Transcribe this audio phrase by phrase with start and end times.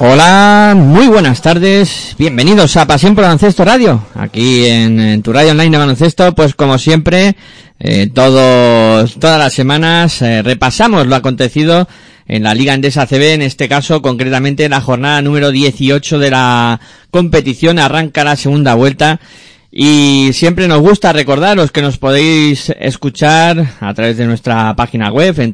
[0.00, 5.52] Hola, muy buenas tardes, bienvenidos a Pasión por Baloncesto Radio, aquí en, en tu radio
[5.52, 7.36] online de baloncesto, pues como siempre,
[7.78, 11.88] eh, todos, todas las semanas eh, repasamos lo acontecido
[12.26, 16.80] en la Liga Endesa CB, en este caso concretamente la jornada número 18 de la
[17.10, 19.20] competición, arranca la segunda vuelta
[19.76, 25.38] y siempre nos gusta recordaros que nos podéis escuchar a través de nuestra página web
[25.40, 25.52] en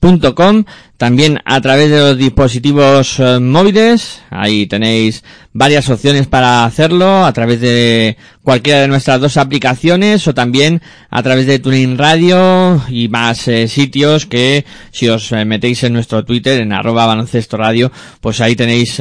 [0.00, 0.64] www.pasionporbaloncestoradio.com
[0.96, 5.24] también a través de los dispositivos eh, móviles, ahí tenéis
[5.54, 11.22] varias opciones para hacerlo, a través de cualquiera de nuestras dos aplicaciones o también a
[11.22, 16.22] través de Tuning Radio y más eh, sitios que si os eh, metéis en nuestro
[16.24, 17.90] Twitter en arroba baloncesto radio,
[18.20, 19.00] pues ahí tenéis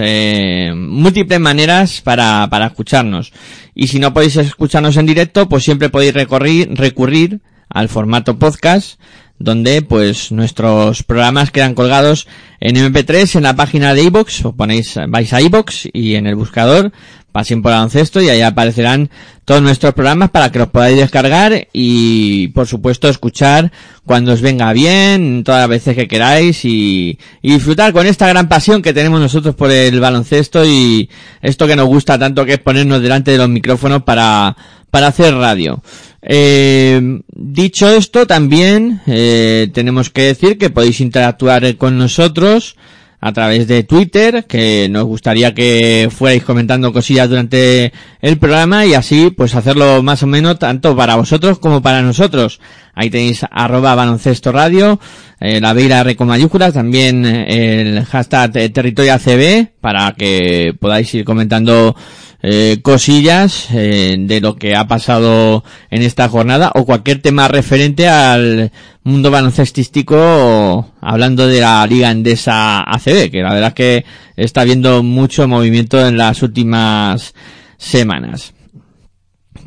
[0.73, 3.33] múltiples maneras para, para escucharnos.
[3.75, 8.99] Y si no podéis escucharnos en directo, pues siempre podéis recorrir, recurrir al formato podcast
[9.39, 12.27] donde pues nuestros programas quedan colgados
[12.59, 16.35] en MP3 en la página de iBox, o ponéis, vais a iBox y en el
[16.35, 16.91] buscador
[17.31, 19.11] Pasión por baloncesto y ahí aparecerán
[19.45, 23.71] todos nuestros programas para que los podáis descargar y por supuesto escuchar
[24.03, 28.49] cuando os venga bien, todas las veces que queráis y, y disfrutar con esta gran
[28.49, 31.07] pasión que tenemos nosotros por el baloncesto y
[31.43, 34.57] esto que nos gusta tanto que es ponernos delante de los micrófonos para,
[34.89, 35.83] para hacer radio.
[36.21, 42.75] Eh, dicho esto, también eh, tenemos que decir que podéis interactuar con nosotros
[43.21, 47.91] a través de Twitter, que nos gustaría que fuerais comentando cosillas durante
[48.21, 52.61] el programa y así pues hacerlo más o menos tanto para vosotros como para nosotros.
[52.93, 54.99] Ahí tenéis arroba baloncesto radio,
[55.39, 60.73] eh, la Beira R con mayúsculas, también eh, el hashtag eh, territorio ACB para que
[60.79, 61.95] podáis ir comentando
[62.41, 68.07] eh, cosillas eh, de lo que ha pasado en esta jornada o cualquier tema referente
[68.07, 68.71] al
[69.03, 74.05] mundo baloncestístico hablando de la Liga Endesa ACB, que la verdad es que
[74.37, 77.33] está habiendo mucho movimiento en las últimas
[77.77, 78.53] semanas.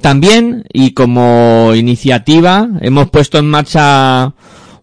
[0.01, 4.33] También, y como iniciativa, hemos puesto en marcha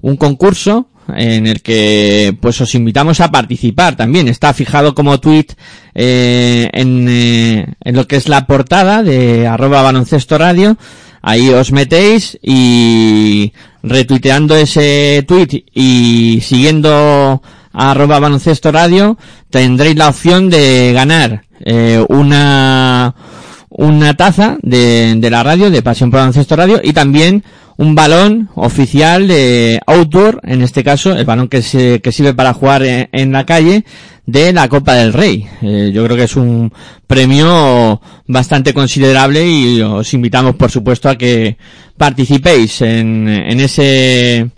[0.01, 4.27] un concurso en el que pues os invitamos a participar también.
[4.27, 5.47] Está fijado como tweet
[5.95, 10.77] eh, en, eh, en lo que es la portada de arroba baloncesto radio.
[11.21, 13.51] Ahí os metéis y
[13.83, 17.41] retuiteando ese tweet y siguiendo
[17.73, 19.17] arroba baloncesto radio
[19.49, 23.15] tendréis la opción de ganar eh, una
[23.69, 27.43] una taza de, de la radio, de Pasión por Baloncesto Radio, y también
[27.79, 32.53] un balón oficial de outdoor, en este caso, el balón que, se, que sirve para
[32.53, 33.85] jugar en, la calle,
[34.25, 35.47] de la Copa del Rey.
[35.61, 36.73] Eh, yo creo que es un
[37.07, 41.55] premio bastante considerable y os invitamos, por supuesto, a que
[41.97, 44.49] participéis en, en ese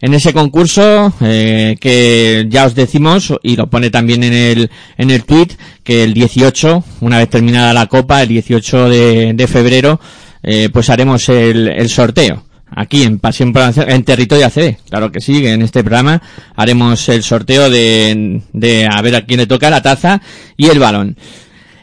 [0.00, 5.10] en ese concurso eh, que ya os decimos y lo pone también en el en
[5.10, 5.48] el tweet
[5.82, 10.00] que el 18 una vez terminada la copa el 18 de, de febrero
[10.44, 12.44] eh, pues haremos el, el sorteo
[12.80, 16.22] aquí en Pasión por Baloncesto- en territorio ACB claro que sí en este programa
[16.56, 20.20] haremos el sorteo de, de a ver a quién le toca la taza
[20.56, 21.16] y el balón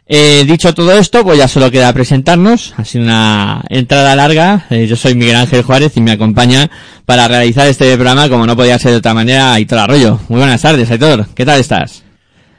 [0.08, 2.76] Eh, dicho todo esto, pues ya solo queda presentarnos.
[2.78, 4.68] Ha sido una entrada larga.
[4.70, 6.70] Eh, yo soy Miguel Ángel Juárez y me acompaña
[7.08, 10.20] para realizar este programa, como no podía ser de otra manera, Aitor Arroyo.
[10.30, 11.26] Muy buenas tardes, Aitor.
[11.34, 12.04] ¿Qué tal estás?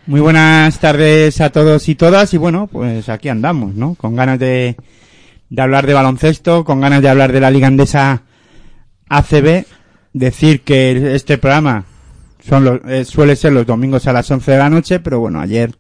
[0.09, 2.35] Muy buenas tardes a todos y todas.
[2.35, 3.95] Y bueno, pues aquí andamos, ¿no?
[3.95, 4.75] Con ganas de,
[5.49, 8.23] de hablar de baloncesto, con ganas de hablar de la Liga Andesa
[9.09, 9.65] ACB.
[10.13, 11.85] Decir que este programa
[12.43, 15.41] son los, eh, suele ser los domingos a las 11 de la noche, pero bueno,
[15.41, 15.75] ayer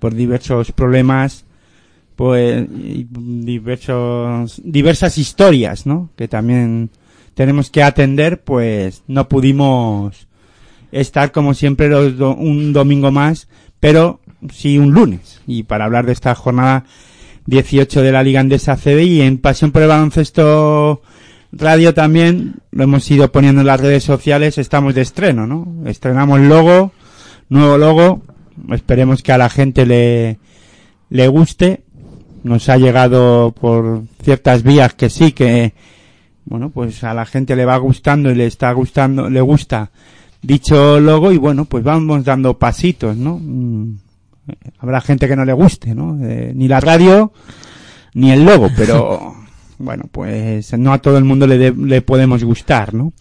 [0.00, 1.44] por diversos problemas,
[2.16, 6.10] pues diversos diversas historias, ¿no?
[6.16, 6.90] Que también
[7.34, 10.26] tenemos que atender, pues no pudimos
[10.92, 13.48] estar como siempre los do- un domingo más,
[13.78, 14.20] pero
[14.52, 15.40] sí un lunes.
[15.46, 16.84] Y para hablar de esta jornada
[17.46, 21.02] 18 de la Liga Andesa CB y en Pasión por el Baloncesto
[21.52, 25.66] Radio también lo hemos ido poniendo en las redes sociales, estamos de estreno, ¿no?
[25.86, 26.92] Estrenamos logo,
[27.48, 28.22] nuevo logo,
[28.70, 30.38] esperemos que a la gente le,
[31.08, 31.82] le guste.
[32.42, 35.74] Nos ha llegado por ciertas vías que sí, que,
[36.46, 39.90] bueno, pues a la gente le va gustando y le está gustando, le gusta
[40.42, 43.38] dicho logo y bueno, pues vamos dando pasitos, ¿no?
[43.38, 43.98] Mm,
[44.78, 46.18] Habrá gente que no le guste, ¿no?
[46.22, 47.32] Eh, ni la radio,
[48.14, 49.34] ni el logo, pero
[49.80, 53.12] bueno, pues no a todo el mundo le, de- le podemos gustar, ¿no?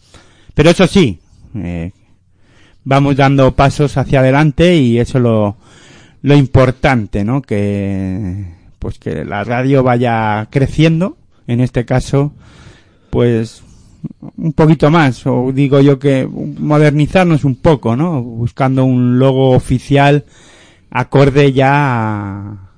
[0.54, 1.20] Pero eso sí,
[1.56, 1.92] eh,
[2.84, 5.58] vamos dando pasos hacia adelante y eso es lo,
[6.22, 7.42] lo importante, ¿no?
[7.42, 8.46] Que,
[8.78, 11.18] pues que la radio vaya creciendo,
[11.48, 12.34] en este caso,
[13.10, 13.64] pues
[14.38, 18.22] un poquito más, o digo yo que modernizarnos un poco, ¿no?
[18.22, 20.26] Buscando un logo oficial
[20.92, 22.70] acorde ya a,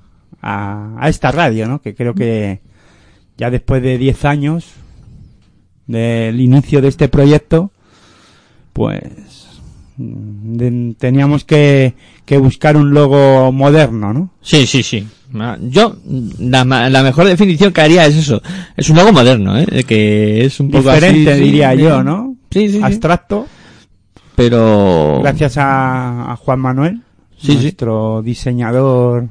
[0.42, 1.80] a, a esta radio, ¿no?
[1.80, 2.60] Que creo que
[3.42, 4.66] ya después de 10 años
[5.88, 7.72] del inicio de este proyecto,
[8.72, 9.02] pues
[9.96, 11.94] mm, de- teníamos que,
[12.24, 14.30] que buscar un logo moderno, ¿no?
[14.42, 15.04] Sí, sí, sí.
[15.62, 15.96] Yo,
[16.38, 18.40] la, la mejor definición que haría es eso.
[18.76, 19.82] Es un logo moderno, ¿eh?
[19.88, 21.78] Que es un poco Diferente, así, diría sí.
[21.82, 22.36] yo, ¿no?
[22.52, 22.80] Sí, sí.
[22.80, 23.48] Abstracto,
[24.36, 25.18] Pero...
[25.20, 27.00] gracias a, a Juan Manuel,
[27.38, 27.62] Sí, sí.
[27.62, 29.30] nuestro diseñador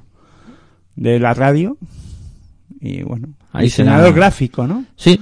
[0.97, 1.77] de la radio.
[2.81, 4.15] Y bueno, Ahí diseñador será.
[4.15, 4.85] gráfico, ¿no?
[4.95, 5.19] Sí,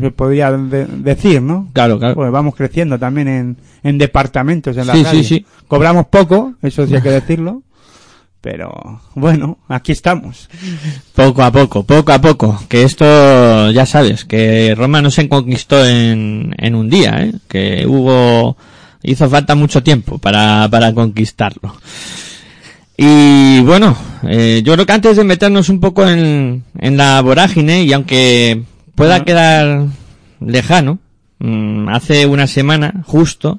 [0.00, 1.68] Se podría de- decir, ¿no?
[1.72, 2.14] claro, claro.
[2.14, 5.22] Pues vamos creciendo también en, en departamentos en la Sí, radio.
[5.22, 5.46] sí, sí.
[5.68, 7.62] Cobramos poco, eso sí hay que decirlo.
[8.40, 10.48] Pero bueno, aquí estamos.
[11.14, 12.58] Poco a poco, poco a poco.
[12.68, 17.34] Que esto, ya sabes, que Roma no se conquistó en, en un día, ¿eh?
[17.48, 18.56] Que hubo,
[19.02, 21.74] hizo falta mucho tiempo para, para conquistarlo.
[23.02, 23.96] Y bueno,
[24.28, 28.62] eh, yo creo que antes de meternos un poco en, en la vorágine, y aunque
[28.94, 29.86] pueda quedar
[30.38, 30.98] lejano,
[31.38, 33.58] mm, hace una semana, justo,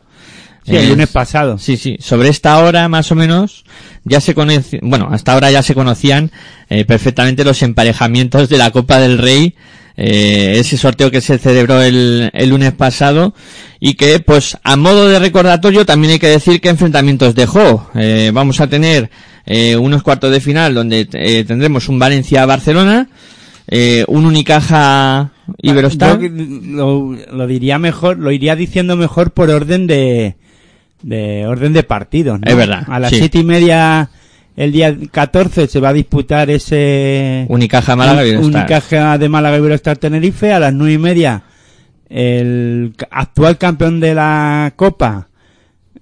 [0.64, 1.58] Sí, el eh, lunes pasado.
[1.58, 1.98] Sí, sí.
[2.00, 3.66] Sobre esta hora, más o menos,
[4.04, 6.30] ya se conoce, bueno, hasta ahora ya se conocían
[6.70, 9.56] eh, perfectamente los emparejamientos de la Copa del Rey,
[9.98, 13.34] eh, ese sorteo que se celebró el, el lunes pasado
[13.80, 17.90] y que, pues, a modo de recordatorio, también hay que decir que enfrentamientos dejó.
[17.96, 19.10] Eh, vamos a tener
[19.46, 23.10] eh, unos cuartos de final donde eh, tendremos un Valencia-Barcelona,
[23.68, 26.20] eh, un Unicaja Iberostar.
[26.20, 30.36] Yo lo, lo diría mejor, lo iría diciendo mejor por orden de,
[31.02, 32.40] de orden de partidos.
[32.40, 32.50] ¿no?
[32.50, 33.18] Es verdad, A las sí.
[33.18, 34.10] siete y media
[34.56, 38.62] el día 14 se va a disputar ese Unicaja Málaga Iberostar.
[38.62, 41.44] Unicaja de Málaga Iberostar Tenerife a las nueve y media
[42.10, 45.30] el actual campeón de la Copa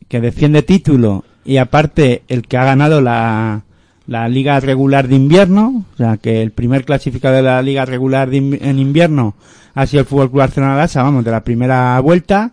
[0.07, 3.63] que defiende título y aparte el que ha ganado la,
[4.05, 8.29] la liga regular de invierno, o sea que el primer clasificado de la liga regular
[8.29, 9.33] de en invierno
[9.73, 12.51] ha sido el Fútbol Club Barcelona vamos, de la primera vuelta,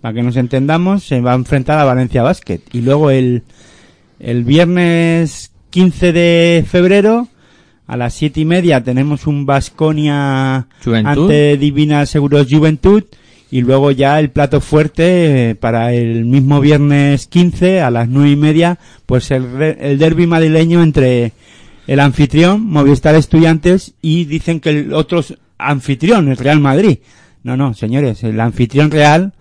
[0.00, 2.60] para que nos entendamos, se va a enfrentar a Valencia Basket.
[2.72, 3.42] Y luego el,
[4.20, 7.26] el viernes 15 de febrero,
[7.88, 13.02] a las siete y media tenemos un Basconia ante Divina Seguros Juventud
[13.50, 18.30] y luego ya el plato fuerte eh, para el mismo viernes 15 a las nueve
[18.30, 21.32] y media pues el, el derby madrileño entre
[21.86, 25.24] el anfitrión Movistar Estudiantes y dicen que el otro
[25.56, 26.98] anfitrión el Real Madrid
[27.42, 29.32] no no señores el anfitrión real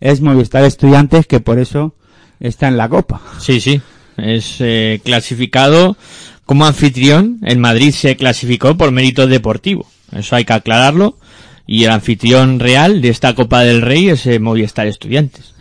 [0.00, 1.94] es Movistar Estudiantes que por eso
[2.40, 3.80] está en la copa Sí, sí.
[4.16, 5.96] Es eh, clasificado
[6.44, 7.38] como anfitrión.
[7.42, 9.86] El Madrid se clasificó por mérito deportivo.
[10.12, 11.18] Eso hay que aclararlo.
[11.66, 15.54] Y el anfitrión real de esta Copa del Rey es eh, Movistar Estudiantes.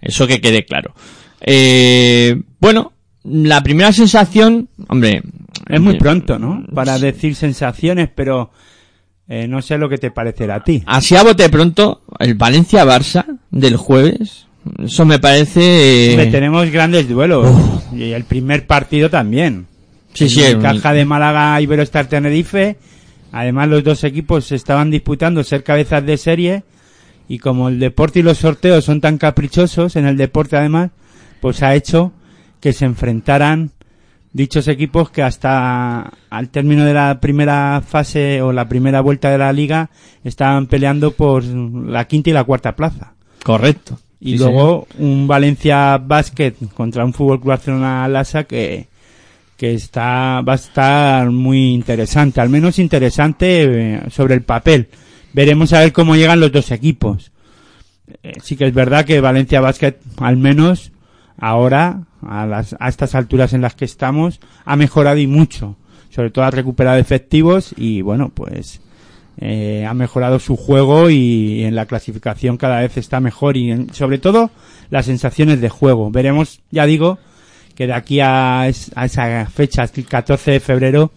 [0.00, 0.94] Eso que quede claro.
[1.40, 2.92] Eh, bueno,
[3.24, 5.22] la primera sensación, hombre.
[5.68, 8.50] es muy eh, pronto no para decir sensaciones pero
[9.28, 13.24] eh, no sé lo que te parecerá a ti Así a bote pronto, el Valencia-Barça
[13.50, 14.46] del jueves.
[14.84, 16.14] Eso me parece...
[16.14, 17.48] eh, tenemos grandes duelos
[17.92, 19.66] y el primer partido también
[20.14, 22.76] Sí, sí, El un- Caja de Málaga Iberostar Tenerife.
[23.32, 26.64] Además, los dos equipos se estaban disputando ser cabezas de serie.
[27.28, 30.90] Y como el deporte y los sorteos son tan caprichosos, en el deporte además,
[31.40, 32.12] pues ha hecho
[32.60, 33.70] que se enfrentaran
[34.32, 39.38] dichos equipos que hasta al término de la primera fase o la primera vuelta de
[39.38, 39.90] la liga
[40.24, 43.14] estaban peleando por la quinta y la cuarta plaza.
[43.42, 43.98] Correcto.
[44.20, 48.88] Y Sí, luego un Valencia Basket contra un Fútbol Club Barcelona Lasa que,
[49.62, 54.88] que está, va a estar muy interesante, al menos interesante eh, sobre el papel.
[55.34, 57.30] Veremos a ver cómo llegan los dos equipos.
[58.24, 60.90] Eh, sí que es verdad que Valencia Basket, al menos
[61.38, 65.76] ahora, a, las, a estas alturas en las que estamos, ha mejorado y mucho.
[66.10, 68.80] Sobre todo ha recuperado efectivos y bueno, pues
[69.38, 73.94] eh, ha mejorado su juego y en la clasificación cada vez está mejor y en-
[73.94, 74.50] sobre todo
[74.90, 76.10] las sensaciones de juego.
[76.10, 77.20] Veremos, ya digo,
[77.82, 81.10] que de aquí a, es- a esa fecha, hasta el 14 de febrero,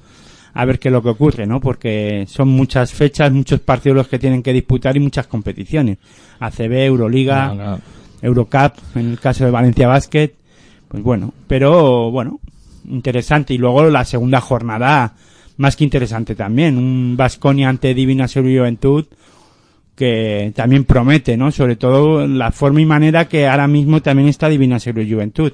[0.54, 1.60] a ver qué es lo que ocurre, ¿no?
[1.60, 5.98] Porque son muchas fechas, muchos partidos los que tienen que disputar y muchas competiciones.
[6.40, 7.80] ACB, Euroliga, No, no.
[8.22, 10.32] Eurocup, en el caso de Valencia Basket,
[10.88, 12.40] pues bueno, pero bueno,
[12.90, 13.54] interesante.
[13.54, 15.14] Y luego la segunda jornada,
[15.58, 19.06] más que interesante también, un Vasconia ante Divina Ser Juventud,
[19.96, 21.52] que también promete, ¿no?
[21.52, 25.52] Sobre todo la forma y manera que ahora mismo también está Divina Ser Juventud.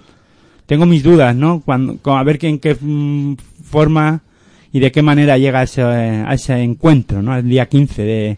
[0.71, 1.61] Tengo mis dudas, ¿no?
[1.65, 4.21] Cuando, a ver en qué mm, forma
[4.71, 7.35] y de qué manera llega a ese, a ese encuentro, ¿no?
[7.35, 8.37] El día 15 de,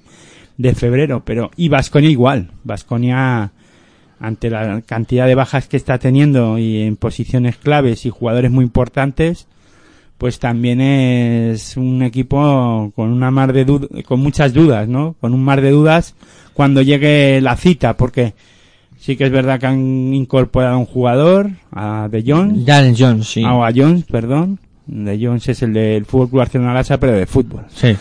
[0.57, 2.49] de febrero, pero, y Vasconia igual.
[2.63, 3.51] Vasconia,
[4.19, 8.65] ante la cantidad de bajas que está teniendo y en posiciones claves y jugadores muy
[8.65, 9.45] importantes,
[10.17, 15.15] pues también es un equipo con una mar de con muchas dudas, ¿no?
[15.21, 16.15] Con un mar de dudas
[16.55, 18.33] cuando llegue la cita, porque
[19.03, 23.27] sí que es verdad que han incorporado a un jugador, a De Jong, Jalen Jones,
[23.27, 23.43] sí.
[23.45, 24.59] Ah, o a Jones, perdón.
[24.85, 27.65] De Jones es el del Fútbol Club Barcelona pero de fútbol.
[27.73, 27.95] Sí.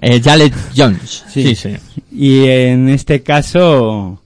[0.00, 0.20] Eh,
[0.76, 1.24] Jones.
[1.28, 1.42] Sí.
[1.42, 1.76] Sí, sí.
[2.10, 4.20] Y en este caso,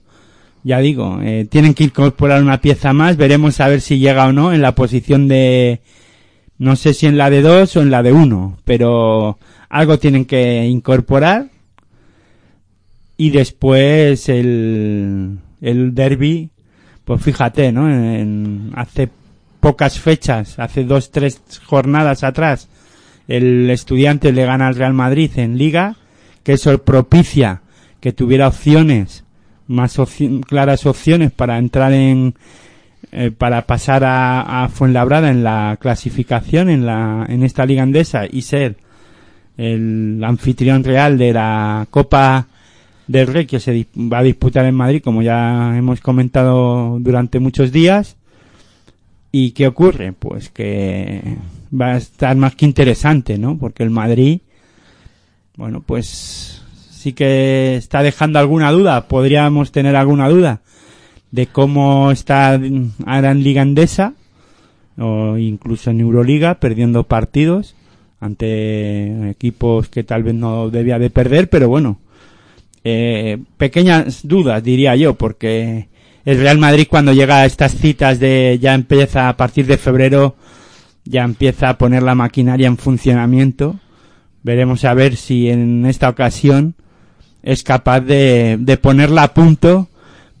[0.63, 3.15] ya digo, eh, tienen que incorporar una pieza más.
[3.15, 5.81] Veremos a ver si llega o no en la posición de,
[6.57, 9.37] no sé si en la de dos o en la de uno, pero
[9.69, 11.49] algo tienen que incorporar.
[13.17, 16.49] Y después el, el derby,
[17.05, 17.89] pues fíjate, ¿no?
[17.89, 19.09] En- hace
[19.59, 22.69] pocas fechas, hace dos, tres jornadas atrás,
[23.27, 25.95] el estudiante le gana al Real Madrid en Liga,
[26.43, 27.61] que eso propicia
[27.99, 29.23] que tuviera opciones,
[29.67, 29.97] más
[30.47, 32.35] claras opciones para entrar en,
[33.11, 38.23] eh, para pasar a, a Fuenlabrada en la clasificación en la, en esta liga andesa
[38.29, 38.77] y ser
[39.57, 42.47] el anfitrión real de la Copa
[43.07, 47.71] del Rey que se va a disputar en Madrid, como ya hemos comentado durante muchos
[47.71, 48.17] días.
[49.31, 50.13] ¿Y qué ocurre?
[50.13, 51.37] Pues que
[51.73, 53.57] va a estar más que interesante, ¿no?
[53.57, 54.39] Porque el Madrid,
[55.55, 60.61] bueno, pues sí que está dejando alguna duda, podríamos tener alguna duda
[61.31, 62.59] de cómo está
[63.05, 64.13] ahora en Liga Andesa
[64.97, 67.75] o incluso en Euroliga perdiendo partidos
[68.19, 71.99] ante equipos que tal vez no debía de perder, pero bueno,
[72.89, 75.89] eh, pequeñas dudas diría yo, porque
[76.23, 80.35] el Real Madrid cuando llega a estas citas de ya empieza a partir de febrero
[81.03, 83.75] ya empieza a poner la maquinaria en funcionamiento.
[84.43, 86.75] Veremos a ver si en esta ocasión
[87.43, 89.89] es capaz de, de ponerla a punto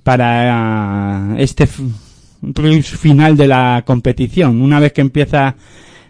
[0.03, 4.61] para este final de la competición.
[4.61, 5.55] Una vez que empieza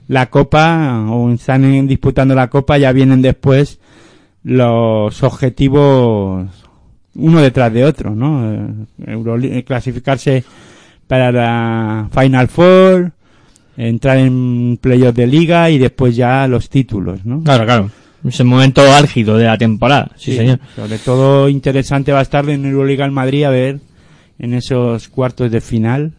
[0.08, 3.80] la copa o están disputando la copa ya vienen después
[4.48, 6.48] los objetivos
[7.16, 8.54] uno detrás de otro, ¿no?
[8.54, 8.68] Eh,
[9.08, 10.44] Euroli- clasificarse
[11.06, 13.12] para la Final Four,
[13.76, 17.44] entrar en playoff de liga y después ya los títulos, ¿no?
[17.44, 17.92] Claro, claro.
[18.26, 20.12] Es el momento álgido de la temporada.
[20.16, 20.60] Sí, señor.
[20.76, 23.80] Sobre todo interesante va a estar en Euroliga en Madrid a ver
[24.40, 26.14] en esos cuartos de final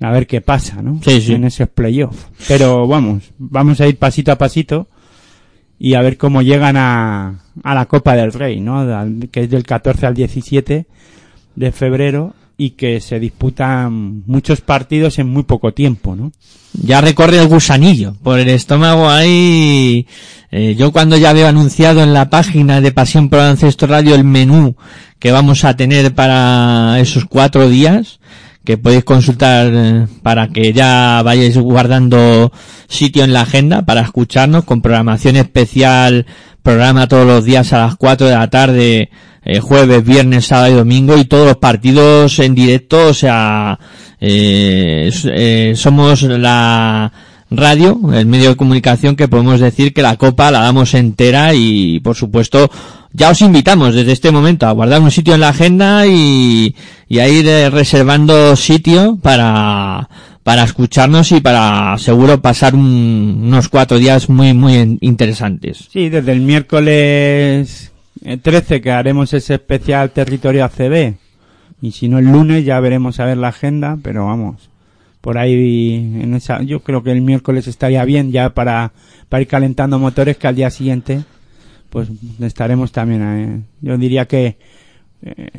[0.00, 1.00] a ver qué pasa, ¿no?
[1.04, 1.34] Sí, sí.
[1.34, 2.26] En esos playoffs.
[2.48, 4.88] Pero vamos, vamos a ir pasito a pasito
[5.84, 8.86] y a ver cómo llegan a, a la Copa del Rey, ¿no?
[9.32, 10.86] Que es del 14 al 17
[11.56, 16.30] de febrero y que se disputan muchos partidos en muy poco tiempo, ¿no?
[16.72, 20.06] Ya recorre el gusanillo por el estómago ahí.
[20.52, 24.22] Eh, yo cuando ya veo anunciado en la página de Pasión por Ancestro Radio el
[24.22, 24.76] menú
[25.18, 28.20] que vamos a tener para esos cuatro días,
[28.64, 32.52] que podéis consultar eh, para que ya vayáis guardando
[32.88, 36.26] sitio en la agenda para escucharnos con programación especial,
[36.62, 39.10] programa todos los días a las 4 de la tarde,
[39.44, 43.78] eh, jueves, viernes, sábado y domingo y todos los partidos en directo, o sea,
[44.20, 47.12] eh, eh, somos la
[47.56, 52.00] radio, el medio de comunicación que podemos decir que la copa la damos entera y
[52.00, 52.70] por supuesto
[53.12, 56.74] ya os invitamos desde este momento a guardar un sitio en la agenda y,
[57.08, 60.08] y a ir eh, reservando sitio para,
[60.42, 65.88] para escucharnos y para seguro pasar un- unos cuatro días muy, muy interesantes.
[65.92, 67.92] Sí, desde el miércoles
[68.24, 71.14] eh, 13 que haremos ese especial territorio ACB.
[71.80, 74.70] Y si no el lunes ya veremos a ver la agenda, pero vamos.
[75.22, 78.92] Por ahí en esa, yo creo que el miércoles estaría bien ya para,
[79.30, 81.22] para ir calentando motores que al día siguiente
[81.88, 82.08] pues
[82.40, 84.56] estaremos también eh, yo diría que
[85.22, 85.50] eh,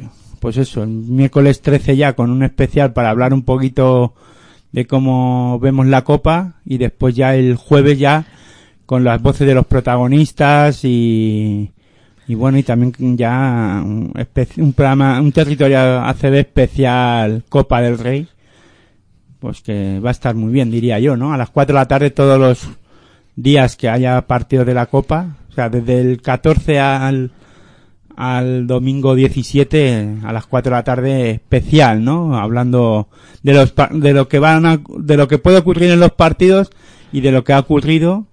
[0.44, 4.14] pues eso, el miércoles 13 ya con un especial para hablar un poquito
[4.74, 8.26] de cómo vemos la copa y después ya el jueves ya
[8.86, 11.72] con las voces de los protagonistas y,
[12.28, 14.12] y bueno, y también ya un,
[14.58, 18.28] un programa, un territorio ACB especial Copa del Rey,
[19.44, 21.34] pues que va a estar muy bien, diría yo, ¿no?
[21.34, 22.66] A las 4 de la tarde todos los
[23.36, 27.32] días que haya partido de la Copa, o sea, desde el 14 al,
[28.16, 32.38] al domingo 17 a las 4 de la tarde especial, ¿no?
[32.38, 33.10] Hablando
[33.42, 36.70] de los de lo que van a, de lo que puede ocurrir en los partidos
[37.12, 38.26] y de lo que ha ocurrido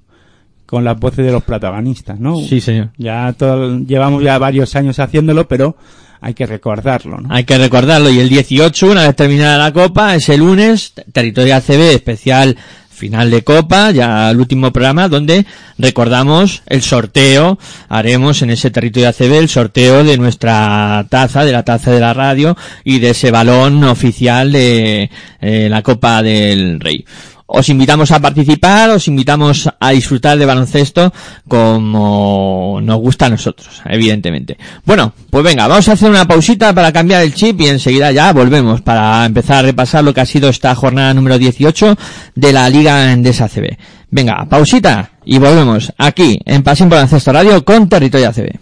[0.65, 2.37] con las voces de los protagonistas, ¿no?
[2.37, 2.91] Sí, señor.
[2.99, 5.75] Ya todo, llevamos ya varios años haciéndolo, pero
[6.21, 7.35] hay que recordarlo, ¿no?
[7.35, 8.11] Hay que recordarlo.
[8.11, 12.57] Y el 18, una vez terminada la Copa, ese lunes, Territorio ACB especial
[13.01, 15.47] final de Copa, ya el último programa, donde
[15.79, 17.59] recordamos el sorteo,
[17.89, 22.13] haremos en ese Territorio ACB el sorteo de nuestra taza, de la taza de la
[22.13, 25.11] radio y de ese balón oficial de
[25.41, 27.07] eh, la Copa del Rey.
[27.53, 31.13] Os invitamos a participar, os invitamos a disfrutar de baloncesto
[31.49, 34.57] como nos gusta a nosotros, evidentemente.
[34.85, 38.33] Bueno, pues venga, vamos a hacer una pausita para cambiar el chip y enseguida ya
[38.33, 41.97] volvemos para empezar a repasar lo que ha sido esta jornada número 18
[42.37, 43.77] de la Liga Endesa CB.
[44.11, 48.61] Venga, pausita y volvemos aquí en Pasión Baloncesto Radio con Territorio ACB.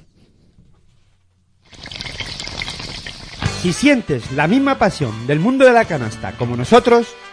[3.61, 7.09] Si sientes la misma pasión del mundo de la canasta como nosotros,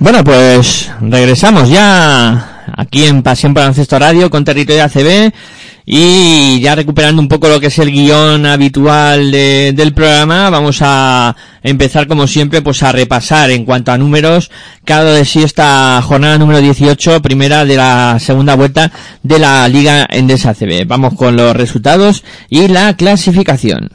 [0.00, 5.30] Bueno, pues regresamos ya aquí en Pasión por Baloncesto Radio con Territorio ACB
[5.84, 10.78] y ya recuperando un poco lo que es el guion habitual de- del programa, vamos
[10.80, 14.50] a empezar como siempre pues a repasar en cuanto a números
[14.84, 18.90] cada de sí esta jornada número 18, primera de la segunda vuelta
[19.22, 20.86] de la Liga Endesa ACB.
[20.86, 23.90] Vamos con los resultados y la clasificación.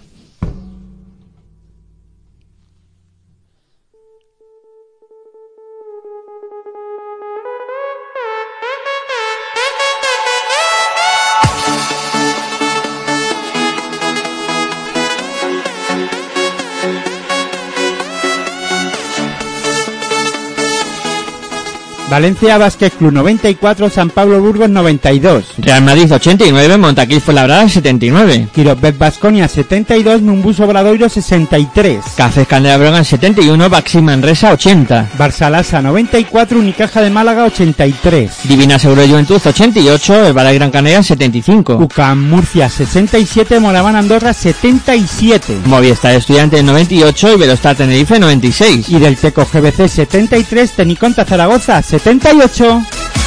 [22.15, 25.55] Valencia Basket Club 94, San Pablo Burgos 92.
[25.57, 28.47] Real Madrid 89, Montaquil Fuenlabrada 79.
[28.55, 31.99] Quirobet Basconia 72, Numbus Obradoiro 63.
[32.15, 35.09] Cafés Candela Brogan 71, Baxi Manresa 80.
[35.17, 38.31] Barcelasa 94, Unicaja de Málaga 83.
[38.45, 41.75] Divina Seguro Juventud 88, El Valle Gran Canaria 75.
[41.81, 45.63] UCAM Murcia 67, Moraván Andorra 77.
[45.65, 48.87] Movistar Estudiante 98 y Velostar Tenerife 96.
[48.87, 53.24] Y del Teco GBC 73, Teniconta Zaragoza 78.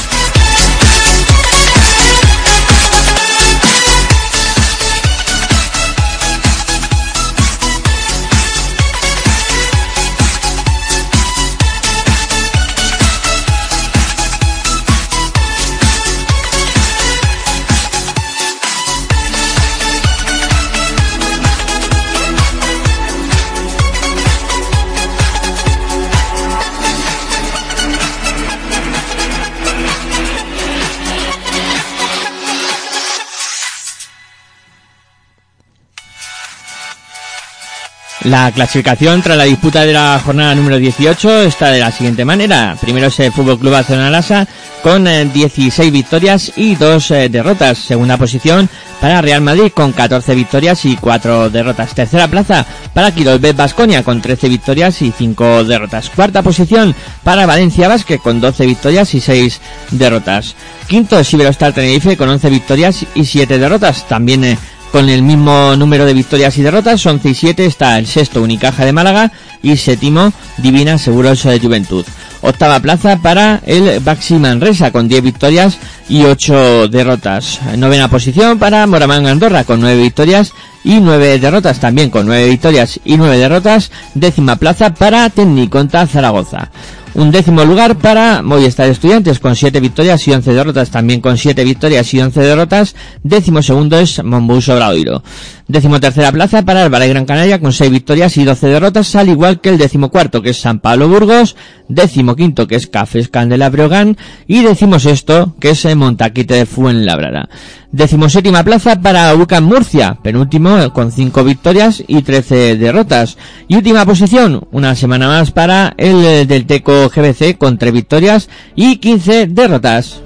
[38.29, 42.77] La clasificación tras la disputa de la jornada número 18 está de la siguiente manera.
[42.79, 44.47] Primero es el Fútbol Club Barcelona
[44.83, 47.79] con eh, 16 victorias y 2 eh, derrotas.
[47.79, 48.69] Segunda posición
[49.01, 51.95] para Real Madrid con 14 victorias y 4 derrotas.
[51.95, 56.11] Tercera plaza para Quirolbet Basconia con 13 victorias y 5 derrotas.
[56.11, 59.59] Cuarta posición para Valencia Basket con 12 victorias y 6
[59.93, 60.55] derrotas.
[60.87, 64.07] Quinto es Iberostar Tenerife con 11 victorias y 7 derrotas.
[64.07, 64.59] También eh,
[64.93, 68.85] con el mismo número de victorias y derrotas, 11 y 7 está el sexto Unicaja
[68.85, 72.05] de Málaga y séptimo Divina Seguros de Juventud.
[72.41, 77.61] Octava plaza para el Baxi Manresa con 10 victorias y 8 derrotas.
[77.77, 80.53] Novena posición para Moramán Andorra con 9 victorias
[80.85, 83.91] y 9 derrotas también con 9 victorias y 9 derrotas.
[84.15, 86.71] Décima plaza para Tecniconta Zaragoza.
[87.19, 91.65] Un décimo lugar para Movistar Estudiantes con 7 victorias y 11 derrotas, también con 7
[91.65, 92.95] victorias y 11 derrotas.
[93.25, 95.25] Décimo segundo es Monbus Obradoiro.
[95.69, 99.29] Décimo tercera plaza para el Valle Gran Canaria con 6 victorias y 12 derrotas, al
[99.29, 101.57] igual que el décimo cuarto que es San Pablo Burgos,
[101.89, 107.51] décimo quinto que es Cafés Candela Breogán y décimo sexto que es Montaquite de Fuenlabrada.
[107.93, 113.37] Décimo séptima plaza para UCAM Murcia, penúltimo con 5 victorias y 13 derrotas.
[113.69, 118.49] Y última posición, una semana más para el eh, del Teco GBC con 3 victorias
[118.75, 120.23] y 15 derrotas.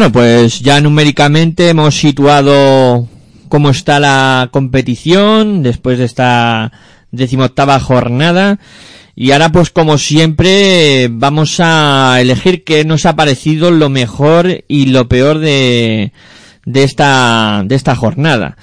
[0.00, 3.06] Bueno, pues ya numéricamente hemos situado
[3.50, 6.72] cómo está la competición después de esta
[7.10, 8.58] decimoctava jornada.
[9.14, 14.86] Y ahora pues como siempre vamos a elegir qué nos ha parecido lo mejor y
[14.86, 16.14] lo peor de,
[16.64, 18.56] de esta, de esta jornada.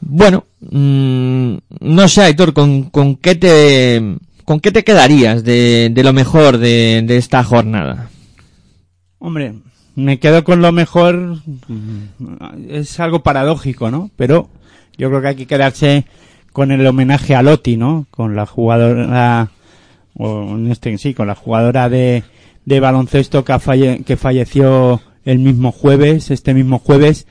[0.00, 6.02] Bueno, mmm, no sé Aitor, ¿con, con qué te, con qué te quedarías de, de
[6.02, 8.08] lo mejor de, de esta jornada?
[9.18, 9.52] Hombre,
[9.94, 11.38] me quedo con lo mejor.
[12.68, 14.10] Es algo paradójico, ¿no?
[14.16, 14.48] Pero
[14.96, 16.04] yo creo que hay que quedarse
[16.52, 18.06] con el homenaje a Lotti, ¿no?
[18.10, 19.50] Con la jugadora,
[20.14, 22.22] o en este sí, con la jugadora de,
[22.64, 27.26] de baloncesto que, falle, que falleció el mismo jueves, este mismo jueves,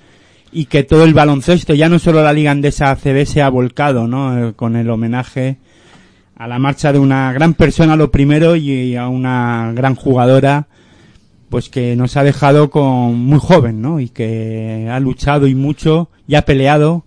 [0.51, 4.07] y que todo el baloncesto, ya no solo la Liga Andesa ACB, se ha volcado,
[4.07, 4.49] ¿no?
[4.49, 5.57] Eh, con el homenaje
[6.35, 10.67] a la marcha de una gran persona, lo primero, y a una gran jugadora,
[11.51, 13.99] pues que nos ha dejado con muy joven, ¿no?
[13.99, 17.03] Y que ha luchado y mucho y ha peleado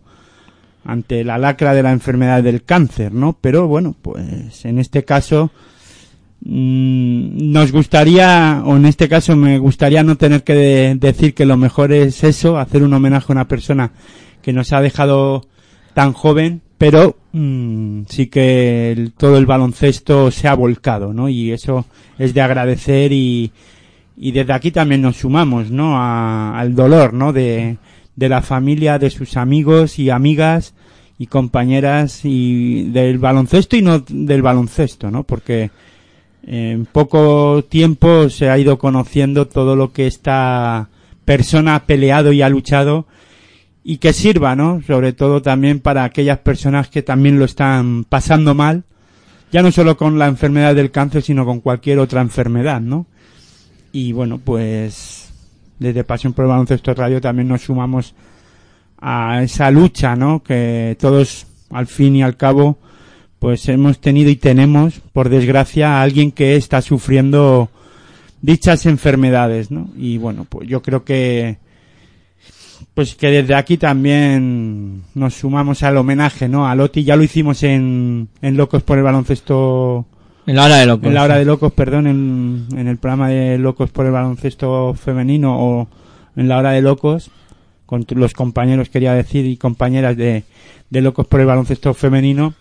[0.84, 3.38] ante la lacra de la enfermedad del cáncer, ¿no?
[3.40, 5.50] Pero bueno, pues en este caso
[6.42, 11.46] mmm, nos gustaría, o en este caso me gustaría no tener que de, decir que
[11.46, 13.92] lo mejor es eso, hacer un homenaje a una persona
[14.42, 15.46] que nos ha dejado
[15.94, 21.30] tan joven, pero mmm, sí que todo el baloncesto se ha volcado, ¿no?
[21.30, 21.86] Y eso
[22.18, 23.50] es de agradecer y,
[24.16, 25.96] y desde aquí también nos sumamos, ¿no?
[25.98, 27.32] A- al dolor, ¿no?
[27.32, 27.76] De,
[28.16, 30.74] de la familia, de sus amigos y amigas
[31.18, 35.22] y compañeras y del baloncesto y no del baloncesto, ¿no?
[35.24, 35.70] Porque
[36.46, 40.88] en poco tiempo se ha ido conociendo todo lo que esta
[41.24, 43.06] persona ha peleado y ha luchado
[43.82, 44.82] y que sirva, ¿no?
[44.86, 48.84] Sobre todo también para aquellas personas que también lo están pasando mal,
[49.52, 53.06] ya no solo con la enfermedad del cáncer, sino con cualquier otra enfermedad, ¿no?
[53.94, 55.30] Y bueno, pues
[55.78, 58.12] desde Pasión por el Baloncesto Radio también nos sumamos
[59.00, 60.42] a esa lucha, ¿no?
[60.42, 62.76] Que todos, al fin y al cabo,
[63.38, 67.70] pues hemos tenido y tenemos, por desgracia, a alguien que está sufriendo
[68.42, 69.88] dichas enfermedades, ¿no?
[69.96, 71.58] Y bueno, pues yo creo que
[72.94, 76.66] pues que desde aquí también nos sumamos al homenaje, ¿no?
[76.66, 80.04] A Loti, ya lo hicimos en, en Locos por el Baloncesto,
[80.46, 81.06] En la hora de locos.
[81.06, 84.94] en la hora de Locos, perdón, en, en el programa de Locos por el Baloncesto
[84.94, 85.88] Femenino o
[86.36, 87.30] en la hora de Locos,
[87.86, 90.44] con los compañeros, quería decir, y compañeras de,
[90.90, 92.54] de Locos por el Baloncesto Femenino.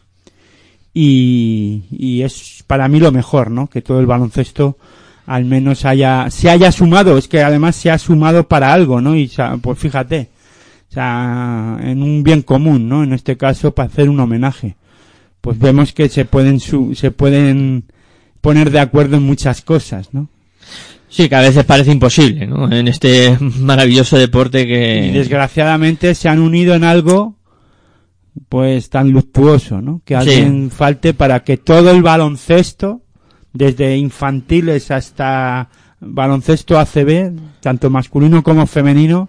[0.94, 3.68] Y, y es para mí lo mejor, ¿no?
[3.68, 4.78] Que todo el baloncesto
[5.26, 9.16] al menos haya, se haya sumado, es que además se ha sumado para algo, ¿no?
[9.16, 10.30] Y pues fíjate,
[10.90, 13.04] o sea, en un bien común, ¿no?
[13.04, 14.76] En este caso, para hacer un homenaje.
[15.44, 17.84] Pues vemos que se pueden, su- se pueden
[18.40, 20.30] poner de acuerdo en muchas cosas, ¿no?
[21.10, 22.72] Sí, que a veces parece imposible, ¿no?
[22.72, 25.08] En este maravilloso deporte que...
[25.08, 27.36] Y desgraciadamente se han unido en algo
[28.48, 30.02] pues tan luctuoso, ¿no?
[30.06, 33.02] Que alguien falte para que todo el baloncesto,
[33.52, 39.28] desde infantiles hasta baloncesto ACB, tanto masculino como femenino,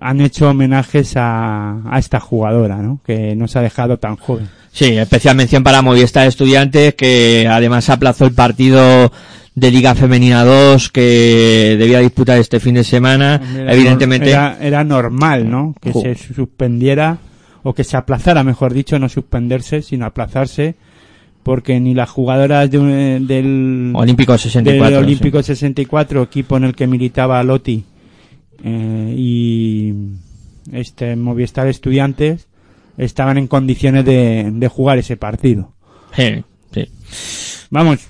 [0.00, 3.00] han hecho homenajes a, a esta jugadora, ¿no?
[3.04, 4.48] Que nos ha dejado tan joven.
[4.72, 9.10] Sí, especial mención para Movistar Estudiantes, que además aplazó el partido
[9.54, 13.40] de Liga Femenina 2 que debía disputar este fin de semana.
[13.56, 15.74] Era Evidentemente, Era, era normal, ¿no?
[15.80, 17.18] Que se suspendiera,
[17.64, 20.76] o que se aplazara, mejor dicho, no suspenderse, sino aplazarse,
[21.42, 24.84] porque ni las jugadoras de un- del, Olímpico 64.
[24.96, 25.04] del sí.
[25.06, 27.84] Olímpico 64, equipo en el que militaba Loti,
[28.64, 29.94] eh, y
[30.72, 32.48] este Movistar Estudiantes,
[32.96, 35.72] estaban en condiciones de, de jugar ese partido.
[36.16, 36.88] Sí, sí.
[37.70, 38.00] Vamos,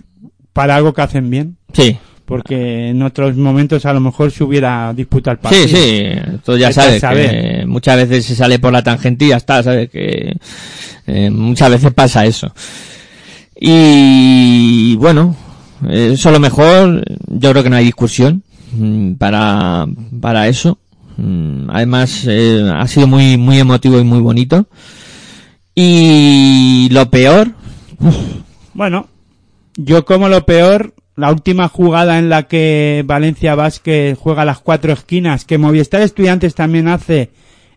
[0.52, 4.92] para algo que hacen bien, Sí, porque en otros momentos a lo mejor se hubiera
[4.94, 5.68] disputado el partido.
[5.68, 6.10] sí, sí,
[6.44, 9.90] tú ya sabes que muchas veces se sale por la tangente y ya está, sabes
[9.90, 10.36] que
[11.06, 12.52] eh, muchas veces pasa eso.
[13.60, 15.36] Y bueno,
[15.88, 18.42] eh, eso lo mejor, yo creo que no hay discusión
[19.18, 19.86] para,
[20.20, 20.78] para eso.
[21.16, 24.66] Mm, Además, eh, ha sido muy, muy emotivo y muy bonito.
[25.74, 27.52] Y lo peor,
[28.74, 29.08] Bueno,
[29.76, 34.92] yo como lo peor, la última jugada en la que Valencia Vázquez juega las cuatro
[34.92, 37.30] esquinas, que Movistar Estudiantes también hace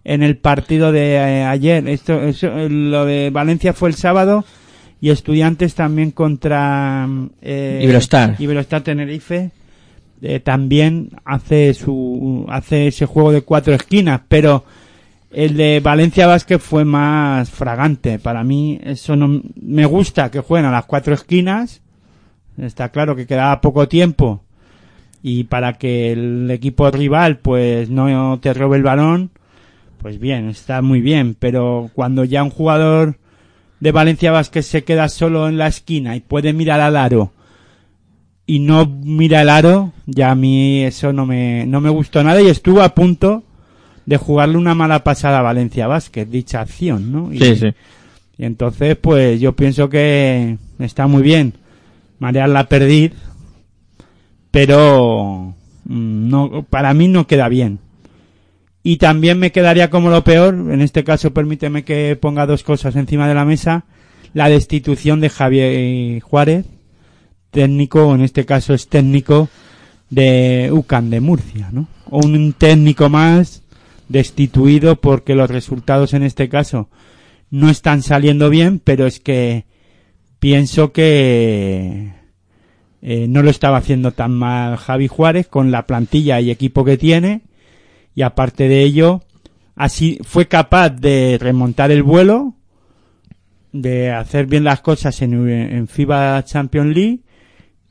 [0.03, 1.87] en el partido de eh, ayer.
[1.87, 4.45] Esto, eso, lo de Valencia fue el sábado
[4.99, 7.07] y Estudiantes también contra
[7.41, 8.35] eh, Iberostar.
[8.39, 9.51] Iberostar Tenerife.
[10.21, 14.63] Eh, también hace su hace ese juego de cuatro esquinas, pero
[15.31, 18.19] el de Valencia Vázquez fue más fragante.
[18.19, 21.81] Para mí, eso no me gusta que jueguen a las cuatro esquinas.
[22.57, 24.43] Está claro que quedaba poco tiempo.
[25.23, 29.31] Y para que el equipo rival, pues, no te robe el balón,
[29.99, 31.35] pues bien, está muy bien.
[31.39, 33.17] Pero cuando ya un jugador
[33.79, 37.31] de Valencia Vázquez se queda solo en la esquina y puede mirar al aro
[38.51, 42.41] y no mira el aro, ya a mí eso no me, no me gustó nada
[42.41, 43.45] y estuvo a punto
[44.05, 47.31] de jugarle una mala pasada a Valencia Vázquez, dicha acción, ¿no?
[47.31, 47.67] Y, sí, sí.
[48.37, 51.53] y entonces, pues yo pienso que está muy bien
[52.19, 53.13] marear la perdiz,
[54.51, 57.79] pero mm, no, para mí no queda bien.
[58.83, 62.97] Y también me quedaría como lo peor, en este caso permíteme que ponga dos cosas
[62.97, 63.85] encima de la mesa,
[64.33, 66.65] la destitución de Javier Juárez,
[67.51, 69.49] técnico, en este caso es técnico
[70.09, 71.87] de UCAN de Murcia, ¿no?
[72.09, 73.63] Un técnico más
[74.09, 76.89] destituido porque los resultados en este caso
[77.49, 79.65] no están saliendo bien, pero es que
[80.39, 82.13] pienso que
[83.01, 86.97] eh, no lo estaba haciendo tan mal Javi Juárez con la plantilla y equipo que
[86.97, 87.41] tiene
[88.15, 89.21] y aparte de ello
[89.75, 92.55] así fue capaz de remontar el vuelo
[93.71, 97.19] de hacer bien las cosas en, en FIBA Champions League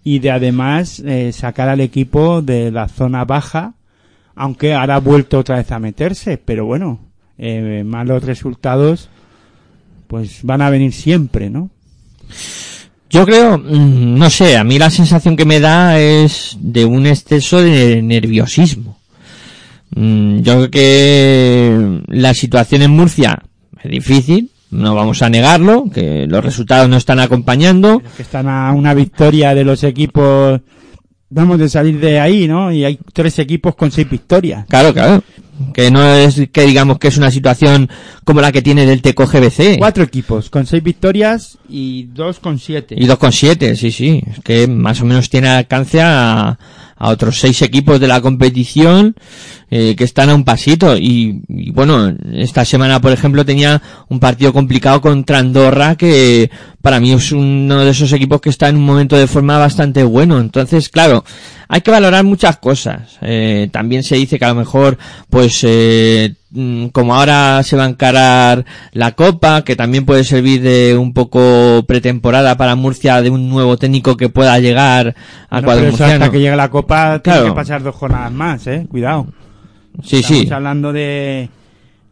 [0.03, 3.75] y de además eh, sacar al equipo de la zona baja
[4.35, 7.01] aunque ahora ha vuelto otra vez a meterse pero bueno
[7.39, 9.09] eh, malos resultados
[10.07, 11.71] pues van a venir siempre no
[13.11, 17.07] Yo creo, mm, no sé, a mí la sensación que me da es de un
[17.07, 18.99] exceso de nerviosismo.
[19.97, 23.43] Mm, Yo creo que la situación en Murcia
[23.83, 28.03] es difícil, no vamos a negarlo, que los resultados no están acompañando.
[28.17, 30.61] que están a una victoria de los equipos,
[31.29, 32.73] vamos de salir de ahí, ¿no?
[32.73, 34.67] Y hay tres equipos con seis victorias.
[34.69, 35.23] Claro, claro.
[35.75, 37.91] Que no es que digamos que es una situación
[38.25, 39.79] como la que tiene del Teco GBC.
[39.79, 42.95] Cuatro equipos con seis victorias y dos con siete.
[42.97, 44.23] Y 2,7, sí, sí.
[44.27, 46.59] Es que más o menos tiene alcance a,
[47.01, 49.17] a otros seis equipos de la competición
[49.71, 50.97] eh, que están a un pasito.
[50.99, 56.51] Y, y bueno, esta semana, por ejemplo, tenía un partido complicado contra Andorra que
[56.83, 60.05] para mí es uno de esos equipos que está en un momento de forma bastante
[60.05, 60.39] bueno.
[60.39, 61.25] Entonces, claro,
[61.73, 63.17] hay que valorar muchas cosas.
[63.23, 67.85] Eh, también se dice que a lo mejor, pues, eh, mm, como ahora se va
[67.85, 73.31] a encarar la Copa, que también puede servir de un poco pretemporada para Murcia de
[73.31, 75.15] un nuevo técnico que pueda llegar
[75.49, 76.25] al Bueno, cuadro pero eso murciano.
[76.25, 77.45] hasta que llegue la Copa tiene Claro.
[77.55, 78.87] que pasar dos jornadas más, ¿eh?
[78.91, 79.29] Cuidado.
[80.03, 80.53] Sí, Estamos sí.
[80.53, 81.51] hablando de,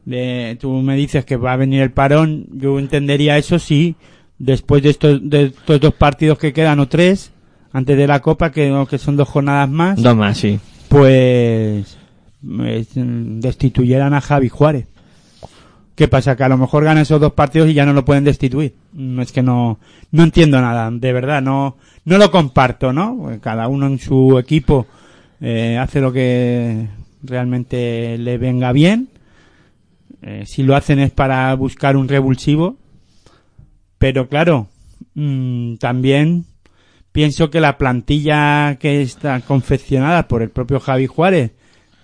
[0.04, 3.96] de, tú me dices que va a venir el parón, yo entendería eso sí,
[4.38, 7.32] después de estos, de estos dos partidos que quedan o tres,
[7.72, 10.58] antes de la Copa, que, que son dos jornadas más, Dos más, sí.
[10.88, 11.96] pues
[12.60, 14.86] eh, destituyeran a Javi Juárez.
[15.94, 16.36] ¿Qué pasa?
[16.36, 18.74] Que a lo mejor gana esos dos partidos y ya no lo pueden destituir.
[19.18, 19.80] Es que no,
[20.12, 23.16] no entiendo nada, de verdad, no, no lo comparto, ¿no?
[23.20, 24.86] Porque Cada uno en su equipo
[25.40, 26.86] eh, hace lo que
[27.22, 29.08] realmente le venga bien.
[30.22, 32.76] Eh, si lo hacen es para buscar un revulsivo.
[33.98, 34.68] Pero claro,
[35.14, 36.44] mm, también
[37.12, 41.52] pienso que la plantilla que está confeccionada por el propio Javi Juárez,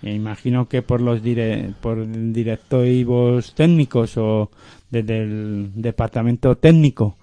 [0.03, 4.51] e imagino que por los dire- por directivos técnicos o
[4.89, 7.17] desde el departamento técnico,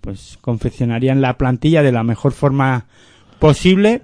[0.00, 2.86] pues confeccionarían la plantilla de la mejor forma
[3.38, 4.02] posible,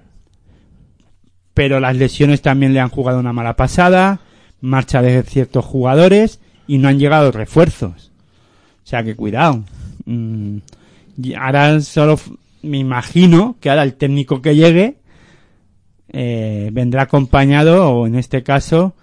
[1.53, 4.21] pero las lesiones también le han jugado una mala pasada,
[4.61, 8.11] marcha de ciertos jugadores y no han llegado refuerzos.
[8.83, 9.63] O sea que cuidado.
[10.05, 10.57] Mm,
[11.37, 12.17] ahora solo
[12.63, 14.97] me imagino que ahora el técnico que llegue
[16.09, 18.95] eh, vendrá acompañado o en este caso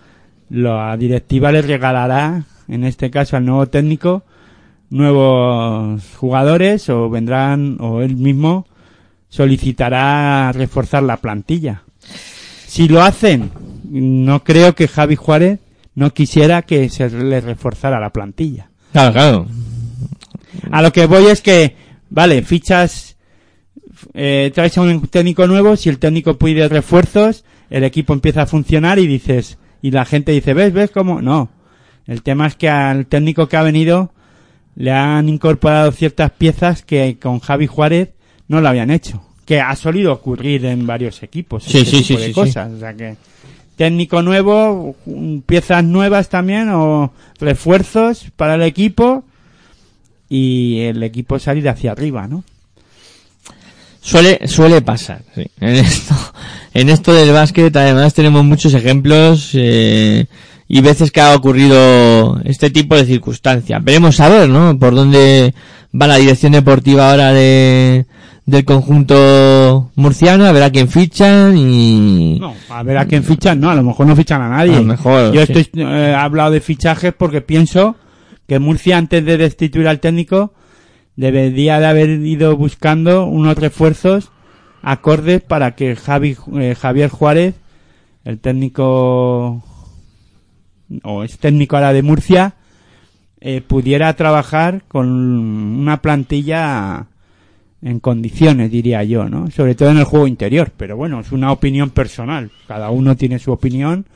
[0.50, 4.24] la directiva le regalará en este caso al nuevo técnico
[4.90, 8.66] nuevos jugadores o vendrán o él mismo
[9.28, 11.82] solicitará reforzar la plantilla.
[12.66, 13.50] Si lo hacen,
[13.90, 15.60] no creo que Javi Juárez
[15.94, 18.70] no quisiera que se le reforzara la plantilla.
[18.92, 19.46] Claro, claro.
[20.70, 21.76] A lo que voy es que,
[22.08, 23.16] vale, fichas,
[24.14, 28.46] eh, traes a un técnico nuevo, si el técnico pide refuerzos, el equipo empieza a
[28.46, 31.20] funcionar y dices, y la gente dice, ¿ves, ves cómo?
[31.22, 31.50] No.
[32.06, 34.12] El tema es que al técnico que ha venido
[34.74, 38.10] le han incorporado ciertas piezas que con Javi Juárez
[38.46, 39.22] no lo habían hecho.
[39.44, 41.64] Que ha solido ocurrir en varios equipos.
[41.64, 42.72] Sí, este sí, tipo sí, de sí, cosas.
[42.72, 43.16] O sea que,
[43.76, 44.96] técnico nuevo,
[45.46, 49.24] piezas nuevas también o refuerzos para el equipo
[50.28, 52.44] y el equipo salir hacia arriba, ¿no?
[54.00, 55.46] Suele, suele pasar, sí.
[55.60, 56.14] En esto,
[56.74, 60.26] en esto del básquet además tenemos muchos ejemplos, eh,
[60.68, 63.82] y veces que ha ocurrido este tipo de circunstancias.
[63.82, 64.78] Veremos a ver, ¿no?
[64.78, 65.54] Por dónde
[65.98, 68.04] va la dirección deportiva ahora de,
[68.44, 72.38] del conjunto murciano, a ver a quién fichan y...
[72.38, 74.76] No, a ver a quién fichan, no, a lo mejor no fichan a nadie.
[74.76, 75.52] A lo mejor, Yo sí.
[75.52, 77.96] estoy, eh, he hablado de fichajes porque pienso
[78.46, 80.52] que Murcia antes de destituir al técnico
[81.18, 84.30] debería de haber ido buscando unos refuerzos
[84.82, 87.56] acordes para que Javi, eh, Javier Juárez,
[88.24, 89.64] el técnico
[91.02, 92.54] o es técnico ahora de Murcia,
[93.40, 97.06] eh, pudiera trabajar con una plantilla
[97.82, 99.50] en condiciones, diría yo, ¿no?
[99.50, 100.70] Sobre todo en el juego interior.
[100.76, 102.52] Pero bueno, es una opinión personal.
[102.68, 104.06] Cada uno tiene su opinión.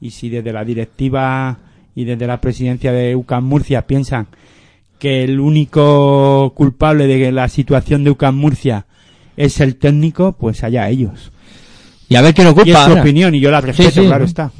[0.00, 1.58] Y si desde la directiva
[1.94, 4.26] y desde la presidencia de UCAM Murcia piensan
[5.00, 8.86] que el único culpable de la situación de UCAM Murcia
[9.36, 11.32] es el técnico, pues allá ellos.
[12.08, 13.00] Y a ver quién Y ocupa es su ahora.
[13.00, 14.06] opinión y yo la respeto, sí.
[14.06, 14.50] claro está.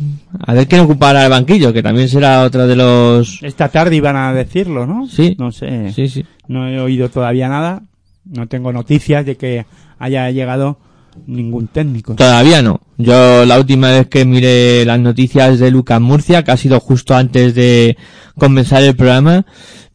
[0.46, 3.42] A ver quién ocupa ahora el banquillo, que también será otro de los...
[3.42, 5.06] Esta tarde iban a decirlo, ¿no?
[5.08, 5.36] Sí.
[5.38, 5.92] No sé.
[5.92, 6.24] Sí, sí.
[6.48, 7.82] No he oído todavía nada.
[8.24, 9.66] No tengo noticias de que
[9.98, 10.78] haya llegado
[11.26, 12.14] ningún técnico.
[12.14, 12.80] Todavía no.
[12.98, 17.16] Yo la última vez que miré las noticias de Lucas Murcia, que ha sido justo
[17.16, 17.96] antes de
[18.38, 19.44] comenzar el programa,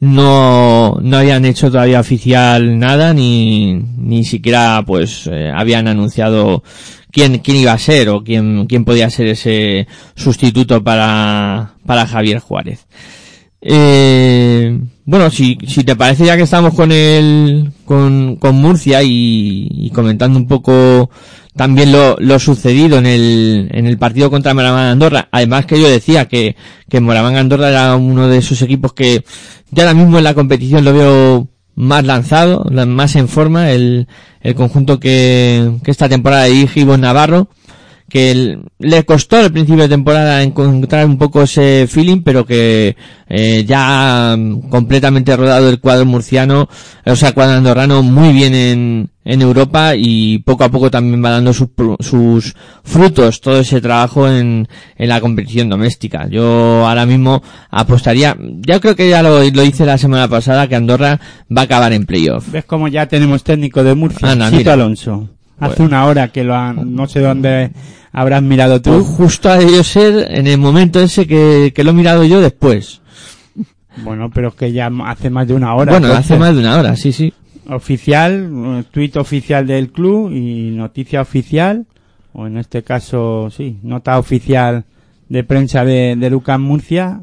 [0.06, 6.64] no, no habían hecho todavía oficial nada, ni, ni siquiera pues eh, habían anunciado
[7.12, 12.40] quién, quién iba a ser o quién, quién podía ser ese sustituto para, para Javier
[12.40, 12.86] Juárez.
[13.62, 19.68] Eh, Bueno, si, si te parece ya que estamos con el, con, con Murcia y,
[19.72, 21.10] y comentando un poco
[21.56, 25.28] también lo, lo sucedido en el, en el partido contra Moraván Andorra.
[25.32, 26.56] Además que yo decía que,
[26.90, 29.24] que Moraván Andorra era uno de esos equipos que
[29.72, 34.08] ya ahora mismo en la competición lo veo más lanzado, la- más en forma, el,
[34.42, 37.50] el conjunto que, que esta temporada dirige Ivo Navarro
[38.08, 42.96] que le costó al principio de temporada encontrar un poco ese feeling, pero que
[43.28, 44.38] eh, ya
[44.70, 46.70] completamente rodado el cuadro murciano,
[47.04, 51.32] o sea, cuadro andorrano muy bien en, en Europa y poco a poco también va
[51.32, 52.54] dando sus,
[52.84, 56.28] frutos todo ese trabajo en, en la competición doméstica.
[56.30, 60.76] Yo ahora mismo apostaría, ya creo que ya lo, lo hice la semana pasada, que
[60.76, 61.20] Andorra
[61.56, 62.50] va a acabar en playoff.
[62.52, 64.32] ¿Ves cómo ya tenemos técnico de Murcia?
[64.32, 64.74] Anda, Chito mira.
[64.74, 65.30] Alonso.
[65.60, 65.86] Hace Bueno.
[65.98, 67.72] una hora que lo han, no sé dónde
[68.12, 68.92] habrás mirado tú.
[68.92, 72.42] Pues justo ha debido ser en el momento ese que, que lo he mirado yo
[72.42, 73.02] después.
[74.04, 75.94] Bueno, pero es que ya hace más de una hora.
[75.94, 76.32] bueno, entonces.
[76.32, 77.34] hace más de una hora, sí, sí.
[77.70, 81.86] Oficial, tuit oficial del club y noticia oficial,
[82.34, 84.86] o en este caso, sí, nota oficial
[85.30, 87.22] de prensa de, de Lucas Murcia.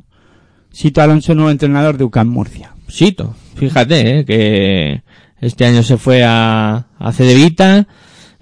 [0.70, 2.74] Sito Alonso, nuevo entrenador de UCAM Murcia.
[2.88, 5.02] Sito, fíjate, eh, que
[5.40, 7.86] este año se fue a, a Cedevita,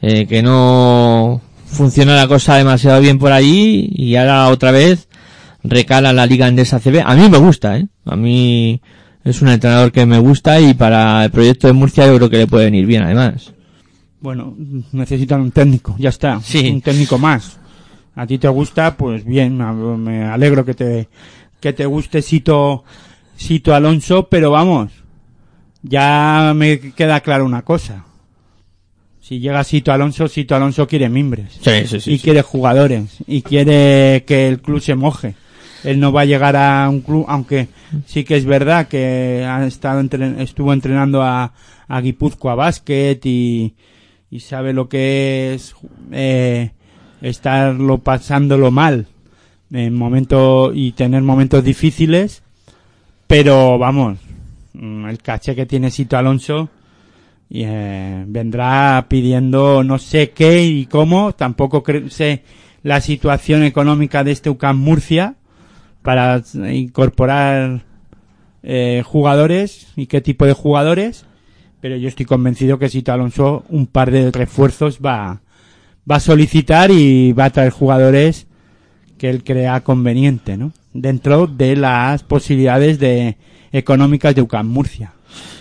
[0.00, 5.08] eh, que no funcionó la cosa demasiado bien por allí y ahora otra vez
[5.62, 7.02] recala la Liga Andesa CB.
[7.04, 7.88] A mí me gusta, eh.
[8.04, 8.80] A mí
[9.24, 12.38] es un entrenador que me gusta y para el proyecto de Murcia yo creo que
[12.38, 13.52] le puede venir bien además.
[14.20, 14.54] Bueno,
[14.92, 16.40] necesitan un técnico, ya está.
[16.42, 16.70] Sí.
[16.70, 17.58] Un técnico más.
[18.14, 19.56] A ti te gusta, pues bien,
[20.02, 21.08] me- alegro que te,
[21.60, 22.84] que te guste Sito,
[23.36, 24.90] Sito Alonso, pero vamos,
[25.82, 28.04] ya me queda claro una cosa.
[29.20, 31.58] Si llega Sito Alonso, Sito Alonso quiere mimbres.
[31.62, 32.12] Sí, sí, sí.
[32.14, 33.18] y quiere jugadores.
[33.26, 35.34] Y quiere que el club se moje.
[35.84, 37.68] Él no va a llegar a un club, aunque
[38.06, 41.52] sí que es verdad que ha estado entren- estuvo entrenando a,
[41.88, 43.74] a Guipúzcoa Basket y,
[44.30, 45.74] y sabe lo que es
[46.12, 46.70] eh,
[47.22, 49.06] estarlo pasándolo mal
[49.72, 52.42] en momentos y tener momentos difíciles
[53.26, 54.18] pero vamos
[54.74, 56.68] mm, el caché que tiene Sito Alonso
[57.48, 62.42] y, eh, vendrá pidiendo no sé qué y cómo tampoco sé
[62.82, 65.34] la situación económica de este UCAM Murcia
[66.02, 67.82] para incorporar
[68.62, 71.24] eh, jugadores y qué tipo de jugadores
[71.80, 75.40] pero yo estoy convencido que Sito Alonso un par de refuerzos va
[76.10, 78.46] va a solicitar y va a traer jugadores
[79.18, 80.72] que él crea conveniente, ¿no?
[80.92, 83.36] Dentro de las posibilidades de
[83.70, 85.12] económicas de UCAM Murcia.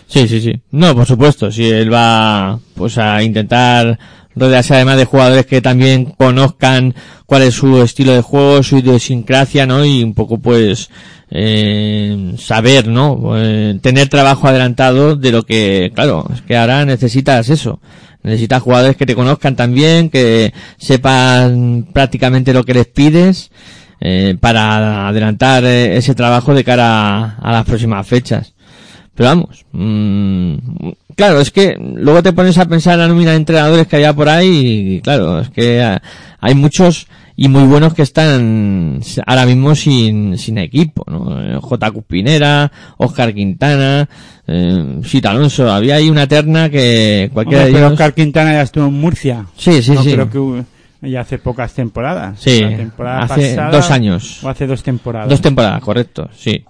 [0.07, 0.53] Sí, sí, sí.
[0.71, 3.99] No, por supuesto, si él va pues a intentar
[4.39, 9.65] rodearse además de jugadores que también conozcan cuál es su estilo de juego, su idiosincrasia,
[9.65, 9.85] ¿no?
[9.85, 10.89] Y un poco pues
[11.29, 13.33] eh, saber, ¿no?
[13.37, 17.79] Eh, tener trabajo adelantado de lo que, claro, es que ahora necesitas eso.
[18.23, 23.51] Necesitas jugadores que te conozcan también, que sepan prácticamente lo que les pides,
[24.01, 28.53] eh, para adelantar eh, ese trabajo de cara a, a las próximas fechas.
[29.13, 30.55] Pero vamos, mm,
[31.19, 34.13] claro, es que luego te pones a pensar en la nómina de entrenadores que había
[34.13, 36.01] por ahí y claro, es que ah,
[36.39, 41.41] hay muchos y muy buenos que están ahora mismo sin, sin equipo, ¿no?
[41.41, 41.91] Eh, J.
[41.91, 44.07] Cupinera, Oscar Quintana,
[44.47, 47.99] eh, Alonso, había ahí una terna que cualquiera Hombre, de pero ellos...
[47.99, 49.45] Oscar Quintana ya estuvo en Murcia.
[49.57, 50.13] Sí, sí, no sí.
[50.13, 50.29] creo
[51.01, 52.39] que ya hace pocas temporadas.
[52.39, 54.41] Sí, temporada hace pasada dos años.
[54.41, 55.27] O hace dos temporadas.
[55.27, 56.63] Dos temporadas, correcto, sí.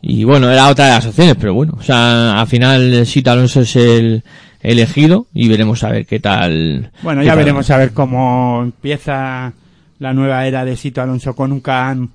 [0.00, 3.60] Y bueno, era otra de las opciones, pero bueno, o sea, al final Sito Alonso
[3.62, 4.22] es el
[4.60, 6.90] elegido y veremos a ver qué tal.
[7.02, 7.38] Bueno, qué ya tal.
[7.38, 9.52] veremos a ver cómo empieza
[9.98, 12.10] la nueva era de Sito Alonso con UCAM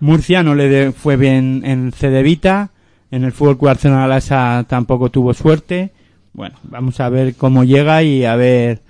[0.00, 0.42] Murcia.
[0.44, 2.70] No le de- fue bien en Cedevita.
[3.10, 5.92] En el Fútbol Club Barcelona Lasa tampoco tuvo suerte.
[6.32, 8.80] Bueno, vamos a ver cómo llega y a ver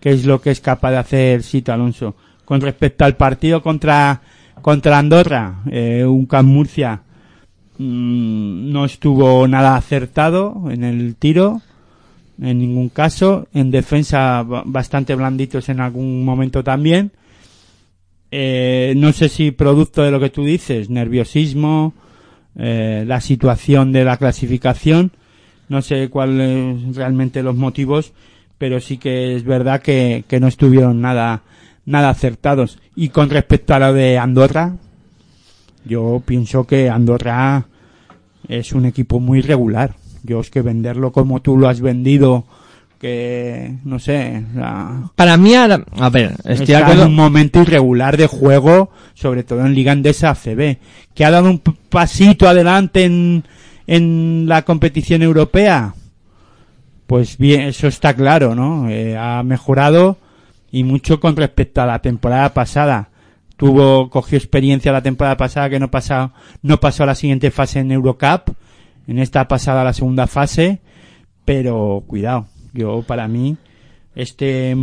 [0.00, 2.14] qué es lo que es capaz de hacer Sito Alonso.
[2.44, 4.20] Con respecto al partido contra,
[4.62, 7.02] contra Andorra, eh, UCAM Murcia
[7.78, 11.62] mm, no estuvo nada acertado en el tiro
[12.40, 13.48] en ningún caso.
[13.54, 17.10] En defensa ba- bastante blanditos en algún momento también.
[18.30, 21.94] Eh, no sé si producto de lo que tú dices, nerviosismo,
[22.56, 25.12] eh, la situación de la clasificación,
[25.68, 28.12] no sé cuáles realmente los motivos,
[28.58, 31.42] pero sí que es verdad que, que no estuvieron nada,
[31.86, 32.78] nada acertados.
[32.94, 34.76] Y con respecto a lo de Andorra,
[35.88, 37.66] yo pienso que Andorra
[38.48, 39.94] es un equipo muy regular.
[40.22, 42.44] Yo es que venderlo como tú lo has vendido,
[43.00, 48.16] que no sé, la- Para mí, ahora- a ver, estoy está en un momento irregular
[48.16, 50.78] de juego, sobre todo en Liga Andesa ACB,
[51.14, 53.44] que ha dado un pasito adelante en,
[53.86, 55.94] en la competición europea,
[57.06, 58.90] pues bien, eso está claro, ¿no?
[58.90, 60.18] Eh, ha mejorado
[60.70, 63.08] y mucho con respecto a la temporada pasada.
[63.58, 66.32] Tuvo, cogió experiencia la temporada pasada que no pasó,
[66.62, 68.54] no pasó a la siguiente fase en Eurocup.
[69.06, 70.80] En esta pasada la segunda fase.
[71.44, 73.58] Pero cuidado, yo para mí,
[74.14, 74.78] este mm,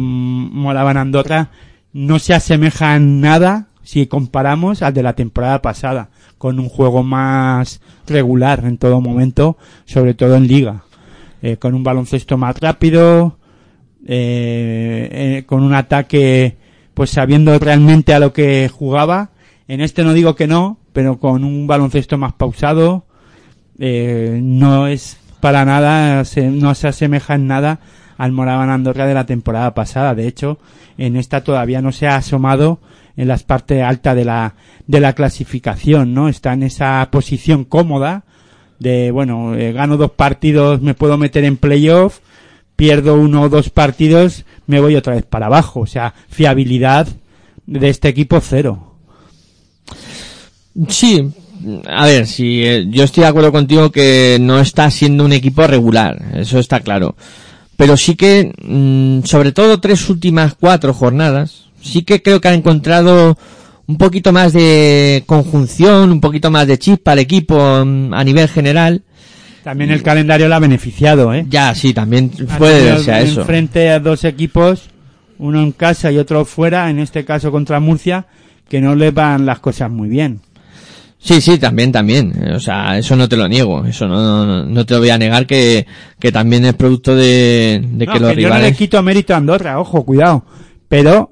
[0.53, 1.49] Moraban Andorra
[1.93, 7.03] no se asemeja en nada si comparamos al de la temporada pasada, con un juego
[7.03, 10.83] más regular en todo momento, sobre todo en liga,
[11.41, 13.37] eh, con un baloncesto más rápido,
[14.07, 16.57] eh, eh, con un ataque,
[16.95, 19.29] pues sabiendo realmente a lo que jugaba.
[19.67, 23.05] En este no digo que no, pero con un baloncesto más pausado,
[23.79, 27.79] eh, no es para nada, se- no se asemeja en nada
[28.17, 30.15] al Moraban Andorra de la temporada pasada.
[30.15, 30.57] De hecho,
[30.97, 32.79] en esta todavía no se ha asomado
[33.17, 34.55] en las partes altas de la,
[34.87, 36.29] de la clasificación, ¿no?
[36.29, 38.23] Está en esa posición cómoda
[38.79, 42.19] de, bueno, eh, gano dos partidos, me puedo meter en playoff,
[42.75, 45.81] pierdo uno o dos partidos, me voy otra vez para abajo.
[45.81, 47.07] O sea, fiabilidad
[47.65, 48.95] de este equipo cero.
[50.89, 51.31] Sí,
[51.87, 55.65] a ver, si eh, yo estoy de acuerdo contigo que no está siendo un equipo
[55.65, 57.15] regular, eso está claro.
[57.77, 62.53] Pero sí que, mm, sobre todo tres últimas cuatro jornadas, sí que creo que ha
[62.53, 63.37] encontrado
[63.87, 68.47] un poquito más de conjunción, un poquito más de chispa al equipo mm, a nivel
[68.47, 69.03] general.
[69.65, 71.43] También el calendario la ha beneficiado, ¿eh?
[71.49, 73.41] Ya, sí, también puede a eso.
[73.41, 74.91] Enfrente a dos equipos,
[75.39, 78.27] uno en casa y otro fuera, en este caso contra Murcia,
[78.69, 80.39] que no le van las cosas muy bien.
[81.17, 82.31] Sí, sí, también, también.
[82.53, 83.83] O sea, eso no te lo niego.
[83.87, 85.87] Eso no, no, no te lo voy a negar que,
[86.19, 89.33] que también es producto de, de No, que los que yo no le quito mérito
[89.33, 90.45] a Andorra, ojo, cuidado.
[90.87, 91.31] Pero,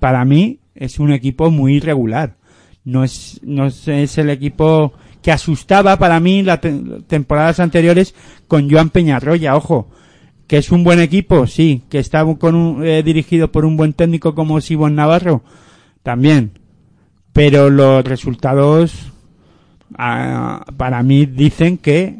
[0.00, 2.36] para mí, es un equipo muy irregular.
[2.84, 4.92] No es, no es el equipo
[5.24, 6.60] que asustaba para mí las
[7.06, 8.14] temporadas anteriores
[8.46, 9.88] con Joan Peñarroya, ojo.
[10.46, 11.82] Que es un buen equipo, sí.
[11.88, 15.42] Que está con un- eh, dirigido por un buen técnico como Sibon Navarro,
[16.02, 16.50] también.
[17.32, 18.92] Pero los resultados,
[19.96, 22.18] ah, para mí, dicen que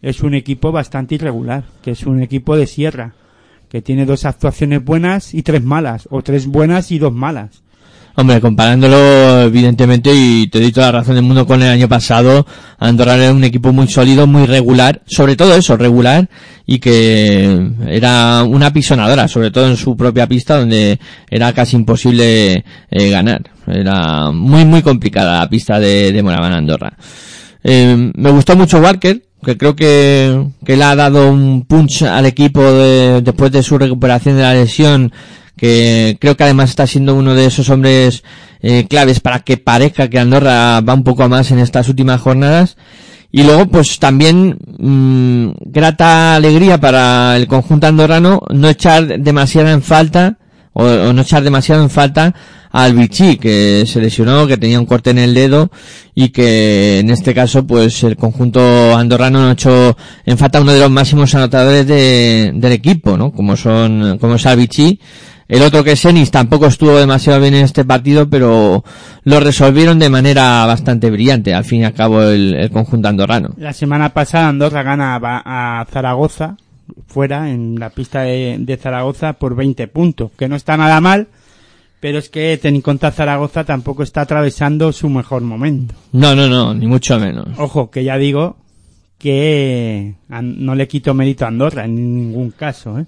[0.00, 3.12] es un equipo bastante irregular, que es un equipo de sierra,
[3.68, 7.63] que tiene dos actuaciones buenas y tres malas, o tres buenas y dos malas.
[8.16, 12.46] Hombre, comparándolo, evidentemente, y te doy toda la razón del mundo con el año pasado,
[12.78, 16.28] Andorra era un equipo muy sólido, muy regular, sobre todo eso, regular,
[16.64, 22.64] y que era una pisonadora, sobre todo en su propia pista, donde era casi imposible
[22.88, 23.50] eh, ganar.
[23.66, 26.96] Era muy, muy complicada la pista de, de Moraván Andorra.
[27.64, 32.26] Eh, me gustó mucho Walker, que creo que, que le ha dado un punch al
[32.26, 35.10] equipo de- después de su recuperación de la lesión,
[35.56, 38.24] que creo que además está siendo uno de esos hombres
[38.60, 42.20] eh, claves para que parezca que Andorra va un poco a más en estas últimas
[42.20, 42.76] jornadas.
[43.30, 49.82] Y luego, pues también, mm, grata alegría para el conjunto andorrano no echar demasiada en
[49.82, 50.38] falta,
[50.72, 52.32] o, o no echar demasiado en falta
[52.70, 55.70] al Vichy, que se lesionó, que tenía un corte en el dedo,
[56.14, 59.96] y que en este caso, pues el conjunto andorrano no echó
[60.26, 63.32] en falta uno de los máximos anotadores de- del equipo, ¿no?
[63.32, 64.98] Como son, como es Vichy.
[65.48, 68.82] El otro que es Enis tampoco estuvo demasiado bien en este partido, pero
[69.24, 73.50] lo resolvieron de manera bastante brillante, al fin y al cabo, el, el conjunto andorrano.
[73.58, 76.56] La semana pasada Andorra gana a, a Zaragoza,
[77.06, 81.28] fuera, en la pista de, de Zaragoza, por 20 puntos, que no está nada mal,
[82.00, 85.94] pero es que ten en cuenta Zaragoza tampoco está atravesando su mejor momento.
[86.12, 87.48] No, no, no, ni mucho menos.
[87.58, 88.56] Ojo, que ya digo
[89.18, 93.06] que no le quito mérito a Andorra en ningún caso, ¿eh?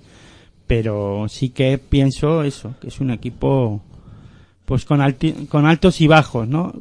[0.66, 3.82] Pero sí que pienso eso, que es un equipo
[4.64, 6.74] pues con, alti- con altos y bajos, ¿no?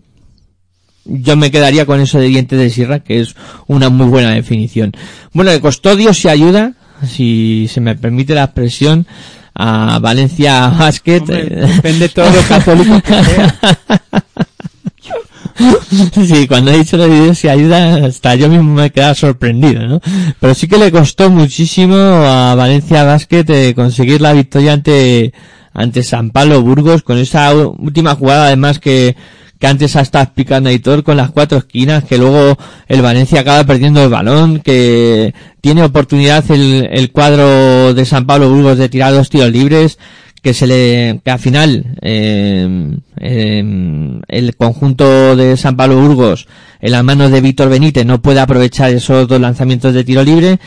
[1.05, 3.35] Yo me quedaría con eso de dientes de sierra, que es
[3.67, 4.91] una muy buena definición.
[5.33, 6.73] Bueno, le costó Dios y ayuda,
[7.07, 9.05] si se me permite la expresión,
[9.53, 11.19] a Valencia Basket.
[11.21, 13.55] Hombre, depende todo lo católico que sea.
[16.27, 19.15] Sí, cuando he dicho lo de Dios y ayuda, hasta yo mismo me he quedado
[19.15, 20.01] sorprendido, ¿no?
[20.39, 25.33] Pero sí que le costó muchísimo a Valencia Basket eh, conseguir la victoria ante,
[25.73, 29.15] ante San Pablo Burgos con esa última jugada además que,
[29.59, 33.63] que antes ha estado explicando Aitor con las cuatro esquinas, que luego el Valencia acaba
[33.63, 39.13] perdiendo el balón, que tiene oportunidad el, el cuadro de San Pablo Burgos de tirar
[39.13, 39.97] dos tiros libres,
[40.45, 46.47] que se le que al final eh, eh, el conjunto de San Pablo Burgos
[46.81, 50.59] en las manos de Víctor Benítez no puede aprovechar esos dos lanzamientos de tiro libre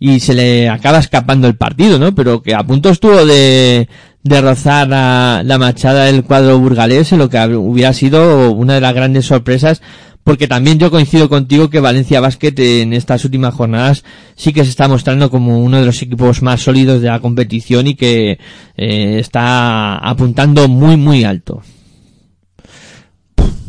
[0.00, 2.14] y se le acaba escapando el partido, ¿no?
[2.14, 3.90] Pero que a punto estuvo de,
[4.22, 8.80] de rozar la, la machada del cuadro burgalés en lo que hubiera sido una de
[8.80, 9.82] las grandes sorpresas
[10.26, 14.02] porque también yo coincido contigo que Valencia Basket en estas últimas jornadas
[14.34, 17.86] sí que se está mostrando como uno de los equipos más sólidos de la competición
[17.86, 18.40] y que
[18.76, 21.62] eh, está apuntando muy muy alto.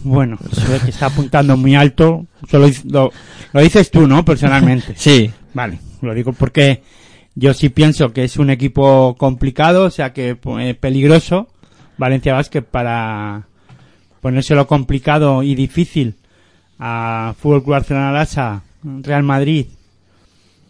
[0.04, 2.68] Bueno, eso de que está apuntando muy alto, solo
[3.54, 4.26] lo dices tú, ¿no?
[4.26, 4.94] Personalmente.
[4.98, 6.82] Sí, Vale, lo digo porque
[7.36, 11.50] yo sí pienso que es un equipo complicado, o sea que eh, peligroso,
[12.00, 13.46] Valencia Basket para
[14.22, 16.16] ponérselo complicado y difícil
[16.80, 19.66] a Fútbol Club Barcelona Lassa, Real Madrid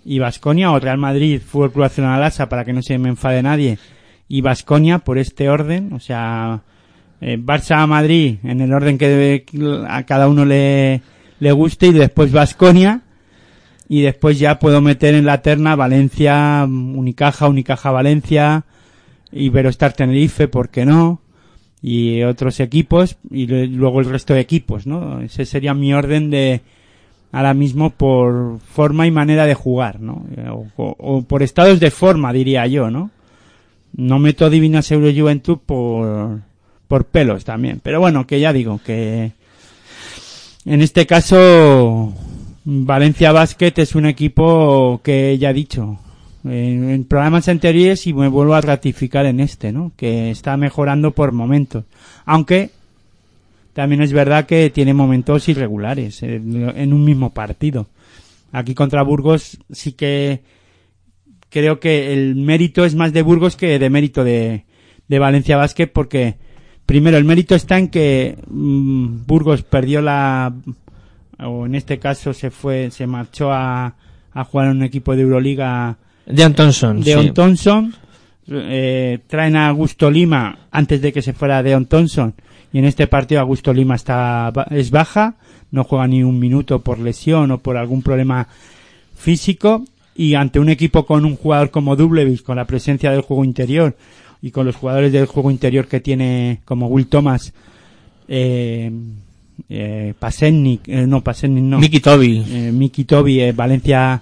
[0.05, 3.43] y Vasconia o Real Madrid, Fútbol Club Barcelona Lassa para que no se me enfade
[3.43, 3.77] nadie
[4.29, 6.61] y Vasconia por este orden, o sea,
[7.21, 11.01] eh, Barça Madrid en el orden que debe- a cada uno le,
[11.39, 13.01] le guste y después Vasconia
[13.89, 18.65] y después ya puedo meter en la terna Valencia, Unicaja, Unicaja Valencia,
[19.31, 21.21] Iberostar Tenerife, ¿por qué no?
[21.81, 25.21] Y otros equipos y luego el resto de equipos, ¿no?
[25.21, 26.61] Ese sería mi orden de
[27.31, 30.25] ahora mismo por forma y manera de jugar, ¿no?
[30.75, 33.11] O, por estados de forma, diría yo, ¿no?
[33.95, 36.41] No meto Divinas Euro Juventud por,
[36.87, 37.79] por pelos también.
[37.83, 39.31] Pero bueno, que ya digo, que
[40.65, 42.13] en este caso
[42.65, 45.99] Valencia Basket es un equipo que ya he dicho
[46.49, 49.91] en, en programas anteriores y me vuelvo a ratificar en este, ¿no?
[49.95, 51.85] Que está mejorando por momentos.
[52.25, 52.71] Aunque
[53.73, 57.87] también es verdad que tiene momentos irregulares en, en un mismo partido.
[58.51, 60.41] Aquí contra Burgos sí que
[61.49, 64.65] creo que el mérito es más de Burgos que de mérito de,
[65.07, 66.37] de Valencia Basket porque
[66.85, 70.53] primero el mérito está en que mm, Burgos perdió la
[71.39, 73.95] o en este caso se fue se marchó a,
[74.33, 75.97] a jugar en un equipo de Euroliga
[76.29, 77.01] Deon Thompson.
[77.01, 77.31] Deon sí.
[77.31, 77.93] Thompson
[78.49, 82.33] eh, traen a Augusto Lima antes de que se fuera Deon Thompson
[82.73, 85.35] y en este partido Augusto Lima está es baja
[85.71, 88.47] no juega ni un minuto por lesión o por algún problema
[89.15, 89.83] físico
[90.15, 93.95] y ante un equipo con un jugador como Dublevis con la presencia del juego interior
[94.41, 97.53] y con los jugadores del juego interior que tiene como Will Thomas
[98.27, 98.91] eh,
[99.69, 102.45] eh, Pasennik, eh, no Pasennik no Mickey Toby.
[102.49, 104.21] eh, Miki Toby eh, Valencia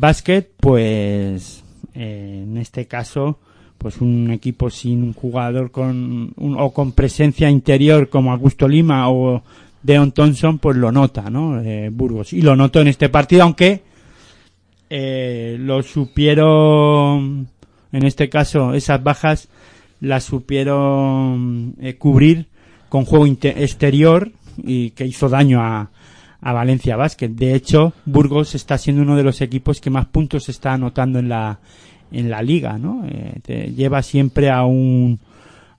[0.00, 3.38] Basket, pues eh, en este caso,
[3.78, 9.08] pues un equipo sin un jugador con un- o con presencia interior como Augusto Lima
[9.10, 9.42] o
[9.82, 11.60] Deon Thompson, pues lo nota, ¿no?
[11.60, 12.32] Eh, Burgos.
[12.32, 13.82] Y lo noto en este partido, aunque
[14.90, 17.48] eh, lo supieron,
[17.92, 19.48] en este caso, esas bajas
[20.00, 22.46] las supieron eh, cubrir
[22.88, 25.90] con juego exterior y que hizo daño a,
[26.40, 27.28] a Valencia Basket.
[27.28, 31.28] De hecho, Burgos está siendo uno de los equipos que más puntos está anotando en
[31.28, 31.58] la
[32.10, 33.04] en la liga, ¿no?
[33.06, 35.18] Eh, te lleva siempre a un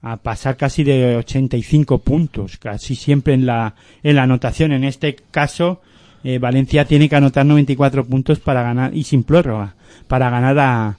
[0.01, 4.71] a pasar casi de 85 puntos, casi siempre en la en la anotación.
[4.71, 5.81] En este caso,
[6.23, 9.75] eh, Valencia tiene que anotar 94 puntos para ganar y sin prórroga
[10.07, 10.97] para ganar a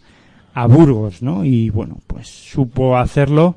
[0.52, 1.44] a Burgos, ¿no?
[1.44, 3.56] Y bueno, pues supo hacerlo,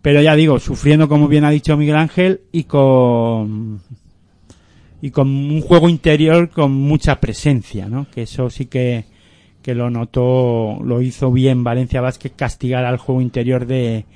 [0.00, 3.80] pero ya digo, sufriendo como bien ha dicho Miguel Ángel y con
[5.04, 8.06] y con un juego interior con mucha presencia, ¿no?
[8.10, 9.04] Que eso sí que,
[9.60, 14.06] que lo notó, lo hizo bien Valencia Vázquez castigar al juego interior de,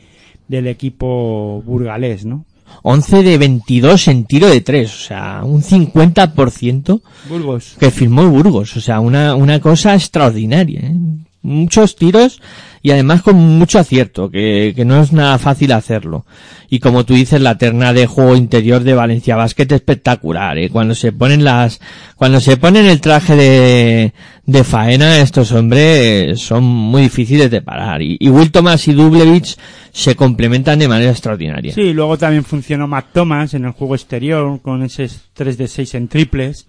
[0.48, 2.46] del equipo burgalés, ¿no?
[2.84, 7.76] 11 de 22 en tiro de 3, o sea, un 50% Burgos.
[7.78, 10.96] que firmó Burgos, o sea, una, una cosa extraordinaria, ¿eh?
[11.42, 12.40] Muchos tiros
[12.82, 16.24] y además con mucho acierto, que, que no es nada fácil hacerlo.
[16.68, 20.70] Y como tú dices, la terna de juego interior de Valencia Basket es espectacular, ¿eh?
[20.70, 21.80] Cuando se ponen las,
[22.16, 24.12] cuando se ponen el traje de,
[24.46, 28.02] de faena, estos hombres son muy difíciles de parar.
[28.02, 29.56] Y, y Will Thomas y Dublevich
[29.92, 31.72] se complementan de manera extraordinaria.
[31.74, 35.94] Sí, luego también funcionó Matt Thomas en el juego exterior con ese 3 de 6
[35.94, 36.66] en triples,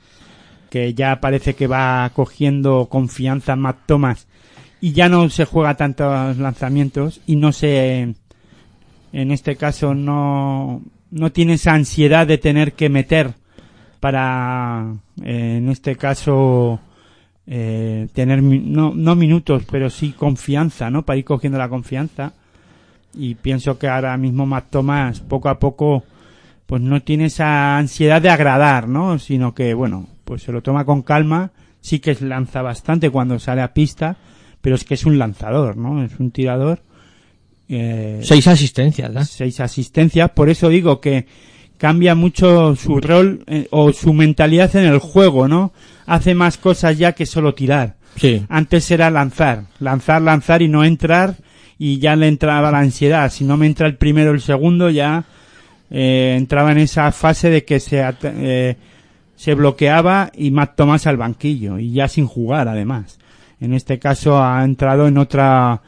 [0.69, 4.28] que ya parece que va cogiendo confianza Matt Thomas
[4.81, 8.15] y ya no se juega tantos lanzamientos y no se
[9.11, 13.33] en este caso no no tiene esa ansiedad de tener que meter
[13.99, 16.79] para eh, en este caso
[17.47, 22.33] eh, tener no, no minutos pero sí confianza no para ir cogiendo la confianza.
[23.11, 26.03] Y pienso que ahora mismo Thomas poco a poco
[26.67, 30.85] pues no tiene esa ansiedad de agradar no sino que bueno pues se lo toma
[30.85, 31.51] con calma.
[31.81, 34.17] Sí que lanza bastante cuando sale a pista
[34.61, 36.81] pero es que es un lanzador no es un tirador
[37.69, 39.23] eh, Seis asistencias, ¿da?
[39.23, 40.31] seis asistencias.
[40.31, 41.27] Por eso digo que
[41.77, 45.71] cambia mucho su rol eh, o su mentalidad en el juego, ¿no?
[46.07, 47.95] Hace más cosas ya que solo tirar.
[48.15, 48.43] Sí.
[48.49, 51.35] Antes era lanzar, lanzar, lanzar y no entrar
[51.77, 53.31] y ya le entraba la ansiedad.
[53.31, 55.25] Si no me entra el primero o el segundo ya
[55.91, 58.75] eh, entraba en esa fase de que se eh,
[59.35, 63.19] se bloqueaba y Thomas al banquillo y ya sin jugar además.
[63.61, 65.81] En este caso ha entrado en otra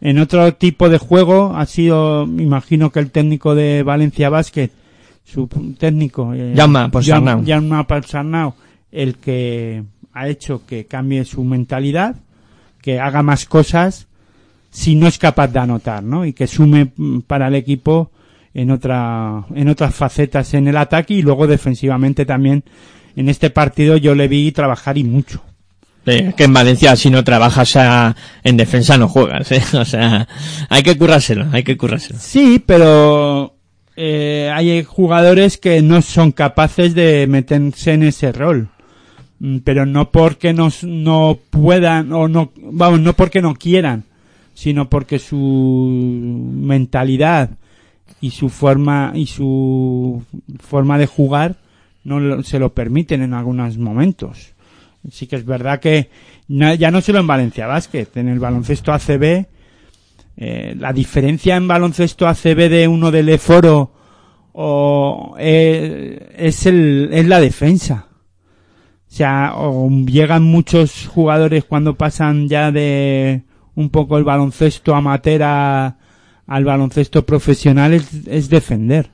[0.00, 1.54] en otro tipo de juego.
[1.56, 4.70] Ha sido, imagino que el técnico de Valencia Basket,
[5.24, 5.48] su
[5.78, 6.54] técnico, eh,
[6.90, 7.44] Ponsarnau.
[7.44, 8.54] Jaume Ponsarnau,
[8.92, 12.16] el que ha hecho que cambie su mentalidad,
[12.80, 14.06] que haga más cosas
[14.70, 16.24] si no es capaz de anotar, ¿no?
[16.24, 18.10] Y que sume mm, para el equipo
[18.54, 22.64] en otra en otras facetas en el ataque y luego defensivamente también
[23.14, 25.42] en este partido yo le vi trabajar y mucho.
[26.36, 29.62] Que en Valencia si no trabajas a- en defensa no juegas, ¿eh?
[29.78, 30.26] O sea,
[30.68, 32.18] hay que currárselo, hay que currárselo.
[32.20, 33.54] Sí, pero
[33.96, 38.68] eh, hay jugadores que no son capaces de meterse en ese rol.
[39.40, 44.04] Mm, Pero no porque no, no puedan o no, vamos, no porque no quieran,
[44.54, 45.88] sino porque su
[46.62, 47.50] mentalidad
[48.20, 50.22] y su forma y su
[50.60, 51.56] forma de jugar
[52.04, 54.54] no se lo permiten en algunos momentos.
[55.10, 56.10] Sí que es verdad que
[56.48, 59.46] ya no solo en Valencia Basket, en el baloncesto ACB
[60.40, 63.92] eh, la diferencia en baloncesto ACB de uno del Eforo
[64.52, 68.06] o eh, es el es la defensa.
[69.10, 73.42] O sea, o llegan muchos jugadores cuando pasan ya de
[73.74, 75.96] un poco el baloncesto amateur a-
[76.46, 79.10] al baloncesto profesional es, es defender.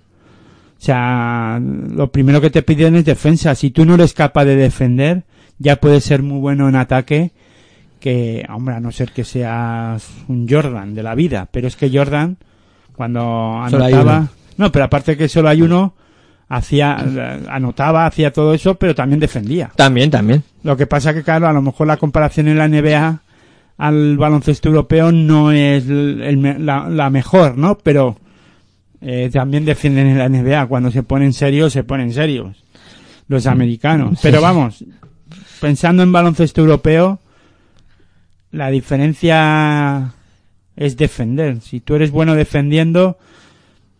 [0.78, 3.54] O sea, lo primero que te piden es defensa.
[3.54, 5.24] Si tú no eres capaz de defender,
[5.58, 7.32] ya puedes ser muy bueno en ataque,
[8.00, 11.48] que, hombre, a no ser que seas un Jordan de la vida.
[11.50, 12.36] Pero es que Jordan,
[12.96, 14.28] cuando anotaba...
[14.56, 15.94] No, pero aparte que solo hay uno,
[16.48, 16.96] hacía,
[17.48, 19.72] anotaba, hacía todo eso, pero también defendía.
[19.74, 20.42] También, también.
[20.62, 23.20] Lo que pasa que, claro, a lo mejor la comparación en la NBA
[23.78, 27.76] al baloncesto europeo no es el- la, la mejor, ¿no?
[27.78, 28.16] Pero
[29.00, 30.66] eh, también defienden en la NBA.
[30.66, 32.62] Cuando se ponen serios, se ponen serios.
[33.26, 34.20] Los americanos.
[34.22, 34.84] Pero vamos,
[35.60, 37.20] pensando en baloncesto europeo,
[38.50, 40.14] la diferencia
[40.76, 41.60] es defender.
[41.60, 43.18] Si tú eres bueno defendiendo,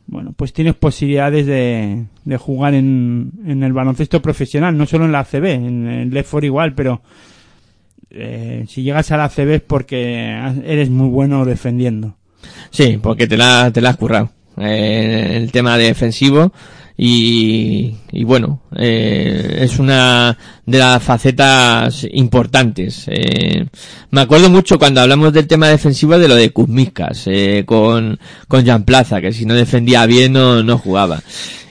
[0.06, 2.06] bueno, pues tienes posibilidades de,
[2.38, 7.02] jugar en, el baloncesto profesional, no solo en la ACB, en el LEFOR igual, pero
[8.10, 10.30] eh, si llegas a la ACB es porque
[10.64, 12.16] eres muy bueno defendiendo.
[12.70, 14.30] Sí, porque te la, te la has currado.
[14.56, 16.52] Eh, el tema defensivo
[16.96, 23.04] y, y bueno, eh, es una de las facetas importantes.
[23.08, 23.66] Eh,
[24.10, 28.64] me acuerdo mucho cuando hablamos del tema defensivo de lo de Kuzmiskas, eh, con, con
[28.64, 31.20] Jan Plaza, que si no defendía bien no, no jugaba.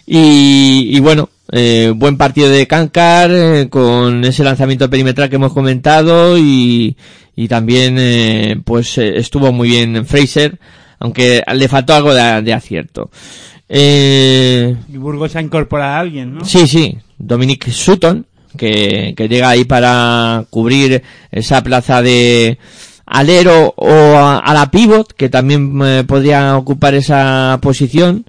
[0.05, 5.53] Y, y bueno, eh, buen partido de Kankar, eh, con ese lanzamiento perimetral que hemos
[5.53, 6.97] comentado y,
[7.36, 10.59] y también eh, pues eh, estuvo muy bien Fraser,
[10.99, 13.09] aunque le faltó algo de, de acierto.
[13.76, 16.45] Eh, Y Burgos ha incorporado a alguien, ¿no?
[16.45, 21.01] Sí, sí, Dominic Sutton, que, que llega ahí para cubrir
[21.32, 22.59] esa plaza de
[23.07, 28.26] alero o a, a la pivot, que también eh, podría ocupar esa posición.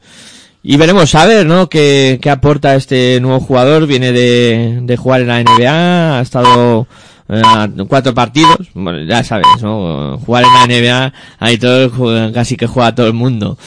[0.63, 1.69] Y veremos a ver, ¿no?
[1.69, 3.87] Qué, qué aporta este nuevo jugador.
[3.87, 6.87] Viene de, de jugar en la NBA, ha estado
[7.29, 7.43] eh,
[7.87, 8.57] cuatro partidos.
[8.73, 10.19] Bueno, ya sabes, ¿no?
[10.25, 13.59] Jugar en la NBA, ahí todo, casi que juega todo el mundo.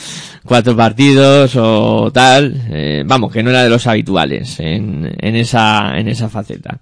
[0.48, 2.66] Cuatro partidos o tal.
[2.72, 6.80] eh, vamos, que no era de los habituales en, en esa, en esa faceta.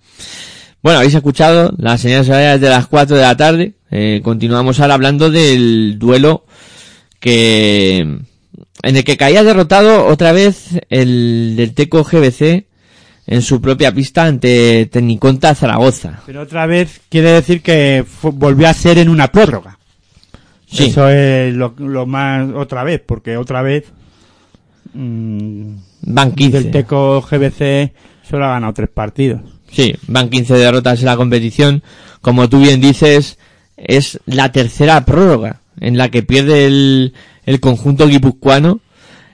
[0.84, 2.28] Bueno, habéis escuchado las señales
[2.62, 3.74] de las 4 de la tarde.
[3.90, 6.46] Eh, continuamos ahora hablando del duelo
[7.20, 12.68] que en el que caía derrotado otra vez el del Teco GBC
[13.26, 16.22] en su propia pista ante Tecniconta Zaragoza.
[16.28, 19.80] Pero otra vez quiere decir que volvió a ser en una prórroga.
[20.68, 20.86] Sí.
[20.86, 23.86] Eso es lo, lo más otra vez, porque otra vez
[24.94, 25.76] mm,
[26.08, 26.58] Van 15.
[26.62, 27.92] del Teco GBC
[28.28, 29.42] solo ha ganado tres partidos.
[29.72, 31.84] Sí, van 15 derrotas en la competición.
[32.22, 33.38] Como tú bien dices,
[33.78, 37.14] es la tercera prórroga en la que pierde el,
[37.46, 38.80] el conjunto guipuzcoano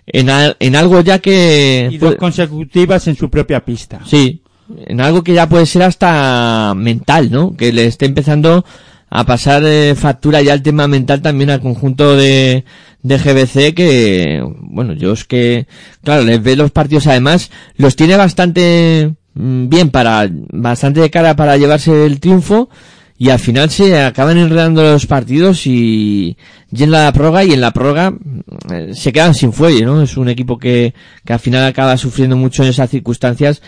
[0.07, 1.89] en, al- en algo ya que...
[1.91, 3.99] Y dos consecutivas en su propia pista.
[4.05, 4.41] Sí,
[4.87, 7.55] en algo que ya puede ser hasta mental, ¿no?
[7.55, 8.65] Que le esté empezando
[9.13, 12.63] a pasar eh, factura ya el tema mental también al conjunto de,
[13.03, 15.67] de GBC que, bueno, yo es que,
[16.01, 21.35] claro, les ve los partidos además, los tiene bastante mm, bien para, bastante de cara
[21.35, 22.69] para llevarse el triunfo
[23.17, 26.37] y al final se acaban enredando los partidos y,
[26.71, 28.41] y en la prórroga y en la prórroga mm,
[28.71, 30.01] eh, se quedan sin fuelle, ¿no?
[30.01, 30.93] Es un equipo que,
[31.25, 33.61] que al final acaba sufriendo mucho en esas circunstancias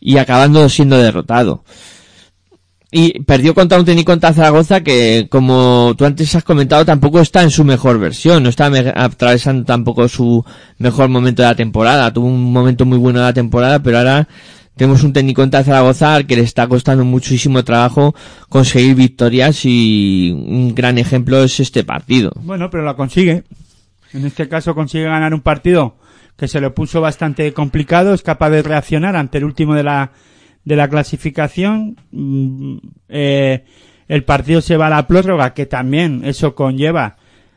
[0.00, 1.64] y acabando siendo derrotado.
[2.98, 7.42] Y perdió contra un técnico contra Zaragoza que, como tú antes has comentado, tampoco está
[7.42, 10.42] en su mejor versión, no está atravesando tampoco su
[10.78, 12.10] mejor momento de la temporada.
[12.10, 14.26] Tuvo un momento muy bueno de la temporada, pero ahora
[14.76, 18.14] tenemos un técnico en Zaragoza al que le está costando muchísimo trabajo
[18.48, 22.32] conseguir victorias y un gran ejemplo es este partido.
[22.36, 23.44] Bueno, pero lo consigue.
[24.14, 25.96] En este caso consigue ganar un partido
[26.38, 30.12] que se le puso bastante complicado, es capaz de reaccionar ante el último de la,
[30.66, 31.96] de la clasificación.
[32.10, 32.76] Mm,
[33.08, 33.64] eh,
[34.08, 37.16] el partido se va a la prórroga, que también eso conlleva.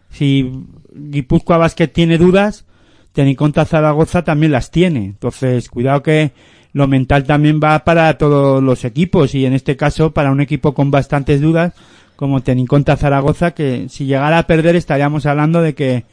[0.10, 0.50] Si
[0.94, 2.66] Guipúzcoa Basket tiene dudas,
[3.12, 5.06] Teniconta Zaragoza también las tiene.
[5.06, 6.32] Entonces, cuidado que
[6.72, 10.76] lo mental también va para todos los equipos y en este caso para un equipo
[10.76, 11.74] con bastantes dudas
[12.16, 16.06] como Teniconta Zaragoza que si llegara a perder estaríamos hablando de que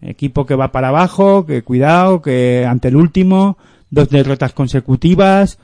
[0.00, 3.58] equipo que va para abajo, que cuidado, que ante el último,
[3.90, 5.58] dos derrotas consecutivas,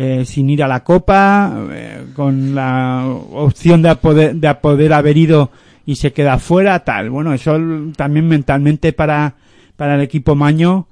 [0.00, 5.16] eh, sin ir a la copa, eh, con la opción de poder, de poder haber
[5.16, 5.50] ido
[5.84, 7.10] y se queda fuera, tal.
[7.10, 7.58] Bueno, eso
[7.96, 9.34] también mentalmente para,
[9.74, 10.86] para el equipo Maño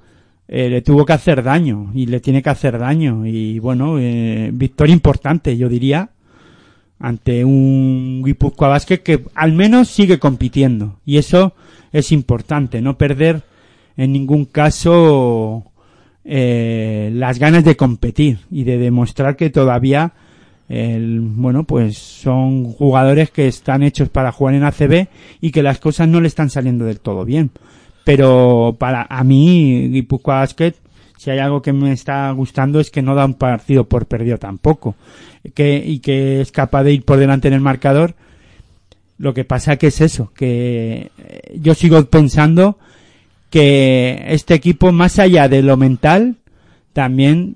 [0.49, 3.25] eh, le tuvo que hacer daño y le tiene que hacer daño.
[3.25, 6.09] Y bueno, eh, victoria importante, yo diría,
[6.99, 10.99] ante un Guipúzcoa Basket que al menos sigue compitiendo.
[11.05, 11.53] Y eso
[11.93, 13.43] es importante, no perder
[13.95, 15.63] en ningún caso
[16.29, 20.11] eh, las ganas de competir y de demostrar que todavía
[20.67, 25.07] el, bueno pues son jugadores que están hechos para jugar en ACB
[25.39, 27.51] y que las cosas no le están saliendo del todo bien.
[28.03, 30.75] Pero para a mí Guipúzcoa Basket
[31.17, 34.37] si hay algo que me está gustando es que no da un partido por perdido
[34.37, 34.95] tampoco.
[35.53, 38.15] Que y que es capaz de ir por delante en el marcador.
[39.17, 42.77] Lo que pasa que es eso, que eh, yo sigo pensando
[43.49, 46.35] que este equipo, más allá de lo mental,
[46.93, 47.55] también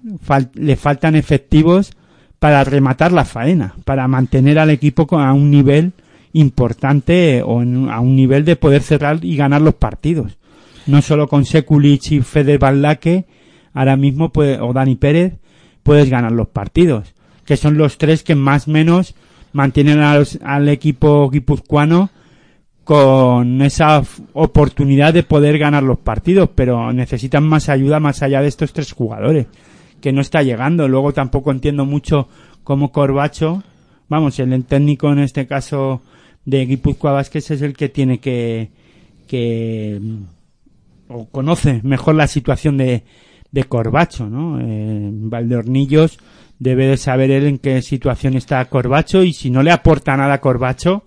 [0.53, 1.91] le faltan efectivos
[2.39, 5.91] para rematar la faena, para mantener al equipo a un nivel
[6.33, 10.37] importante o en- a un nivel de poder cerrar y ganar los partidos.
[10.87, 13.25] No solo con Sekulic y Fede Baldaque,
[13.73, 15.33] ahora mismo puede, o Dani Pérez,
[15.83, 17.13] puedes ganar los partidos,
[17.45, 19.15] que son los tres que más menos
[19.53, 22.09] mantienen al equipo guipuzcoano
[22.83, 24.03] con esa
[24.33, 28.91] oportunidad de poder ganar los partidos, pero necesitan más ayuda más allá de estos tres
[28.91, 29.47] jugadores,
[30.01, 30.87] que no está llegando.
[30.87, 32.27] Luego tampoco entiendo mucho
[32.63, 33.63] cómo Corbacho,
[34.09, 36.01] vamos, el técnico en este caso
[36.45, 38.69] de Guipúzcoa Vázquez es el que tiene que,
[39.27, 40.01] que
[41.07, 43.03] o conoce mejor la situación de,
[43.51, 44.59] de Corbacho, ¿no?
[44.59, 46.17] Eh, Valdeornillos
[46.57, 50.35] debe de saber él en qué situación está Corbacho y si no le aporta nada
[50.35, 51.05] a Corbacho,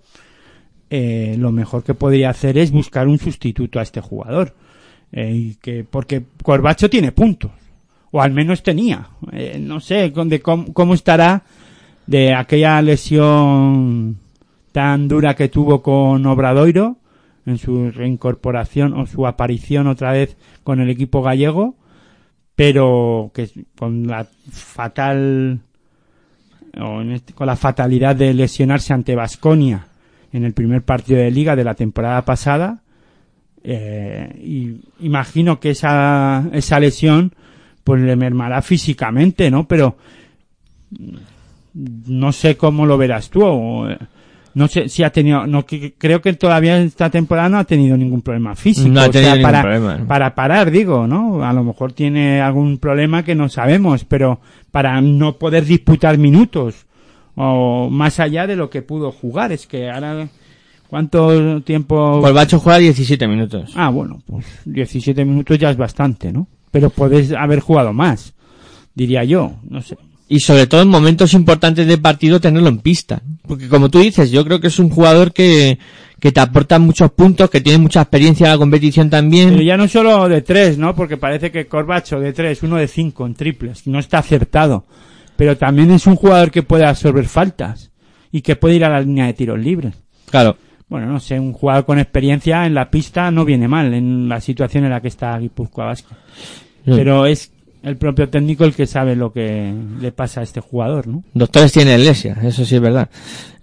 [0.97, 4.55] eh, lo mejor que podría hacer es buscar un sustituto a este jugador.
[5.11, 7.51] Eh, que, porque Corbacho tiene puntos,
[8.11, 9.09] o al menos tenía.
[9.31, 11.43] Eh, no sé de cómo, cómo estará
[12.07, 14.17] de aquella lesión
[14.71, 16.97] tan dura que tuvo con Obradoiro
[17.45, 21.75] en su reincorporación o su aparición otra vez con el equipo gallego,
[22.55, 25.59] pero que con la fatal
[27.11, 29.87] este- con la fatalidad de lesionarse ante Vasconia
[30.35, 32.81] en el primer partido de liga de la temporada pasada
[33.63, 37.31] eh, y imagino que esa esa lesión
[37.83, 39.95] pues le mermará físicamente no pero
[40.91, 41.15] mm,
[42.07, 43.97] no sé cómo lo verás tú o, eh,
[44.53, 47.97] no sé si ha tenido no que- creo que todavía esta temporada no ha tenido
[47.97, 51.43] ningún problema físico No ha o tenido sea, ningún para problema, para parar digo no
[51.43, 54.39] a lo mejor tiene algún problema que no sabemos pero
[54.71, 56.84] para no poder disputar minutos
[57.35, 60.27] o más allá de lo que pudo jugar es que ahora
[60.87, 63.71] cuánto tiempo Corbacho juega 17 minutos.
[63.75, 68.33] ah bueno pues 17 minutos ya es bastante no pero podés haber jugado más
[68.93, 73.21] diría yo no sé y sobre todo en momentos importantes del partido tenerlo en pista.
[73.47, 75.77] Porque como tú dices, yo creo que es un jugador que,
[76.19, 79.51] que te aporta muchos puntos, que tiene mucha experiencia en la competición también.
[79.51, 80.95] Pero ya no solo de tres, ¿no?
[80.95, 84.85] Porque parece que Corbacho de tres, uno de cinco en triples, no está acertado.
[85.35, 87.91] Pero también es un jugador que puede absorber faltas
[88.31, 89.95] y que puede ir a la línea de tiros libres.
[90.29, 90.57] Claro.
[90.87, 94.39] Bueno, no sé, un jugador con experiencia en la pista no viene mal en la
[94.39, 96.15] situación en la que está Guipúzcoa Vasco.
[96.85, 101.07] Pero es el propio técnico el que sabe lo que le pasa a este jugador,
[101.07, 101.23] ¿no?
[101.33, 103.09] Doctores tiene iglesia, eso sí es verdad.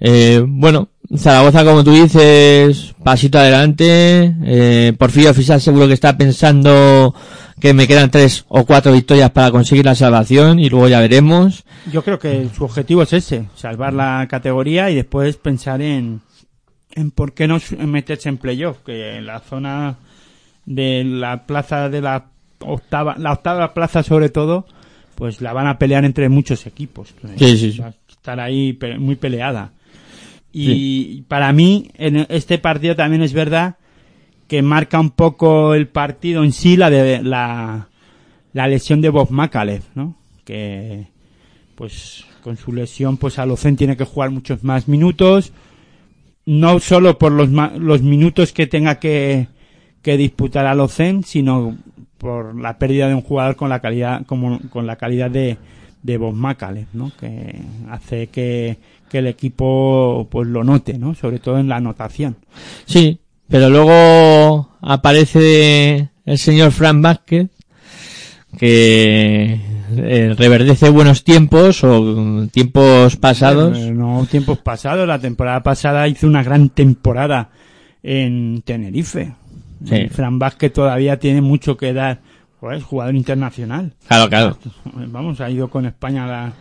[0.01, 4.34] Eh, bueno, Zaragoza, como tú dices, pasito adelante.
[4.44, 7.14] Eh, Porfirio Oficial seguro que está pensando
[7.60, 11.64] que me quedan tres o cuatro victorias para conseguir la salvación y luego ya veremos.
[11.92, 16.22] Yo creo que su objetivo es ese, salvar la categoría y después pensar en,
[16.94, 19.96] en por qué no meterse en playoff, que en la zona
[20.64, 22.26] de la plaza de la
[22.60, 24.66] octava, la octava plaza sobre todo,
[25.14, 27.14] pues la van a pelear entre muchos equipos.
[27.36, 27.78] Sí, sí, sí.
[27.78, 29.72] Va a estar ahí muy peleada.
[30.53, 33.76] Y para mí, en este partido también es verdad
[34.48, 37.88] que marca un poco el partido en sí la de la,
[38.53, 40.16] lesión de Bob Macalef, ¿no?
[40.44, 41.07] que
[41.74, 45.53] pues con su lesión pues Alocen tiene que jugar muchos más minutos,
[46.44, 49.48] no solo por los, los minutos que tenga que,
[50.03, 51.78] que disputar Alocen, sino
[52.18, 55.57] por la pérdida de un jugador con la calidad como con la calidad de
[56.03, 57.12] de Bob Macaleb, ¿no?
[57.18, 58.76] Que hace que,
[59.12, 61.14] que el equipo pues lo note, ¿no?
[61.14, 62.36] Sobre todo en la anotación.
[62.86, 67.50] Sí, pero luego aparece el señor Frank Vázquez,
[68.58, 69.60] que
[69.96, 73.76] eh, reverdece buenos tiempos o tiempos pasados.
[73.78, 75.06] Eh, No, tiempos pasados.
[75.06, 77.50] La temporada pasada hizo una gran temporada
[78.02, 79.34] en Tenerife.
[79.84, 80.08] Sí.
[80.08, 82.20] Fran Vázquez todavía tiene mucho que dar.
[82.60, 83.92] Joder, es jugador internacional.
[84.08, 84.58] Claro, claro.
[84.94, 86.52] Vamos, ha ido con España a la,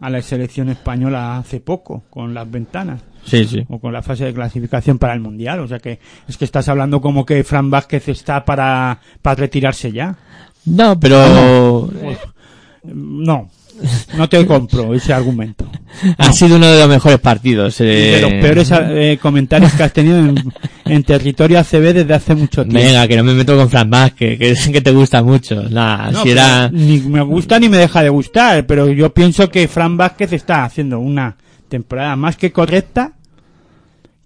[0.00, 3.02] a la selección española hace poco, con las ventanas.
[3.24, 3.64] Sí, sí.
[3.68, 5.60] O con la fase de clasificación para el Mundial.
[5.60, 9.92] O sea que es que estás hablando como que Fran Vázquez está para, para retirarse
[9.92, 10.16] ya.
[10.64, 11.90] No, pero No,
[12.84, 13.50] no
[14.28, 15.70] te compro ese argumento.
[16.16, 17.80] ha sido uno de los mejores partidos.
[17.80, 20.52] eh, de los peores eh, comentarios que has tenido en,
[20.84, 22.78] en territorio ACB desde hace mucho tiempo.
[22.80, 25.62] Venga, que no me meto con Frank Vázquez, que te gusta mucho.
[25.68, 26.68] Nah, No, si era...
[26.70, 30.32] pero Ni me gusta ni me deja de gustar, pero yo pienso que Fran Vázquez
[30.32, 31.36] está haciendo una
[31.68, 33.12] temporada más que correcta,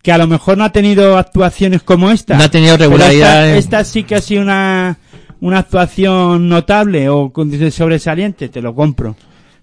[0.03, 2.36] que a lo mejor no ha tenido actuaciones como esta.
[2.36, 4.98] No ha tenido regularidad Esta, esta sí que ha sido una,
[5.40, 7.32] una actuación notable o
[7.70, 9.16] sobresaliente, te lo compro.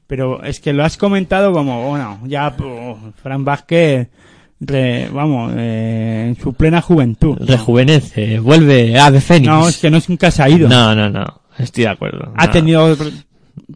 [0.10, 4.08] Pero es que lo has comentado como, bueno, ya oh, Fran Vázquez,
[4.60, 7.38] re- vamos, eh, en su plena juventud.
[7.40, 9.48] Rejuvenece, vuelve ave fénix.
[9.48, 10.68] No, es que no es nunca se ha ido.
[10.68, 11.42] No, no, no.
[11.60, 12.34] Estoy de acuerdo.
[12.36, 12.52] Ha No.
[12.52, 12.98] tenido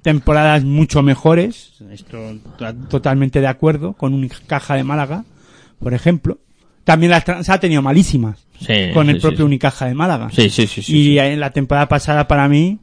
[0.01, 2.17] temporadas mucho mejores, esto
[2.57, 5.25] to- totalmente de acuerdo, con un caja de Málaga,
[5.79, 6.39] por ejemplo.
[6.83, 9.43] También las trans ha tenido malísimas, Sí, con el sí, propio sí.
[9.43, 10.29] Unicaja de Málaga.
[10.31, 10.81] Sí, sí, sí.
[10.81, 12.79] sí, y en la temporada pasada para mí,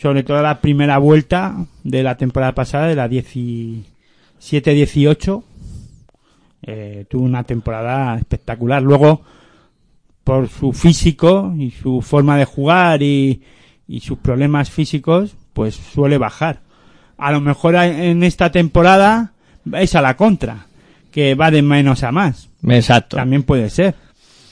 [0.00, 5.42] sobre todo la primera vuelta de la temporada pasada, de la 17-18,
[6.62, 8.82] eh, tuvo una temporada espectacular.
[8.82, 9.22] Luego,
[10.24, 13.42] por su físico y su forma de jugar y,
[13.86, 16.60] y sus problemas físicos, pues suele bajar.
[17.18, 19.34] A lo mejor en esta temporada
[19.74, 20.68] es a la contra,
[21.10, 22.48] que va de menos a más.
[22.66, 23.18] Exacto.
[23.18, 23.96] También puede ser.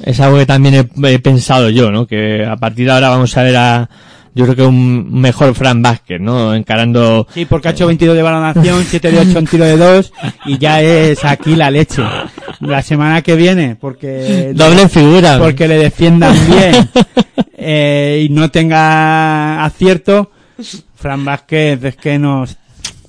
[0.05, 2.07] Es algo que también he, he pensado yo, ¿no?
[2.07, 3.89] Que a partir de ahora vamos a ver a,
[4.35, 6.55] yo creo que un mejor Fran Vázquez, ¿no?
[6.55, 10.13] Encarando, Sí, porque ha hecho 22 de valoración, 7 de 8 en tiro de 2
[10.47, 12.03] y ya es aquí la leche.
[12.61, 15.39] La semana que viene, porque doble figura.
[15.39, 16.91] porque le defiendan bien
[17.57, 20.31] eh, y no tenga acierto,
[20.95, 22.57] Fran Vázquez es que nos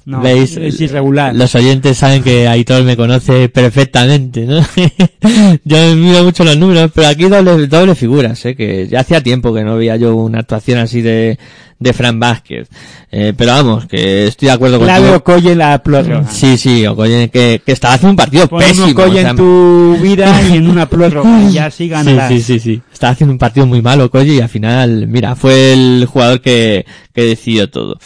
[0.09, 0.57] no, ¿Veis?
[0.57, 1.35] es irregular.
[1.35, 4.59] Los oyentes saben que Aitor me conoce perfectamente, ¿no?
[5.63, 8.55] yo miro mucho los números, pero aquí doble, doble figuras, ¿eh?
[8.55, 11.37] Que ya hacía tiempo que no veía yo una actuación así de,
[11.77, 12.67] de Fran Vázquez.
[13.11, 15.17] Eh, pero vamos, que estoy de acuerdo La de contigo.
[15.17, 16.27] Okoye la prórroga.
[16.27, 18.87] Sí, sí, Okoye, que, que estaba haciendo un partido Pon pésimo.
[18.87, 22.29] Okoye o sea, en tu vida y en una prórroga ya sí ganarás.
[22.29, 22.81] sí, sí, sí.
[22.91, 26.85] Estaba haciendo un partido muy malo, Koji, y al final, mira, fue el jugador que,
[27.13, 27.97] que decidió todo.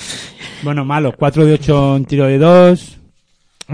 [0.64, 2.98] Bueno, malo, 4 de 8 en tiro de 2,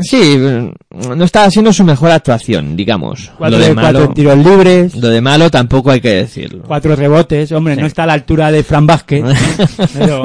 [0.02, 3.32] Sí, no estaba haciendo su mejor actuación, digamos.
[3.40, 4.96] 4 Lo de de 4 malo, en tiros libres.
[4.96, 6.64] lo de malo tampoco hay que decirlo.
[6.68, 7.82] cuatro rebotes, hombre, Sí.
[7.82, 9.24] no está a la altura de Fran Vázquez,
[9.94, 10.24] pero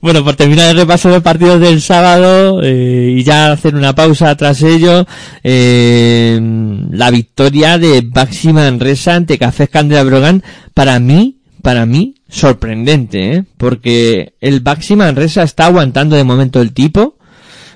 [0.00, 3.94] bueno, por terminar el repaso de los partidos del sábado eh, y ya hacer una
[3.94, 5.06] pausa tras ello,
[5.44, 6.40] eh,
[6.90, 13.44] la victoria de Baxi Manresa ante Café Candela Brogan, para mí, para mí, sorprendente, ¿eh?
[13.56, 17.16] porque el Baxi Manresa está aguantando de momento el tipo,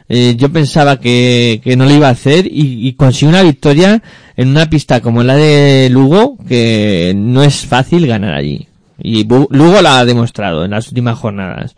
[0.08, 4.02] eh, yo pensaba que, que no lo iba a hacer y, y consiguió una victoria
[4.36, 8.66] en una pista como la de Lugo, que no es fácil ganar allí.
[9.02, 11.76] Y Lugo la ha demostrado en las últimas jornadas.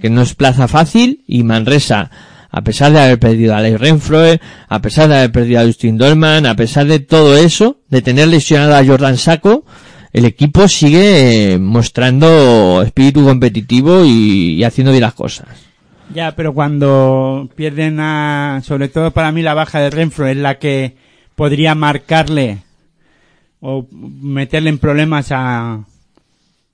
[0.00, 2.10] Que no es plaza fácil y Manresa,
[2.50, 5.98] a pesar de haber perdido a Leigh Renfroe, a pesar de haber perdido a Justin
[5.98, 9.64] Dolman, a pesar de todo eso, de tener lesionado a Jordan Saco,
[10.16, 15.46] el equipo sigue eh, mostrando espíritu competitivo y, haciendo bien las cosas.
[16.14, 20.58] ya, pero cuando pierden a, sobre todo para mí la baja de Renfro es la
[20.58, 20.96] que
[21.34, 22.62] podría marcarle
[23.60, 25.84] o meterle en problemas a,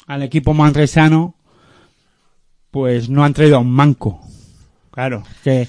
[0.07, 1.34] al equipo manresano,
[2.70, 4.20] pues no han traído a un manco.
[4.93, 5.66] Claro, que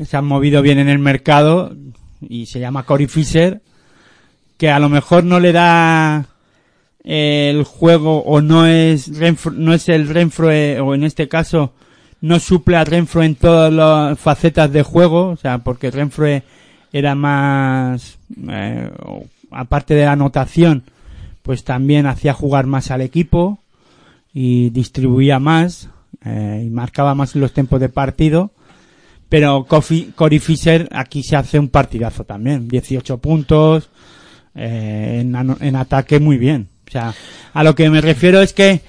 [0.00, 1.74] se han movido bien en el mercado
[2.20, 3.62] y se llama Cory Fisher,
[4.56, 6.26] que a lo mejor no le da
[7.06, 11.72] el juego o no es Renfro- no es el Renfro eh, o en este caso
[12.20, 16.26] no suple a Renfro en todas las facetas de juego, o sea, porque Renfro
[16.92, 18.18] era más
[18.50, 18.90] eh,
[19.50, 20.82] aparte de la anotación,
[21.42, 23.60] pues también hacía jugar más al equipo
[24.34, 25.88] y distribuía más
[26.24, 28.50] eh, y marcaba más los tiempos de partido.
[29.28, 32.68] Pero Kofi- Cory Fisher aquí se hace un partidazo también.
[32.68, 33.90] 18 puntos,
[34.54, 36.68] eh, en, en ataque muy bien.
[36.86, 37.14] O sea,
[37.52, 38.80] a lo que me refiero es que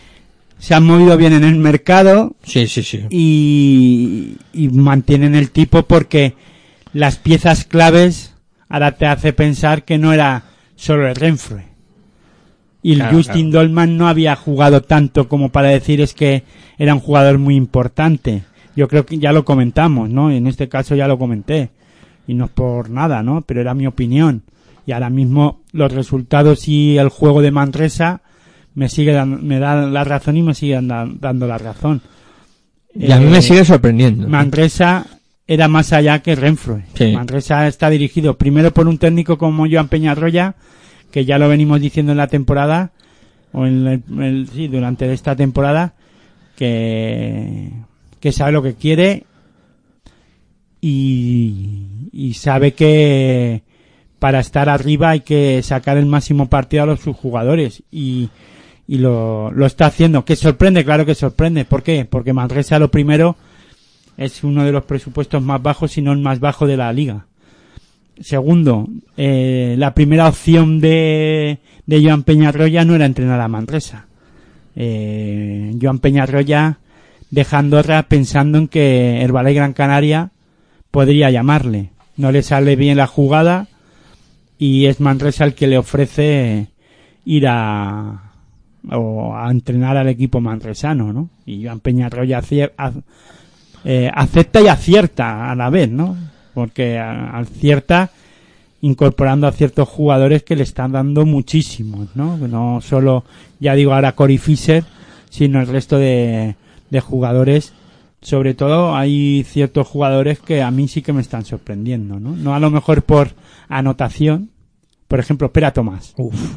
[0.60, 3.06] se han movido bien en el mercado Sí, sí, sí.
[3.10, 6.34] y, y mantienen el tipo porque
[6.94, 8.34] las piezas claves
[8.70, 10.44] ahora te hace pensar que no era
[10.76, 11.62] solo el Renfrew.
[12.84, 16.44] Y el Claro, Justin Dolman no había jugado tanto como para decir es que
[16.78, 18.44] era un jugador muy importante.
[18.76, 20.32] Yo creo que ya lo comentamos, ¿no?
[20.32, 21.72] En este caso ya lo comenté.
[22.28, 23.42] Y no es por nada, ¿no?
[23.42, 24.44] Pero era mi opinión.
[24.88, 28.22] Y ahora mismo los resultados y el juego de Manresa
[28.74, 32.02] me sigue dan- me dan la razón y me siguen dan- dando la razón.
[32.96, 34.28] Y a mí Eh, me sigue sorprendiendo.
[34.28, 35.06] Manresa
[35.46, 36.82] era más allá que Renfrew.
[36.96, 37.12] Sí.
[37.14, 40.56] Manresa está dirigido primero por un técnico como Joan Peñarroya,
[41.12, 42.92] que ya lo venimos diciendo en la temporada,
[43.52, 45.94] o en el, el- sí, durante esta temporada,
[46.56, 47.72] que,
[48.20, 49.26] que sabe lo que quiere
[50.82, 53.64] y, y sabe que
[54.20, 58.30] para estar arriba hay que sacar el máximo partido a los sus jugadores y,
[58.88, 60.26] y lo, está haciendo.
[60.26, 61.66] Que sorprende, claro que sorprende.
[61.66, 62.06] ¿Por qué?
[62.06, 63.36] Porque Manresa lo primero
[64.18, 67.26] es uno de los presupuestos más bajos, si no el más bajo de la liga.
[68.20, 74.08] Segundo, eh, la primera opción de, de Joan Peñarroya no era entrenar a Manresa.
[74.76, 76.80] Eh, Joan Peñarroya
[77.30, 80.32] deja Andorra pensando en que el Valle Gran Canaria
[80.90, 81.92] podría llamarle.
[82.16, 83.68] No le sale bien la jugada
[84.58, 86.68] y es Manresa el que le ofrece
[87.26, 88.32] ir a,
[88.92, 91.30] o a entrenar al equipo manresano, ¿no?
[91.46, 92.42] Y Joan Peñarroya
[93.84, 96.18] eh, acepta y acierta a la vez, ¿no?
[96.54, 98.10] Porque acierta
[98.82, 102.38] incorporando a ciertos jugadores que le están dando muchísimos, ¿no?
[102.38, 103.26] No solo,
[103.60, 104.84] ya digo ahora Cory Fisher,
[105.30, 106.56] sino el resto de,
[106.90, 107.74] de jugadores.
[108.22, 112.36] Sobre todo hay ciertos jugadores que a mí sí que me están sorprendiendo, ¿no?
[112.36, 113.32] No a lo mejor por
[113.70, 114.50] anotación.
[115.08, 116.14] Por ejemplo, Pera Tomás.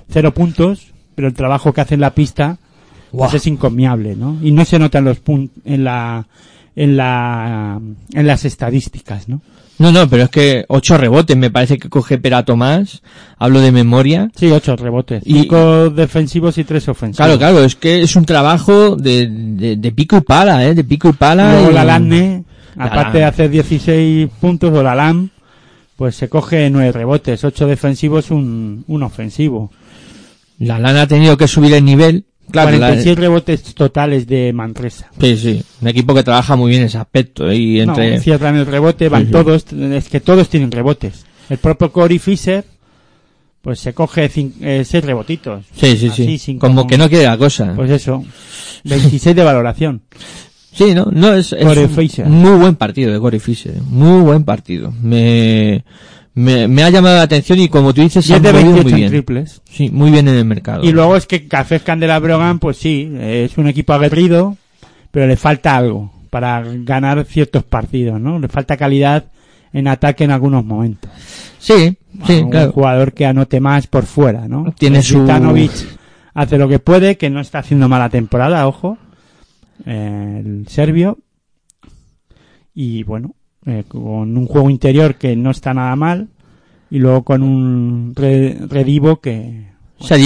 [0.09, 2.59] Cero puntos, pero el trabajo que hace en la pista
[3.13, 4.39] pues es encomiable, ¿no?
[4.43, 6.27] Y no se nota en los pun- en la
[6.83, 7.79] en la
[8.15, 9.41] en las estadísticas, ¿no?
[9.79, 13.01] No, no, pero es que ocho rebotes me parece que coge Pera Tomás.
[13.39, 14.31] Hablo de memoria.
[14.37, 17.17] Sí, ocho rebotes, Y- cinco defensivos y tres ofensivos.
[17.27, 20.75] Claro, claro, es que es un trabajo de, de, de pico y pala, ¿eh?
[20.75, 21.53] De pico y pala.
[21.53, 22.45] Luego y- la Lanne,
[22.77, 25.31] La aparte de hacer 16 puntos, o la LAM,
[25.97, 29.71] pues se coge nueve rebotes, ocho defensivos, un, un ofensivo.
[30.59, 32.25] La lana ha tenido que subir el nivel.
[32.51, 35.11] Claro, la- 46 rebotes totales de Manresa.
[35.21, 35.63] sí, sí.
[35.81, 37.49] Un equipo que trabaja muy bien ese aspecto.
[37.51, 37.57] ¿eh?
[37.57, 38.17] Y entre...
[38.17, 41.25] No, cierran el rebote, van Sí, todos, es que todos tienen rebotes.
[41.49, 42.65] El propio Cory Fisher,
[43.63, 45.65] pues se coge cin- eh, seis rebotitos.
[45.75, 46.57] sí, sí, Así, sí.
[46.57, 47.73] Como que no quiere la cosa.
[47.77, 48.25] Pues eso,
[48.85, 50.03] 26 de valoración.
[50.73, 51.65] Sí, no, no es, es
[52.21, 53.81] un muy buen partido de Corey Fisher, ¿eh?
[53.85, 54.95] muy buen partido.
[55.03, 55.85] Me,
[56.41, 58.53] me, me ha llamado la atención y como tú dices, se Y ha es de
[58.53, 59.11] movido 28 muy en bien.
[59.11, 59.63] triples.
[59.71, 60.85] Sí, muy bien en el mercado.
[60.85, 64.57] Y luego es que Cafés Candela Brogan, pues sí, es un equipo aguerrido,
[65.11, 68.39] pero le falta algo para ganar ciertos partidos, ¿no?
[68.39, 69.25] Le falta calidad
[69.73, 71.11] en ataque en algunos momentos.
[71.59, 72.73] Sí, sí, un claro.
[72.73, 74.73] jugador que anote más por fuera, ¿no?
[74.79, 75.73] Tiene su- Zvitanovic
[76.35, 78.97] hace lo que puede, que no está haciendo mala temporada, ojo.
[79.87, 81.19] Eh, el serbio.
[82.75, 83.35] Y bueno,
[83.67, 86.29] eh, con un juego interior que no está nada mal.
[86.91, 89.67] Y luego con un re- Redivo que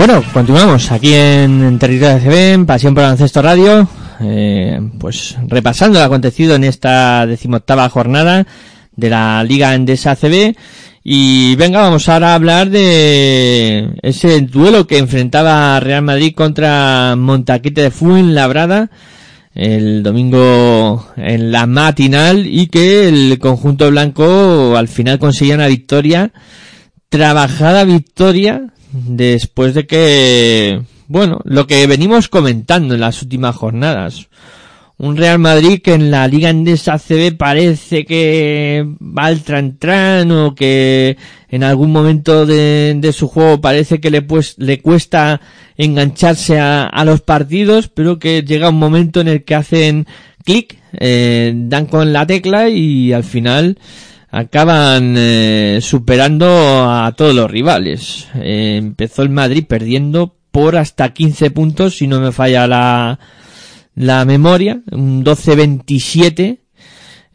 [0.00, 3.86] Bueno, continuamos aquí en, en Territorio CB, en Pasión por el Baloncesto Radio,
[4.22, 8.46] eh, pues repasando lo acontecido en esta decimoctava jornada
[8.96, 10.56] de la Liga Endesa CB
[11.04, 17.82] y venga, vamos ahora a hablar de ese duelo que enfrentaba Real Madrid contra Montaquite
[17.82, 18.90] de Fuenlabrada
[19.54, 26.32] el domingo en la matinal y que el conjunto blanco al final conseguía una victoria
[27.10, 34.28] trabajada victoria después de que, bueno, lo que venimos comentando en las últimas jornadas.
[34.98, 40.54] Un Real Madrid que en la Liga Endesa CB parece que va al tran o
[40.54, 41.16] que
[41.48, 45.40] en algún momento de, de su juego parece que le, pues, le cuesta
[45.78, 50.06] engancharse a, a los partidos, pero que llega un momento en el que hacen
[50.44, 53.78] clic, eh, dan con la tecla y al final
[54.30, 56.46] acaban eh, superando
[56.88, 58.28] a todos los rivales.
[58.34, 63.18] Eh, empezó el Madrid perdiendo por hasta 15 puntos, si no me falla la,
[63.94, 66.58] la memoria, un 12-27,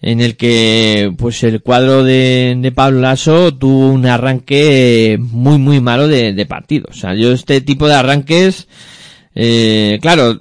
[0.02, 5.80] en el que pues el cuadro de, de Pablo Lasso tuvo un arranque muy muy
[5.80, 6.88] malo de, de partido.
[6.90, 8.68] O sea, yo este tipo de arranques,
[9.34, 10.38] eh, claro,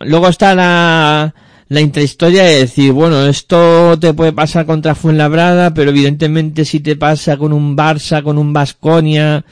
[0.00, 1.34] luego está la,
[1.68, 6.96] la intrahistoria de decir, bueno, esto te puede pasar contra Fuenlabrada, pero evidentemente si te
[6.96, 9.44] pasa con un Barça, con un Vasconia,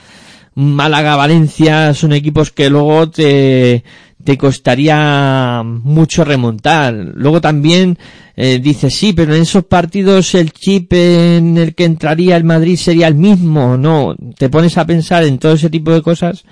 [0.55, 3.84] Málaga, Valencia, son equipos que luego te,
[4.24, 6.94] te costaría mucho remontar.
[6.94, 7.98] Luego también
[8.34, 12.76] eh, dices, sí, pero en esos partidos el chip en el que entraría el Madrid
[12.76, 13.76] sería el mismo.
[13.76, 16.44] No, te pones a pensar en todo ese tipo de cosas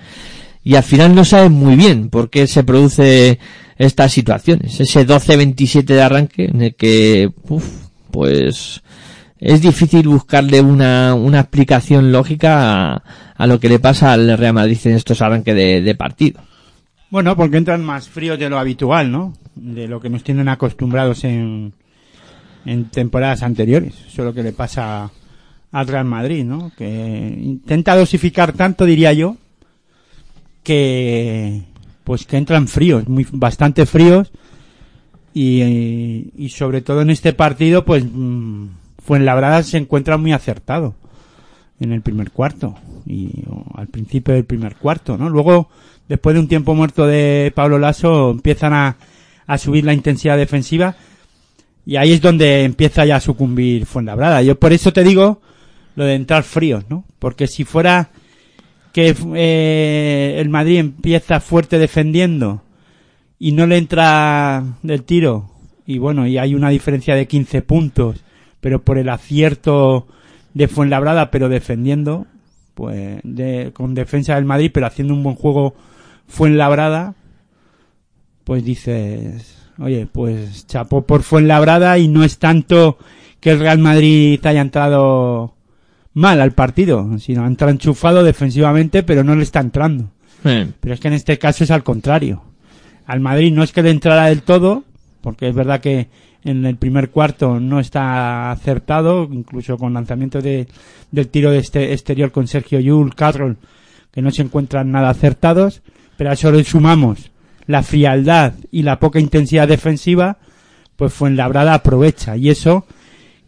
[0.63, 3.39] y al final no sabes muy bien por qué se produce
[3.77, 4.79] estas situaciones.
[4.79, 7.65] Ese 12-27 de arranque en el que, uf,
[8.11, 8.81] pues,
[9.39, 13.03] es difícil buscarle una, una explicación lógica a,
[13.35, 16.41] a, lo que le pasa al Real Madrid en estos arranques de, partido.
[17.09, 19.33] Bueno, porque entran más fríos de lo habitual, ¿no?
[19.55, 21.73] De lo que nos tienen acostumbrados en,
[22.65, 23.93] en temporadas anteriores.
[24.07, 25.11] Eso es lo que le pasa
[25.71, 26.71] al Real Madrid, ¿no?
[26.77, 29.37] Que intenta dosificar tanto, diría yo,
[30.63, 31.63] que
[32.05, 34.31] pues que entran fríos, muy bastante fríos
[35.33, 38.67] y, sobre todo en este partido pues mmm,
[39.03, 40.95] Fuenlabrada se encuentra muy acertado
[41.79, 42.75] en el primer cuarto
[43.05, 43.43] y
[43.75, 45.29] al principio del primer cuarto, ¿no?
[45.29, 45.67] Luego
[46.07, 48.95] después de un tiempo muerto de Pablo Lasso empiezan a,
[49.45, 50.95] a subir la intensidad defensiva
[51.85, 54.41] y ahí es donde empieza ya a sucumbir Fuenlabrada.
[54.41, 55.41] Yo por eso te digo
[55.95, 57.03] lo de entrar fríos, ¿no?
[57.19, 58.09] Porque si fuera
[58.95, 62.61] que eh, el Madrid empieza fuerte defendiendo
[63.37, 65.51] y no le entra del tiro.
[65.85, 68.23] Y bueno, y hay una diferencia de 15 puntos,
[68.61, 70.07] pero por el acierto
[70.53, 72.25] de Fuenlabrada, pero defendiendo,
[72.73, 75.75] pues de, con defensa del Madrid, pero haciendo un buen juego
[76.29, 77.15] Fuenlabrada,
[78.45, 82.97] pues dices, oye, pues chapó por Fuenlabrada y no es tanto
[83.41, 85.54] que el Real Madrid haya entrado
[86.15, 90.09] mal al partido, sino ha entrado enchufado defensivamente, pero no le está entrando.
[90.41, 90.71] Sí.
[90.79, 92.41] Pero es que en este caso es al contrario.
[93.05, 94.83] Al Madrid no es que le entrara del todo,
[95.21, 96.07] porque es verdad que
[96.43, 100.67] en el primer cuarto no está acertado, incluso con lanzamiento de,
[101.11, 103.57] del tiro de este exterior con Sergio Yul, Carroll,
[104.11, 105.81] que no se encuentran nada acertados,
[106.17, 107.31] Pero a eso le sumamos
[107.67, 110.37] la frialdad y la poca intensidad defensiva,
[110.95, 112.37] pues Fuenlabrada aprovecha.
[112.37, 112.85] Y eso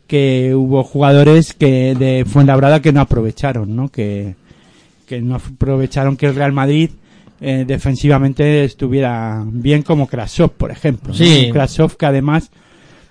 [0.08, 3.90] que hubo jugadores que de Fuenlabrada que no aprovecharon, ¿no?
[3.90, 4.36] Que,
[5.06, 6.92] que no aprovecharon que el Real Madrid
[7.40, 11.14] eh, defensivamente estuviera bien como Krasov, por ejemplo.
[11.14, 11.50] Sí.
[11.52, 12.50] Krasov que además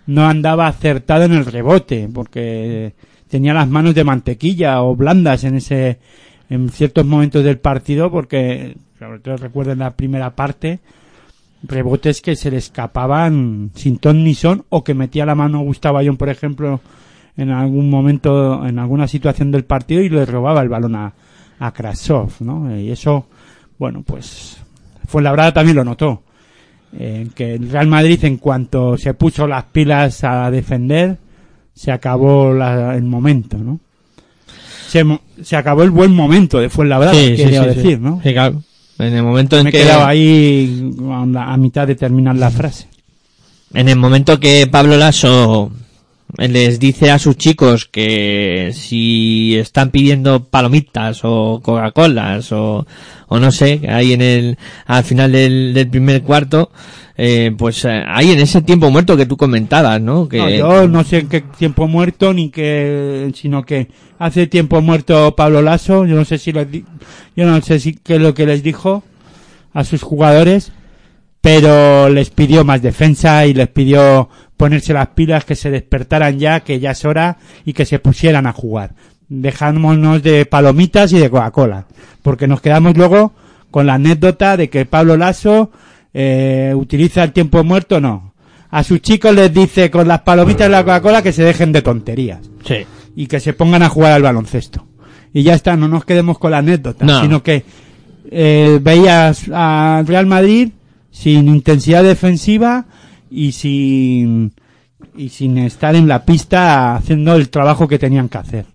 [0.06, 2.92] no andaba acertado en el rebote, porque
[3.28, 5.98] tenía las manos de mantequilla o blandas en ese
[6.48, 10.78] en ciertos momentos del partido, porque sobre todo recuerdo en la primera parte
[11.62, 15.98] rebotes que se le escapaban sin ton ni son o que metía la mano Gustavo
[15.98, 16.80] Ayón, por ejemplo,
[17.36, 21.12] en algún momento, en alguna situación del partido y le robaba el balón a,
[21.58, 22.78] a Krasov, ¿no?
[22.78, 23.26] Y eso,
[23.78, 24.58] bueno, pues
[25.06, 26.22] Fuenlabrada también lo notó.
[26.98, 31.18] Eh, que el Real Madrid, en cuanto se puso las pilas a defender,
[31.74, 33.80] se acabó la- el momento, ¿no?
[34.88, 35.04] Se,
[35.42, 38.20] se acabó el buen momento de Fuenlabrada, quería decir, ¿no?
[38.22, 38.62] Sí, claro.
[38.98, 42.88] En el momento en Me que quedaba ahí a mitad de terminar la frase.
[43.74, 45.70] en el momento que Pablo Lasso
[46.38, 52.86] les dice a sus chicos que si están pidiendo palomitas o Coca-Colas o,
[53.28, 56.70] o no sé, ahí en el, al final del, del primer cuarto,
[57.18, 60.28] eh, pues eh, ahí en ese tiempo muerto que tú comentabas, ¿no?
[60.28, 60.48] Que, No,
[60.82, 63.88] yo no sé en qué tiempo muerto ni que, sino que
[64.18, 66.84] hace tiempo muerto Pablo Lasso, yo no sé si di-
[67.36, 69.02] yo no sé si qué es lo que les dijo
[69.72, 70.72] a sus jugadores,
[71.40, 76.60] pero les pidió más defensa y les pidió ponerse las pilas, que se despertaran ya,
[76.60, 78.94] que ya es hora y que se pusieran a jugar.
[79.28, 81.86] Dejámonos de palomitas y de Coca-Cola,
[82.22, 83.32] porque nos quedamos luego
[83.70, 85.70] con la anécdota de que Pablo Lasso
[86.18, 88.32] eh, utiliza el tiempo muerto, no.
[88.70, 91.82] A sus chicos les dice con las palomitas y la Coca-Cola que se dejen de
[91.82, 92.76] tonterías sí.
[93.14, 94.86] y que se pongan a jugar al baloncesto.
[95.34, 97.20] Y ya está, no nos quedemos con la anécdota, No.
[97.20, 97.64] sino que
[98.30, 100.70] eh, veías al Real Madrid
[101.10, 102.86] sin intensidad defensiva
[103.30, 104.52] y sin
[105.18, 108.66] y sin estar en la pista haciendo el trabajo que tenían que hacer.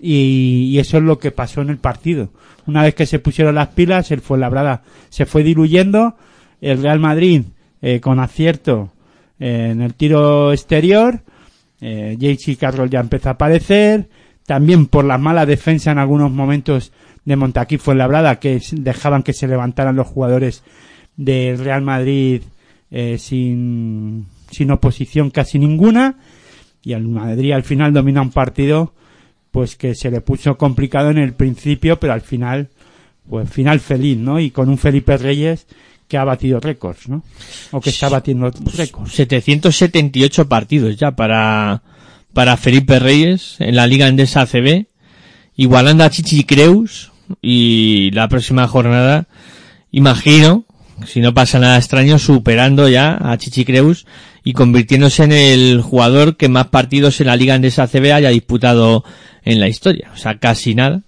[0.00, 2.30] Y, y eso es lo que pasó en el partido.
[2.66, 6.16] Una vez que se pusieron las pilas, el Fuenlabrada se fue diluyendo,
[6.60, 7.42] el Real Madrid
[7.80, 8.92] eh, con acierto
[9.38, 11.20] eh, en el tiro exterior,
[11.80, 14.08] eh, JC Carroll ya empezó a aparecer,
[14.46, 16.92] también por la mala defensa en algunos momentos
[17.24, 20.64] de Montaquí Fuenlabrada, que dejaban que se levantaran los jugadores
[21.16, 22.42] del Real Madrid
[22.90, 26.16] eh, sin, sin oposición casi ninguna,
[26.82, 28.94] y el Madrid al final domina un partido
[29.50, 32.68] pues que se le puso complicado en el principio, pero al final,
[33.28, 34.38] pues final feliz, ¿no?
[34.38, 35.66] Y con un Felipe Reyes
[36.08, 37.22] que ha batido récords, ¿no?
[37.70, 39.12] O que está batiendo récords.
[39.12, 41.82] 778 partidos ya para,
[42.32, 44.86] para Felipe Reyes en la Liga Endesa ACB,
[45.56, 47.12] igualando a Chichi Creus
[47.42, 49.28] y la próxima jornada,
[49.90, 50.64] imagino,
[51.06, 54.06] si no pasa nada extraño, superando ya a Chichi Creus
[54.42, 59.04] y convirtiéndose en el jugador que más partidos en la Liga Endesa ACB haya disputado
[59.44, 60.10] en la historia.
[60.14, 61.02] O sea, casi nada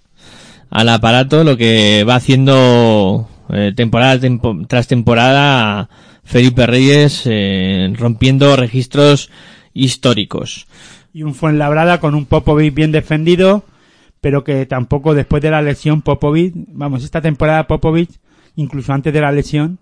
[0.69, 5.89] al aparato, lo que va haciendo eh, temporada tempo- tras temporada
[6.23, 9.29] Felipe Reyes eh, rompiendo registros
[9.73, 10.67] históricos.
[11.13, 13.63] y un Fuenlabrada con un Popovic bien defendido,
[14.21, 18.09] pero que tampoco después de la lesión Popovic, vamos, esta temporada Popovic,
[18.55, 19.77] incluso antes de la lesión,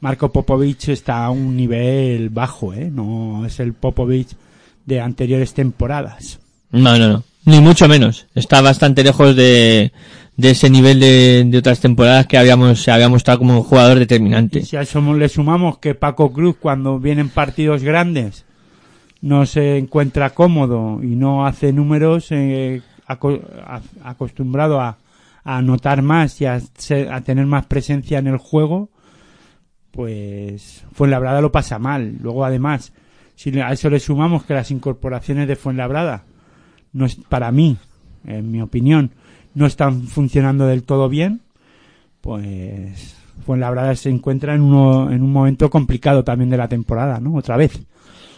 [0.00, 2.90] Marco Popovic está a un nivel bajo, ¿eh?
[2.92, 4.28] No es el Popovic
[4.84, 6.38] de anteriores temporadas.
[6.70, 7.24] No, no, no.
[7.44, 8.26] Ni mucho menos.
[8.34, 9.92] Está bastante lejos de,
[10.36, 13.98] de ese nivel de, de otras temporadas que habíamos, se había mostrado como un jugador
[13.98, 14.62] determinante.
[14.62, 18.44] Si a eso le sumamos que Paco Cruz cuando vienen partidos grandes
[19.22, 22.82] no se encuentra cómodo y no hace números eh,
[24.04, 24.98] acostumbrado a,
[25.42, 26.60] a anotar más y a,
[27.10, 28.90] a tener más presencia en el juego,
[29.90, 32.16] pues Fuenlabrada lo pasa mal.
[32.20, 32.92] Luego además,
[33.36, 36.24] si a eso le sumamos que las incorporaciones de Fuenlabrada,
[36.92, 37.78] no es, para mí,
[38.26, 39.12] en mi opinión,
[39.56, 41.40] no están funcionando del todo bien,
[42.20, 47.34] pues Fuenlabrada se encuentra en, uno, en un momento complicado también de la temporada, ¿no?
[47.34, 47.80] Otra vez.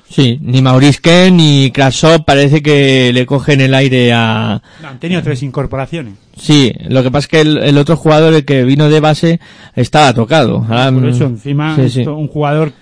[0.08, 5.42] Sí, ni Maurisken ni Krasov parece que le cogen el aire a, Han tenido tres
[5.42, 6.14] incorporaciones.
[6.36, 9.40] Sí, lo que pasa es que el, el otro jugador, el que vino de base,
[9.74, 10.64] estaba tocado.
[10.68, 12.00] Ahora, Por mm, eso, encima, sí, sí.
[12.00, 12.72] esto, un jugador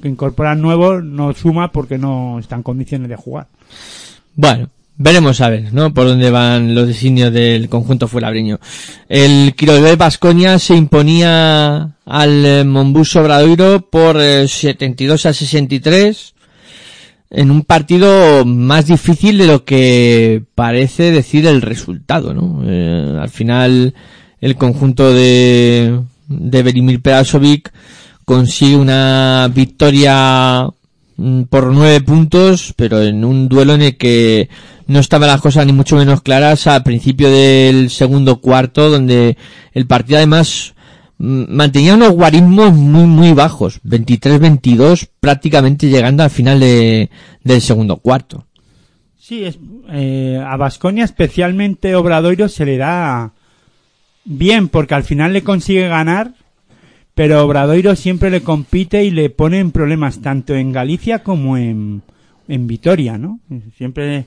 [0.00, 3.48] que incorporan nuevo no suma porque no está en condiciones de jugar.
[4.36, 4.70] Bueno,
[5.00, 5.94] veremos a ver, ¿no?
[5.94, 8.60] Por dónde van los designios del conjunto fuelabreño.
[9.08, 16.34] El Quirolé Vascoña se imponía al eh, Monbus Obradoiro por eh, 72 a 63
[17.30, 22.60] en un partido más difícil de lo que parece decir el resultado, ¿no?
[22.66, 23.94] Eh, al final
[24.42, 25.98] el conjunto de,
[26.28, 27.72] de Velimir Perasovic
[28.26, 30.68] consigue una victoria
[31.48, 34.48] por nueve puntos, pero en un duelo en el que
[34.86, 39.36] no estaban las cosas ni mucho menos claras al principio del segundo cuarto, donde
[39.72, 40.74] el partido además
[41.18, 47.10] mm, mantenía unos guarismos muy muy bajos, 23-22, prácticamente llegando al final de,
[47.44, 48.46] del segundo cuarto.
[49.18, 49.58] Sí, es,
[49.90, 53.32] eh, a Vasconia especialmente Obradoiro se le da
[54.24, 56.34] bien porque al final le consigue ganar,
[57.20, 62.00] pero Obradoiro siempre le compite y le pone en problemas tanto en Galicia como en,
[62.48, 63.40] en Vitoria, ¿no?
[63.76, 64.24] Siempre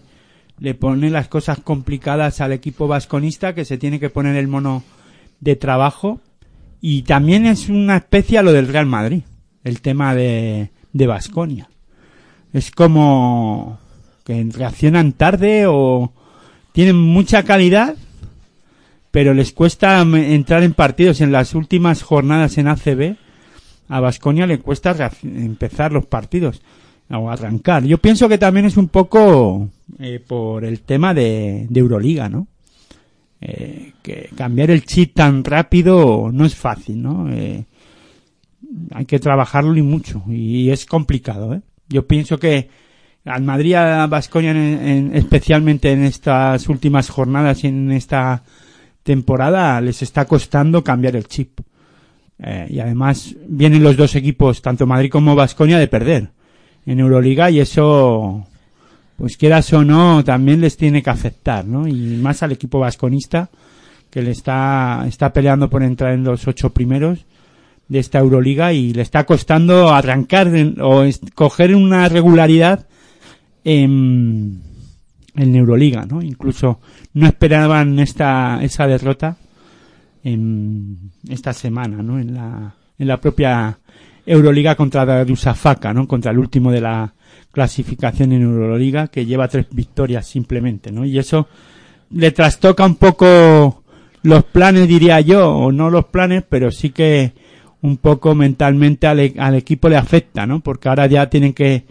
[0.60, 4.84] le pone las cosas complicadas al equipo vasconista que se tiene que poner el mono
[5.40, 6.22] de trabajo
[6.82, 9.24] y también es una especie lo del Real Madrid,
[9.64, 11.72] el tema de de Vasconia.
[12.54, 13.80] Es como
[14.24, 16.14] que reaccionan tarde o
[16.74, 17.96] tienen mucha calidad,
[19.14, 23.16] pero les cuesta m- entrar en partidos en las últimas jornadas en ACB.
[23.88, 26.64] A Vasconia le cuesta empezar los partidos
[27.12, 27.84] o arrancar.
[27.84, 29.70] Yo pienso que también es un poco
[30.00, 32.48] eh, por el tema de, Euroliga, ¿no?
[33.40, 37.30] Eh, que cambiar el chip tan rápido no es fácil, ¿no?
[37.32, 37.66] Eh,
[38.96, 41.62] hay que trabajarlo y mucho y es complicado, ¿eh?
[41.88, 42.68] Yo pienso que
[43.26, 44.54] al Madrid a Baskonia
[45.14, 48.42] especialmente en estas últimas jornadas y en esta
[49.04, 51.60] temporada les está costando cambiar el chip.
[52.40, 56.30] Eh, y además vienen los dos equipos, tanto Madrid como Vasconia, de perder
[56.86, 58.46] en Euroliga y eso,
[59.18, 61.88] pues quieras o no, también les tiene que afectar, ¿no?
[61.88, 63.50] Y más al equipo vasconista
[64.10, 67.26] que le está, está peleando por entrar en los ocho primeros
[67.88, 70.52] de esta Euroliga y le está costando arrancar
[70.82, 71.06] o
[71.36, 72.88] coger una regularidad
[73.64, 74.62] en,
[75.36, 76.22] en Euroliga, ¿no?
[76.22, 76.80] Incluso
[77.14, 79.38] no esperaban esta, esa derrota
[80.24, 82.20] en esta semana, ¿no?
[82.20, 83.80] En la, en la propia
[84.26, 86.08] Euroliga contra Darusafaka, ¿no?
[86.08, 87.14] Contra el último de la
[87.52, 91.06] clasificación en Euroliga que lleva tres victorias simplemente, ¿no?
[91.06, 91.48] Y eso
[92.12, 93.84] le trastoca un poco
[94.22, 97.34] los planes, diría yo, o no los planes, pero sí que
[97.82, 100.62] un poco mentalmente al, e- al equipo le afecta, ¿no?
[100.62, 101.84] Porque ahora ya tienen que,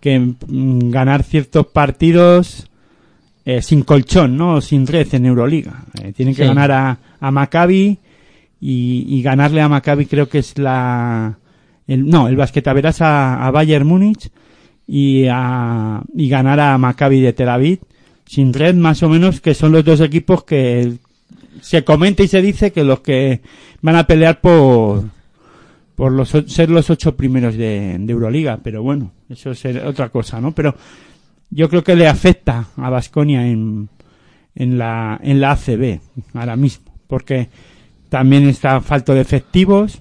[0.00, 2.69] que mm, ganar ciertos partidos
[3.44, 4.60] eh, sin colchón, ¿no?
[4.60, 5.84] Sin red en Euroliga.
[6.02, 6.48] Eh, tienen que Sí.
[6.48, 7.98] ganar a, a Maccabi
[8.60, 11.38] y, y ganarle a Maccabi creo que es la...
[11.86, 14.30] El, no, el basquetaveras a, a Bayern Múnich
[14.86, 17.80] y, a, y ganar a Maccabi de Tel Aviv
[18.26, 20.92] sin red más o menos que son los dos equipos que
[21.60, 23.40] se comenta y se dice que los que
[23.82, 25.02] van a pelear por
[25.96, 30.40] por los ser los ocho primeros de, de Euroliga pero bueno eso es otra cosa
[30.40, 30.74] no pero
[31.50, 33.88] yo creo que le afecta a Vasconia en
[34.54, 36.00] en la en la ACB
[36.34, 37.48] ahora mismo porque
[38.08, 40.00] también está falto de efectivos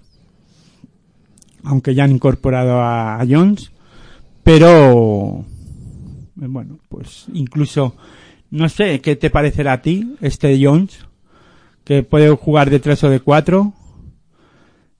[1.64, 3.72] aunque ya han incorporado a, Jones
[4.44, 5.46] pero
[6.42, 7.96] eh, bueno pues incluso
[8.50, 11.06] no sé qué te parecerá a ti este Jones
[11.84, 13.74] que puede jugar de tres o de cuatro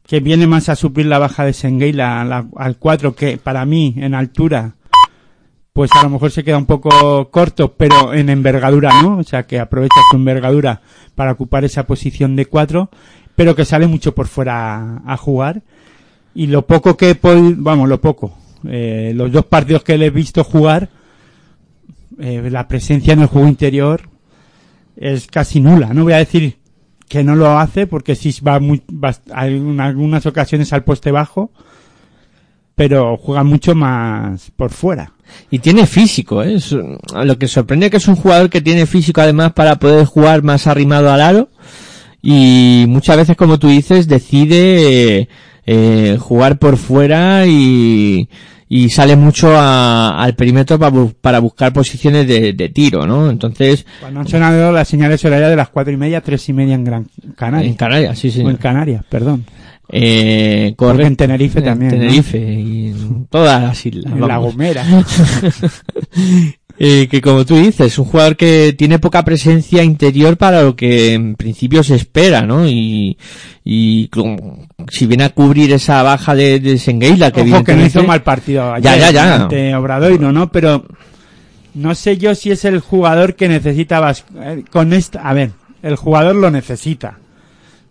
[0.06, 3.64] que viene más a suplir la baja de Sengeila a la- al 4 que para
[3.66, 4.76] mí en altura
[5.80, 9.48] pues a lo mejor se queda un poco corto pero en envergadura no o sea
[9.48, 10.82] que aprovecha su envergadura
[11.16, 12.90] para ocupar esa posición de 4
[13.38, 15.62] pero que sale mucho por fuera a, jugar.
[16.36, 18.38] Y lo poco que vamos lo poco
[18.68, 20.90] eh, los dos partidos que le he visto jugar
[22.20, 24.02] eh, la presencia en el juego interior
[24.98, 25.94] es casi nula.
[25.94, 26.58] No voy a decir
[27.08, 31.52] que no lo hace porque sí va muy bast- en algunas ocasiones al poste bajo
[32.76, 35.14] pero juega mucho más por fuera
[35.52, 36.56] Y tiene físico, ¿eh?
[36.56, 40.44] Es- lo que sorprende que es un jugador que tiene físico además para poder jugar
[40.44, 41.50] más arrimado al aro
[42.22, 45.30] y muchas veces, como tú dices, decide eh,
[45.66, 48.28] eh, jugar por fuera y,
[48.68, 53.30] y sale mucho a- al perímetro para, bu- para buscar posiciones de, de tiro, ¿no?
[53.30, 56.76] Entonces, cuando han sonado las señales horarias de las cuatro y media tres y media
[56.76, 58.42] en Gran Canaria en Canarias, sí, sí.
[58.42, 59.46] o en Canarias perdón
[59.92, 61.08] Eh, correcto.
[61.08, 62.04] en Tenerife también, En ¿no?
[62.06, 64.14] Tenerife y en todas las islas.
[64.14, 64.38] en La.
[64.38, 64.86] Gomera
[66.82, 71.14] Eh, que como tú dices, un jugador que tiene poca presencia interior para lo que
[71.14, 72.66] en principio se espera, ¿no?
[72.70, 73.18] Y,
[73.66, 77.86] y como- si viene a cubrir esa baja de, de Sengeila, que Ojo que no
[77.86, 79.36] hizo mal partido ayer Ya, ya, ya.
[79.44, 80.54] ante Obradoiro, ¿no?
[80.54, 80.86] Pero
[81.74, 85.52] no sé yo si es el jugador que necesita eh, con esta, a ver,
[85.84, 87.18] el jugador lo necesita.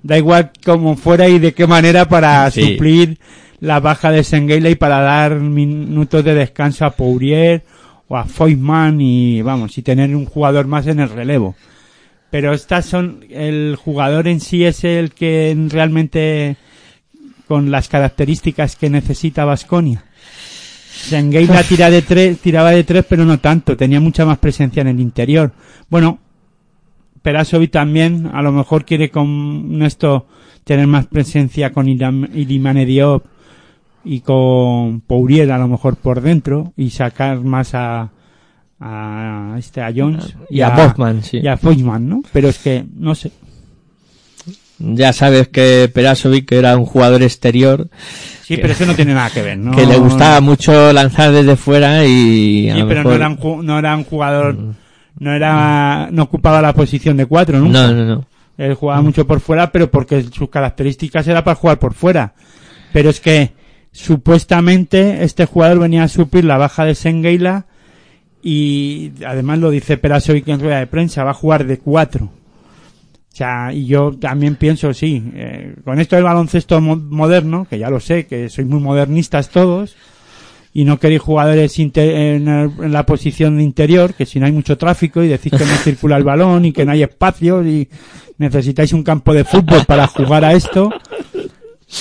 [0.03, 2.63] Da igual cómo fuera y de qué manera para Sí.
[2.63, 3.19] suplir
[3.61, 7.65] la baja de Sengeila y para dar minutos de descanso a Pourier
[8.07, 11.57] o a Foyman y vamos, y tener un jugador más en el relevo.
[12.31, 16.57] Pero estas son, el jugador en sí es el que realmente,
[17.47, 20.05] con las características que necesita Vasconia.
[20.91, 24.89] Sengueila tira de tres, tiraba de tres, pero no tanto, tenía mucha más presencia en
[24.89, 25.53] el interior.
[25.89, 26.19] Bueno,
[27.23, 30.27] Perasovic también, a lo mejor quiere con esto
[30.65, 33.25] tener más presencia con Ilimane Diop
[34.05, 38.11] y con Pourier a lo mejor por dentro y sacar más a,
[38.81, 41.41] a este a Jones Y a Bachmann, sí.
[41.43, 42.23] y a Foytman, ¿no?
[42.33, 43.33] Pero es que no sé.
[44.79, 47.89] Ya sabes que Perasovic era un jugador exterior
[48.49, 49.73] Sí, pero eso no tiene nada que ver, ¿no?
[49.73, 53.79] que le gustaba mucho lanzar desde fuera y a Sí, pero no era un, no
[53.79, 54.57] era un jugador,
[55.19, 57.69] no era, no ocupaba la posición de cuatro, ¿no?
[57.69, 58.25] no, no, no.
[58.57, 62.35] Él jugaba mucho por fuera, pero porque sus características era para jugar por fuera.
[62.93, 63.53] Pero es que
[63.93, 67.67] supuestamente este jugador venía a suplir la baja de Sengeila
[68.43, 72.25] y además lo dice Perasovic en rueda de prensa, va a jugar de cuatro.
[73.33, 77.79] O sea, y yo también pienso, sí, eh, con esto del baloncesto mo- moderno, que
[77.79, 79.95] ya lo sé, que sois muy modernistas todos,
[80.73, 85.23] y no queréis jugadores en, la posición de interior, que si no hay mucho tráfico
[85.23, 87.89] y decís que no circula el balón y que no hay espacio y
[88.39, 90.91] necesitáis un campo de fútbol para jugar a esto.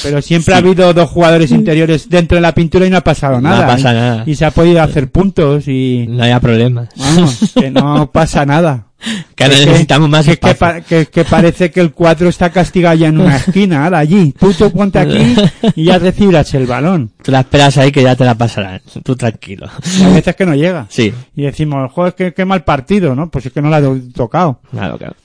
[0.04, 3.36] Pero siempre ha habido dos jugadores interiores dentro de la pintura y no ha pasado
[3.40, 3.68] No nada.
[3.68, 4.24] pasa y, nada.
[4.26, 6.90] y se ha podido hacer puntos y No haya problemas.
[6.98, 8.87] vamos, que no pasa nada.
[9.36, 10.84] Que ahora Es necesitamos más que, que, espacio.
[10.90, 14.34] que- que parece que el 4 está castigado ya en una esquina, ahora allí.
[14.40, 15.36] Tú te ponte aquí
[15.76, 17.12] y ya recibirás el balón.
[17.24, 18.82] Tú la esperas ahí que ya te la pasarán.
[19.04, 19.70] Tú tranquilo.
[20.00, 20.88] Y a veces que no llega.
[20.90, 23.30] Sí, Y decimos, joder, qué, qué mal partido, ¿no?
[23.30, 24.60] Pues es que no la he tocado.
[24.72, 25.16] claro, claro.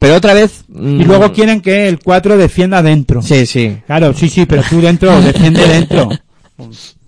[0.00, 0.64] Pero otra vez...
[0.68, 3.22] mm, Y luego quieren que el 4 defienda dentro.
[3.22, 3.78] Sí, sí.
[3.86, 6.08] Claro, sí, sí, pero tú dentro, defiende dentro.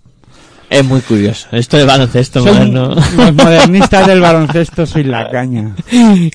[0.73, 1.47] Es muy curioso.
[1.51, 2.95] Esto de baloncesto Son moderno.
[3.17, 5.75] los modernistas del baloncesto soy la caña.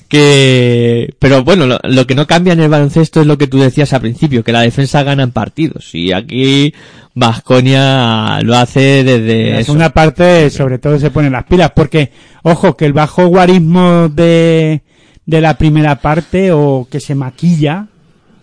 [0.07, 3.59] que pero bueno lo, lo que no cambia en el baloncesto es lo que tú
[3.59, 6.73] decías al principio que la defensa gana en partidos y aquí
[7.15, 9.65] Vasconia lo hace desde la eso.
[9.67, 12.11] segunda parte, sobre todo, se ponen las pilas, porque,
[12.43, 14.83] ojo, que el bajo guarismo de,
[15.25, 17.87] de la primera parte, o que se maquilla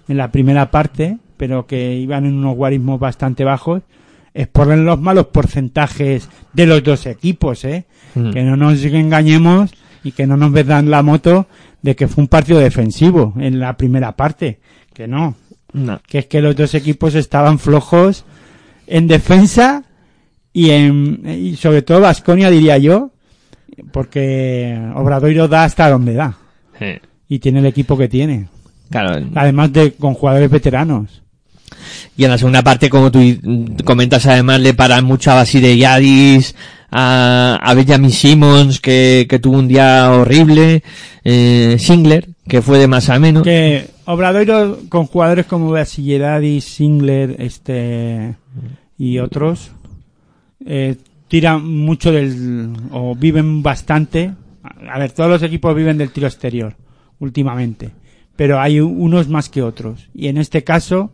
[0.08, 3.82] en la primera parte, pero que iban en unos guarismos bastante bajos,
[4.36, 7.86] es por los malos porcentajes de los dos equipos, ¿eh?
[8.14, 8.30] Mm.
[8.32, 9.70] Que no nos engañemos
[10.04, 11.46] y que no nos vendan la moto
[11.80, 14.58] de que fue un partido defensivo en la primera parte,
[14.92, 15.34] que no,
[15.72, 16.00] No.
[16.06, 18.24] que es que los dos equipos estaban flojos
[18.86, 19.84] en defensa
[20.52, 23.10] y en y sobre todo Vasconia diría yo
[23.92, 26.36] porque Obradoiro da hasta donde da
[26.78, 27.00] Sí.
[27.28, 28.48] y tiene el equipo que tiene
[28.90, 29.26] Claro.
[29.34, 31.22] además de con jugadores veteranos
[32.16, 33.20] Y en la segunda parte, como tú
[33.84, 36.54] comentas, además le paran mucho a Basile Yadis,
[36.90, 40.82] a, a Benjamin Simmons, que, que tuvo un día horrible,
[41.24, 43.42] eh, Singler, que fue de más a menos.
[43.42, 48.36] que Obradoiro con jugadores como Basiledadis, Singler este
[48.96, 49.72] y otros
[50.64, 50.96] eh,
[51.28, 54.32] tiran mucho del o viven bastante.
[54.88, 56.76] A ver todos los equipos viven del tiro exterior
[57.18, 57.90] últimamente.
[58.36, 60.08] Pero hay unos más que otros.
[60.14, 61.10] Y en este caso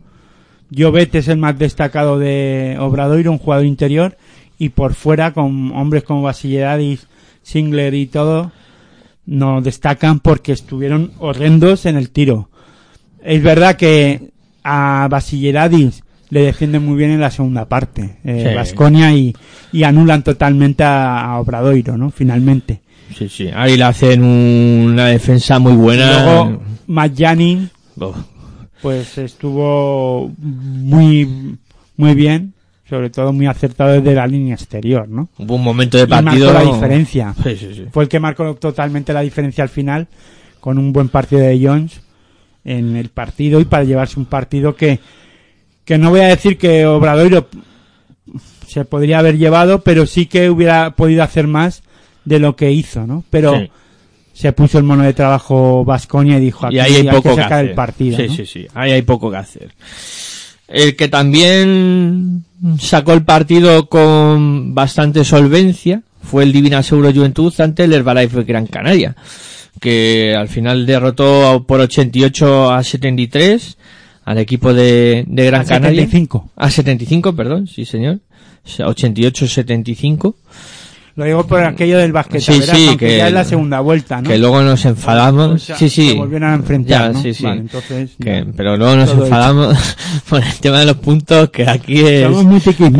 [0.75, 4.17] Jovet es el más destacado de Obradoiro un jugador interior
[4.57, 7.07] y por fuera con hombres como Basiledadis,
[7.41, 8.51] Singler y todo
[9.25, 12.49] no destacan porque estuvieron horrendos en el tiro
[13.23, 14.31] es verdad que
[14.63, 18.55] a Basileradis le defienden muy bien en la segunda parte, eh, Sí.
[18.55, 19.35] Vasconia y,
[19.71, 22.09] y anulan totalmente a, Obradoiro, ¿no?
[22.09, 22.81] Finalmente.
[23.15, 23.49] Sí, sí.
[23.53, 26.23] Ahí le hacen una defensa muy buena.
[26.23, 26.61] Luego,
[27.99, 28.15] Oh,
[28.83, 31.57] pues estuvo muy,
[31.97, 32.53] muy bien,
[32.87, 35.29] sobre todo muy acertado desde la línea exterior, ¿no?
[35.39, 36.53] Hubo un momento de Y marcó partido.
[36.53, 37.33] la diferencia.
[37.43, 37.85] Sí, sí, sí.
[37.91, 40.07] Fue el que marcó totalmente la diferencia al final,
[40.59, 42.01] con un buen partido de Jones
[42.65, 44.99] en el partido y para llevarse un partido que,
[45.85, 47.47] que no voy a decir que Obradoiro
[48.67, 51.83] se podría haber llevado, pero sí que hubiera podido hacer más
[52.25, 53.23] de lo que hizo, ¿no?
[53.29, 53.71] Pero Sí.
[54.33, 57.35] Se puso el mono de trabajo Vasconia y dijo aquí Y ahí hay poco que
[57.35, 57.69] que, sacar hacer.
[57.69, 58.17] el partido.
[58.17, 58.35] sí, ¿no?
[58.35, 58.67] sí, sí.
[58.73, 59.73] Ahí hay poco que hacer.
[60.67, 62.43] El que también
[62.79, 68.65] sacó el partido con bastante solvencia fue el Divina Seguro Juventud ante el Herbalife Gran
[68.65, 69.15] Canaria,
[69.79, 73.77] que al final derrotó por 88 a 73
[74.25, 76.01] al equipo de, de Gran A Canaria.
[76.01, 76.51] 75.
[76.55, 78.19] A 75, perdón, sí señor.
[78.65, 80.35] 88-75.
[81.15, 84.27] Lo digo por aquello del basquete, Sí, que- ya es la segunda vuelta, ¿no?
[84.29, 85.47] Que luego nos enfadamos.
[85.51, 86.09] O sea, sí, sí.
[86.09, 87.21] Se volvieron a enfrentar, Ya, ¿no?
[87.21, 87.43] sí, sí.
[87.43, 89.77] Vale, entonces, Que- pero luego nos enfadamos
[90.29, 92.27] por el tema de los puntos, que aquí es,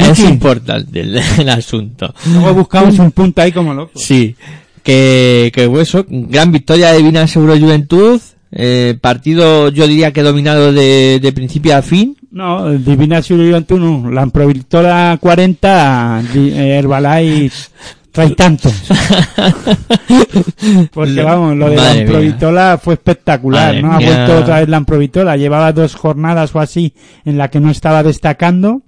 [0.09, 2.13] es importante el, el asunto.
[2.31, 3.93] Luego buscamos un punto ahí como loco.
[3.95, 4.35] Sí,
[4.83, 8.19] que, que hueso, gran victoria de Vina Seguro Juventud,
[8.55, 12.15] Eh, partido, yo diría que dominado de, de principio a fin.
[12.29, 14.11] No, Divina Juventud no.
[14.11, 17.69] La Provictola 40, di- eh, Herbalife
[18.13, 18.71] trae tantos.
[20.93, 22.05] Porque vamos, lo de Madre la mía.
[22.05, 23.93] Provitola fue espectacular, Madre ¿no?
[23.93, 24.07] Ha mía.
[24.07, 25.37] vuelto otra vez la Provitola.
[25.37, 26.93] Llevaba dos jornadas o así
[27.25, 28.81] en la que no estaba destacando.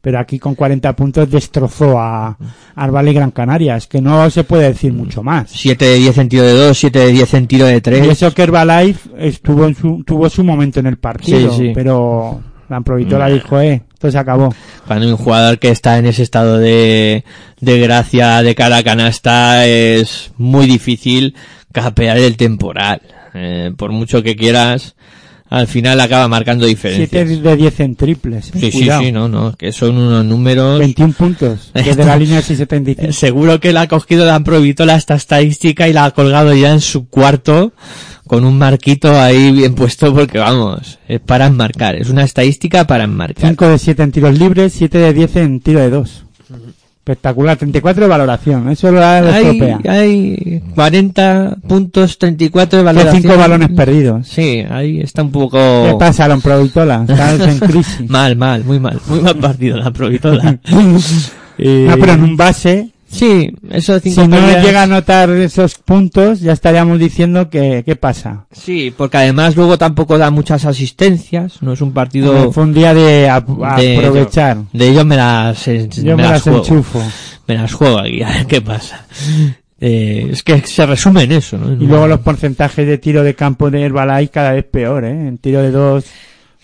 [0.00, 2.38] Pero aquí con 40 puntos destrozó a
[2.76, 3.76] Arbal y Gran Canaria.
[3.76, 5.50] Es que no se puede decir mucho más.
[5.50, 8.08] 7 de 10 en tiro de 2, 7 de 10 en tiro de Y 3.
[8.08, 11.50] eso que Herbalife estuvo en su, tuvo su momento en el partido.
[11.52, 11.72] Sí, sí.
[11.74, 13.34] Pero la Provitola Nah.
[13.34, 14.54] dijo, eh, esto se acabó.
[14.86, 17.24] Cuando un jugador que está en ese estado de,
[17.60, 21.34] de gracia de cara a canasta es muy difícil
[21.72, 23.00] capear el temporal.
[23.32, 24.96] Eh, por mucho que quieras,
[25.48, 27.42] al final acaba marcando 7 diferencias.
[27.42, 28.48] de 10 en triples.
[28.48, 29.02] eh, Sí, sí, cuidado.
[29.02, 30.78] sí, no, no, que son unos números.
[30.78, 31.70] 21 puntos.
[31.72, 33.10] Desde la línea 675.
[33.10, 36.72] Eh, Seguro que la ha cogido la Provitola esta estadística y la ha colgado ya
[36.72, 37.72] en su cuarto
[38.26, 43.04] con un marquito ahí bien puesto porque vamos, es para enmarcar, es una estadística para
[43.04, 43.50] enmarcar.
[43.50, 46.24] 5 de 7 en tiros libres, 7 de 10 en tiro de 2.
[47.06, 47.56] Espectacular.
[47.56, 48.68] 34 de valoración.
[48.68, 53.22] Eso lo da la Hay, hay 40 puntos, 34 de valoración.
[53.22, 54.26] 5 balones perdidos.
[54.26, 57.04] Sí, ahí está un ¿Qué poco pasa, Lon Provitola?
[57.08, 58.00] Estás en crisis.
[58.10, 60.58] mal, mal, muy mal, muy mal partido la Provitola.
[61.58, 65.30] Eh, No, pero en un base, Sí, esos cinco si no pérdidas- llega a anotar
[65.30, 68.46] esos puntos, ya estaríamos diciendo que, ¿qué pasa?
[68.52, 72.94] Sí, porque además luego tampoco da muchas asistencias, no es un partido Fue un día
[72.94, 74.58] de, de- aprovechar.
[74.72, 76.58] De ellos me las, Yo me, las juego.
[76.58, 77.02] enchufo.
[77.48, 79.06] Me las juego aquí, a ver qué pasa.
[79.80, 81.72] Eh, es que se resume en eso, ¿no?
[81.72, 85.28] Y luego los porcentajes de tiro de campo de Herbalife cada vez peor, ¿eh?
[85.28, 86.04] En tiro de dos,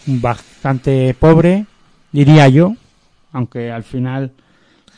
[0.06, 1.66] bastante pobre,
[2.12, 2.74] diría yo.
[3.32, 4.32] Aunque al final,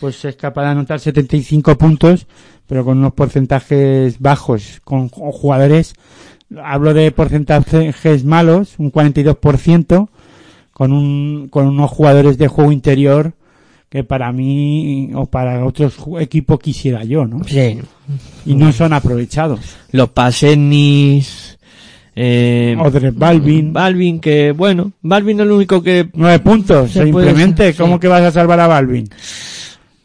[0.00, 2.26] pues es capaz de anotar 75 puntos,
[2.66, 5.94] pero con unos porcentajes bajos, con ju- jugadores,
[6.62, 10.08] hablo de porcentajes malos, un 42%,
[10.72, 13.32] con un, con unos jugadores de juego interior
[13.88, 17.44] que para mí o para otros equipos quisiera yo, ¿no?
[17.44, 17.78] Sí,
[18.44, 19.60] Y no son aprovechados.
[19.92, 21.56] los Pasenis,
[22.16, 23.72] eh, Odre Balvin.
[23.72, 27.72] Balvin, que bueno, Balvin es lo único que Nueve puntos, Se puede simplemente.
[27.72, 27.78] sí.
[27.78, 29.08] ¿Cómo que vas a salvar a Balvin?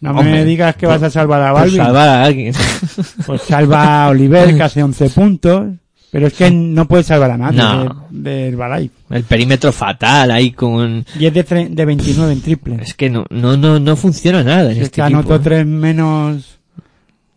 [0.02, 1.78] No me digas que vas a salvar a por Balvin.
[1.78, 2.54] salvar a alguien.
[3.26, 5.68] Pues salva a Oliver, que hace 11 puntos.
[6.12, 8.08] Pero es que no puede salvar a nadie No.
[8.10, 8.96] de, de Herbalife.
[9.12, 11.06] El perímetro fatal ahí con...
[11.20, 12.78] 10 de, tre- de 29 en triple.
[12.82, 15.20] Es que no, no, no, no funciona nada en Es este que equipo.
[15.20, 16.58] anotó tres menos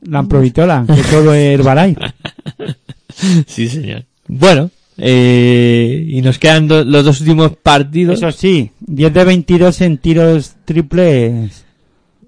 [0.03, 2.01] Lamprovitola, que todo Herbalife.
[3.47, 4.05] Sí, señor.
[4.27, 8.17] Bueno, eh, y nos quedan do- los dos últimos partidos.
[8.19, 11.65] Eso sí, 10 de 22 en tiros triples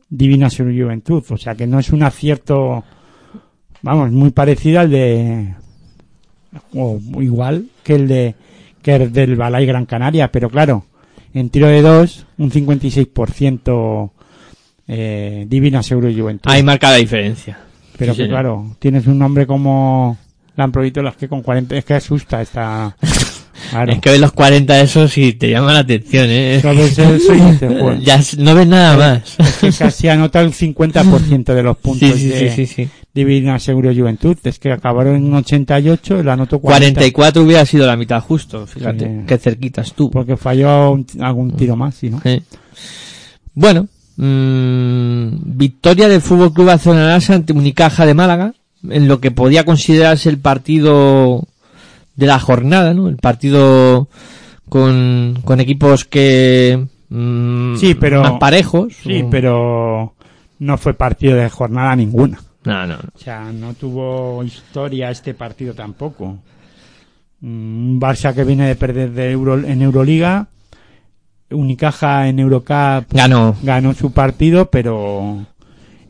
[0.09, 1.25] Divina Sur Juventud.
[1.29, 2.85] O sea que no es un acierto,
[3.83, 5.55] vamos, muy parecido al de,
[6.75, 8.35] o igual que el de,
[8.83, 10.31] que el del Balay Gran Canaria.
[10.31, 10.85] Pero claro,
[11.33, 14.11] en tiro de 2, un 56%
[14.87, 16.51] eh, Divina Seguro Juventud.
[16.51, 17.59] Ahí marca la diferencia.
[17.97, 18.41] Pero sí, que señor.
[18.41, 20.19] claro, tienes un nombre como
[20.57, 22.97] Lamprovitola, que con 40, es que asusta esta,
[23.71, 23.93] claro.
[23.93, 26.57] Es que ves los 40 esos y te llama la atención, ¿eh?
[26.57, 28.01] Entonces eso y dices, "Joder".
[28.01, 29.37] ya no ves nada más.
[29.61, 32.89] que casi anota el 50% de los puntos Sí, sí, de sí, sí, sí.
[33.15, 34.37] Divina Seguro Juventud.
[34.45, 36.99] Es que acabaron en 88 y lo anotó 40.
[37.01, 39.25] 44 hubiera sido la mitad justo, fíjate, Sí.
[39.27, 40.11] qué cerquita estuvo.
[40.11, 42.21] Porque falló un- algún tiro más, ¿sí, no?
[42.23, 42.43] Sí.
[43.55, 43.87] Bueno,
[44.17, 48.53] mm, victoria del Fútbol Club Barcelona ante Unicaja de Málaga,
[48.91, 51.47] en lo que podía considerarse el partido
[52.17, 53.09] de la jornada, ¿no?
[53.09, 54.09] El partido
[54.69, 58.95] con, con equipos que mm, Sí, pero- más parejos.
[59.03, 60.15] Sí, o- pero
[60.61, 62.41] no fue partido de jornada ninguna.
[62.65, 63.03] no, no, no.
[63.15, 66.39] O sea, no tuvo historia este partido tampoco.
[67.41, 70.47] Mm, Un Barça que viene de perder de Euro, en Euroliga,
[71.51, 73.55] Unicaja en Eurocup ganó.
[73.63, 75.45] ganó su partido, pero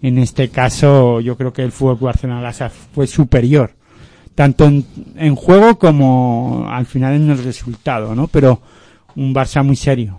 [0.01, 2.53] en este caso yo creo que el Fútbol Barcelona
[2.95, 3.73] fue superior,
[4.35, 4.85] tanto en,
[5.17, 8.29] en juego como al final en el resultado, ¿no?
[8.29, 8.61] Pero
[9.17, 10.19] un Barça muy serio.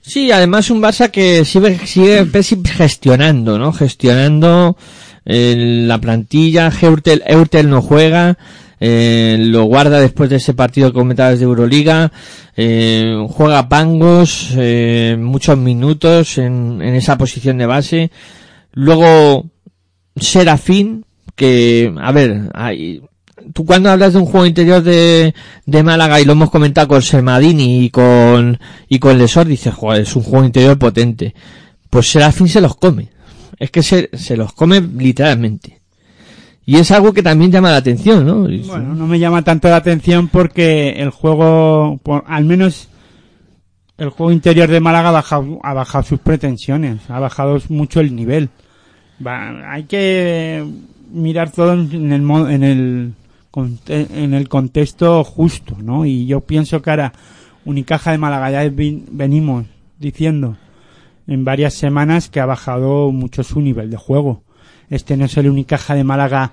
[0.00, 2.26] Sí, además un Barça que sigue, sigue
[2.66, 3.72] gestionando, ¿no?
[3.72, 4.76] Gestionando
[5.24, 5.54] eh,
[5.86, 8.38] la plantilla, Eurtel, Eurtel no juega,
[8.80, 12.10] eh, lo guarda después de ese partido que comentabas de Euroliga,
[12.56, 18.10] eh, juega Pangos, eh, muchos minutos en, en esa posición de base.
[18.72, 19.46] Luego,
[20.16, 21.04] Serafín,
[21.36, 23.02] que, a ver, hay,
[23.52, 25.34] tú cuando hablas de un juego interior de,
[25.66, 28.58] de Málaga y lo hemos comentado con Sermadini y con,
[28.88, 31.34] y con Lesor, dices, joder, es un juego interior potente.
[31.88, 33.08] Pues Serafín se los come.
[33.58, 35.80] Es que se, se los come literalmente.
[36.64, 38.42] Y es algo que también llama la atención, ¿no?
[38.42, 42.88] Bueno, no me llama tanto la atención porque el juego, por- al menos
[43.98, 48.14] el juego interior de Málaga ha bajado, ha bajado sus pretensiones, ha bajado mucho el
[48.14, 48.48] nivel.
[49.26, 50.64] Va- hay que
[51.12, 53.14] mirar todo en el, en el,
[53.54, 56.06] en el contexto justo, ¿no?
[56.06, 57.12] Y yo pienso que ahora
[57.64, 59.66] Unicaja de Málaga ya venimos
[59.98, 60.56] diciendo
[61.26, 64.42] en varias semanas que ha bajado mucho su nivel de juego.
[64.88, 66.52] Este no es el Unicaja de Málaga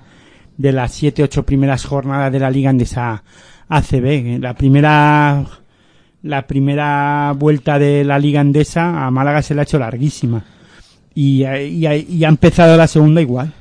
[0.56, 3.22] de las siete, ocho primeras jornadas de la Liga Andesa
[3.68, 4.38] ACB.
[4.40, 5.44] La primera,
[6.22, 10.44] la primera vuelta de la Liga Andesa a Málaga se la ha hecho larguísima.
[11.14, 13.52] Y, y ha empezado la segunda igual.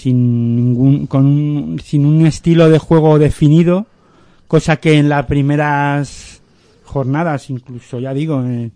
[0.00, 3.86] Sin ningún, con un, sin un estilo de juego definido.
[4.46, 6.40] Cosa que en las primeras
[6.84, 8.70] jornadas, incluso ya digo, en,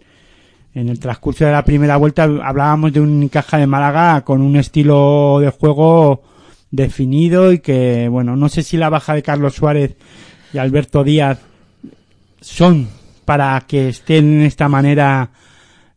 [0.74, 5.38] el transcurso de la primera vuelta hablábamos de un caja de Málaga con un estilo
[5.38, 6.22] de juego
[6.72, 9.94] definido y que, bueno, no sé si la baja de Carlos Suárez
[10.52, 11.38] y Alberto Díaz
[12.40, 12.88] son
[13.24, 15.30] para que estén en esta manera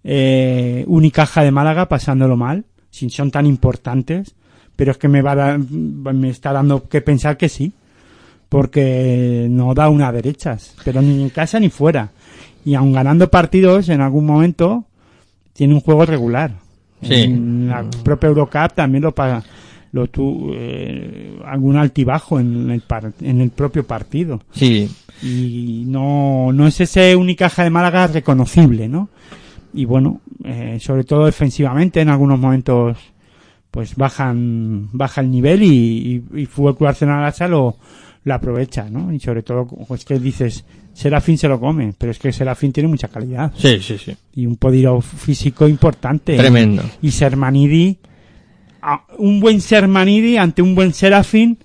[0.04, 4.36] eh, Unicaja de Málaga pasándolo mal, si son tan importantes,
[4.76, 7.72] pero es que me va a dar- me está dando que pensar que sí,
[8.50, 12.12] porque no da una derechas, pero ni en casa ni fuera.
[12.64, 14.86] Y aun ganando partidos, en algún momento
[15.54, 16.52] tiene un juego regular.
[17.02, 17.14] Sí.
[17.24, 19.44] En la propia Eurocup también lo paga
[19.92, 24.90] lo tu, eh, algún altibajo en el, par- en el propio partido Sí,
[25.24, 29.08] y no, no es ese Unicaja de Málaga reconocible, ¿no?
[29.74, 32.98] Y bueno, eh, sobre todo defensivamente en algunos momentos
[33.76, 37.76] pues bajan baja el nivel y, y, y Fútbol Club Arsenal Asa lo,
[38.24, 39.12] lo aprovecha, ¿no?
[39.12, 42.88] Y sobre todo pues que dices Serafín se lo come, pero es que Serafín tiene
[42.88, 44.16] mucha calidad sí, sí, sí.
[44.34, 46.38] y un poder físico importante.
[46.38, 46.84] Tremendo.
[47.02, 47.98] Y Sermanidi,
[48.82, 51.58] a- un buen Sermanidi ante un buen Serafín,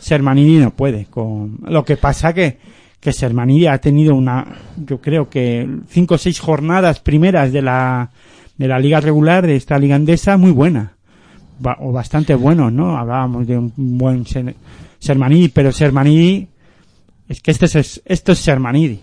[0.00, 1.04] Sermanidi no puede.
[1.06, 2.58] Con, lo que pasa que,
[2.98, 4.44] que Sermanidi ha tenido una,
[4.84, 8.10] yo creo que cinco o seis jornadas primeras de la,
[8.58, 10.93] de la liga regular, de esta liga andesa, muy buena.
[11.80, 12.96] O bastante buenos, ¿no?
[12.96, 14.54] Hablábamos de un buen Ser-
[14.98, 16.48] Sermanidi, pero Sermanidi,
[17.28, 19.00] es que este es, esto es Sermanidi.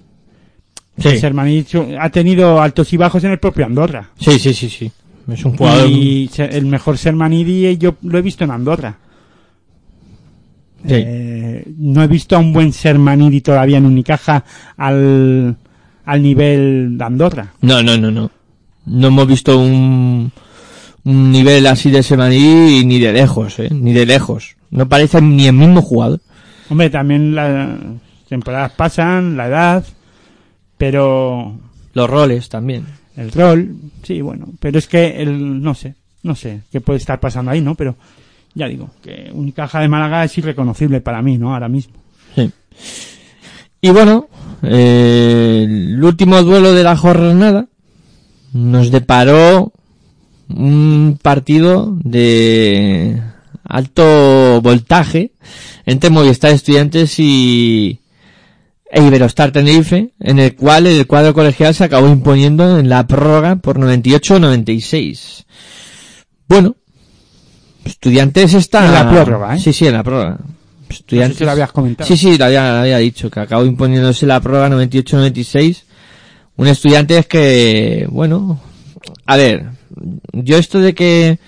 [0.97, 1.65] Sí, Sermanidi
[1.99, 4.09] ha tenido altos y bajos en el propio Andorra.
[4.19, 4.91] sí, sí, sí, sí.
[5.31, 5.87] Es un jugador...
[5.89, 8.97] Y el mejor Sermanidi yo lo he visto en Andorra.
[10.85, 10.93] Sí.
[10.95, 14.43] Eh, no he visto a un buen Sermanidi todavía en Unicaja
[14.77, 15.55] al,
[16.05, 17.53] al nivel de Andorra.
[17.61, 18.31] No, no, no, no.
[18.87, 20.31] No hemos visto un,
[21.03, 24.55] un nivel así de Semaní ni de lejos, eh, ni de lejos.
[24.69, 26.19] No parece ni el mismo jugador.
[26.69, 27.69] Hombre, también las
[28.29, 29.85] temporadas pasan, la edad,
[30.77, 31.57] pero
[31.93, 32.85] Los roles también.
[33.17, 37.19] el rol, sí, bueno, pero es que el, no sé, no sé qué puede estar
[37.19, 37.75] pasando ahí, ¿no?
[37.75, 37.95] Pero
[38.53, 41.53] ya digo, que Unicaja de Málaga es irreconocible para mí, ¿no?
[41.53, 41.95] Ahora mismo.
[42.35, 42.49] Sí.
[43.81, 44.27] Y bueno,
[44.63, 47.67] eh, el último duelo de la jornada
[48.53, 49.73] nos deparó
[50.57, 53.21] un partido de
[53.63, 55.31] alto voltaje
[55.85, 57.99] entre Movistar Estudiantes y
[58.91, 63.55] e Iberostar Tenerife, en el cual el cuadro colegial se acabó imponiendo en la prórroga
[63.55, 65.45] por 98-96.
[66.47, 66.75] Bueno,
[67.85, 68.85] Estudiantes está...
[68.85, 69.59] En la prórroga, ¿eh?
[69.59, 70.37] Sí, sí, en la prórroga.
[70.89, 71.37] Estudiantes...
[71.37, 72.07] si lo habías comentado.
[72.07, 75.83] Sí, sí, lo había, lo había dicho, que acabó imponiéndose la prórroga 98-96.
[76.57, 78.59] Un estudiante es que, bueno,
[79.25, 79.69] a ver,
[80.33, 81.39] yo esto de que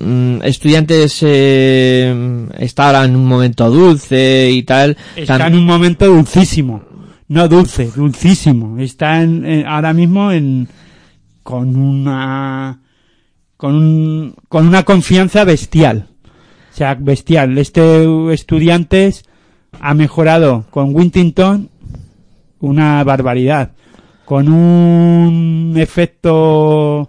[0.00, 6.06] mm, estudiantes eh, está ahora en un momento dulce y tal, Está en un momento
[6.06, 6.82] dulcísimo.
[7.28, 8.78] No dulce, dulcísimo.
[8.78, 10.68] Está en, en- ahora mismo en,
[11.42, 12.80] con una,
[13.56, 16.08] con un, con una confianza bestial.
[16.72, 17.56] O sea, bestial.
[17.58, 19.24] Este estudiantes
[19.80, 21.70] ha mejorado con Wintington
[22.60, 23.72] una barbaridad.
[24.26, 27.08] Con un efecto,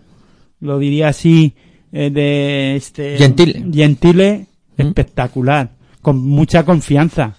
[0.63, 1.53] lo diría así,
[1.91, 3.63] eh, de este Gentile.
[3.71, 4.81] Gentile Mm.
[4.81, 5.69] espectacular,
[6.01, 7.35] con mucha confianza.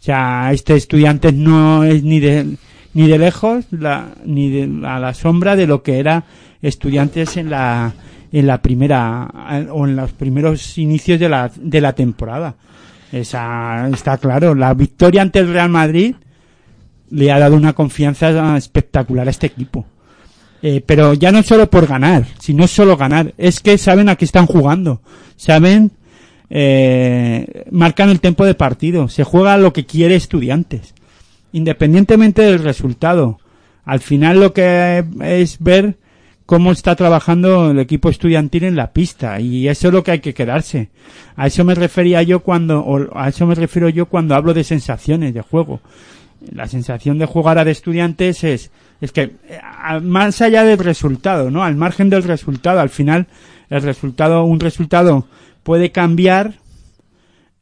[0.00, 2.56] O sea, este estudiante no es ni de
[2.92, 6.24] ni de lejos la, ni de, a la sombra de lo que era
[6.62, 7.92] estudiantes en la
[8.30, 12.54] en la primera eh, o en los primeros inicios de la de la temporada.
[13.10, 16.14] Esa está claro, la victoria ante el Real Madrid
[17.10, 19.86] le ha dado una confianza espectacular a este equipo.
[20.66, 24.24] Eh, pero ya no solo por ganar, sino solo ganar, es que saben a qué
[24.24, 25.02] están jugando,
[25.36, 25.90] saben,
[26.48, 30.94] eh, marcan el tiempo de partido, se juega lo que quiere estudiantes,
[31.52, 33.40] independientemente del resultado.
[33.84, 35.98] Al final lo que es ver
[36.46, 40.20] cómo está trabajando el equipo estudiantil en la pista y eso es lo que hay
[40.20, 40.88] que quedarse.
[41.36, 44.64] A eso me refería yo cuando, o a eso me refiero yo cuando hablo de
[44.64, 45.82] sensaciones de juego.
[46.52, 49.32] La sensación de jugar a de estudiantes es, es que
[50.02, 51.64] más allá del resultado, ¿no?
[51.64, 53.26] Al margen del resultado, al final
[53.70, 55.26] el resultado, un resultado
[55.62, 56.54] puede cambiar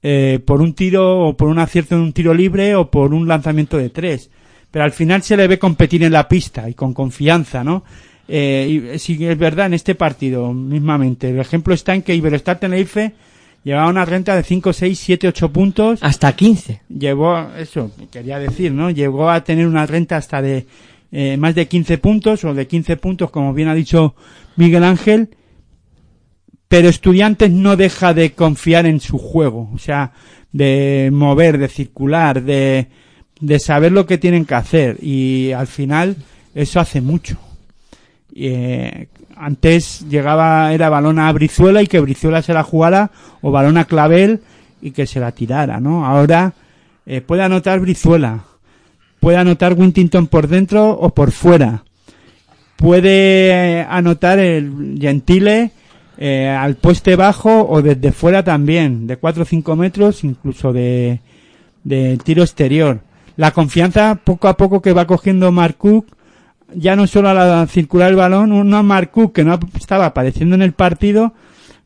[0.02, 3.28] eh, por un tiro o por un acierto en un tiro libre o por un
[3.28, 4.30] lanzamiento de tres.
[4.70, 7.84] Pero al final se le ve competir en la pista y con confianza, ¿no?
[8.26, 11.30] Eh, y sí es verdad en este partido mismamente.
[11.30, 13.12] El ejemplo está en que Iberostar Tenerife
[13.64, 16.02] llevaba una renta de 5, 6, 7, 8 puntos.
[16.02, 16.82] Hasta 15.
[16.88, 18.90] Llevó, eso quería decir, ¿no?
[18.90, 20.66] Llegó a tener una renta hasta de
[21.10, 24.14] eh, más de 15 puntos o de 15 puntos, como bien ha dicho
[24.56, 25.30] Miguel Ángel.
[26.68, 30.12] Pero Estudiantes no deja de confiar en su juego, o sea,
[30.52, 32.88] de mover, de circular, de,
[33.40, 36.16] de saber lo que tienen que hacer y al final
[36.54, 37.38] eso hace mucho.
[38.34, 39.08] Eh,
[39.42, 43.10] antes llegaba, era balón a Brizuela y que Brizuela se la jugara
[43.40, 44.40] o balón a Clavel
[44.80, 46.06] y que se la tirara, ¿no?
[46.06, 46.52] Ahora
[47.06, 48.44] eh, puede anotar Brizuela,
[49.18, 51.82] puede anotar Wintington por dentro o por fuera,
[52.76, 55.72] puede eh, anotar el Gentile
[56.18, 61.18] eh, al poste bajo o desde fuera también, de 4 o 5 metros, incluso de,
[61.82, 63.00] de tiro exterior.
[63.36, 66.06] La confianza poco a poco que va cogiendo Mark Cook,
[66.74, 70.54] ya no solo a la circular el balón, uno Mark Cook que no estaba apareciendo
[70.54, 71.32] en el partido,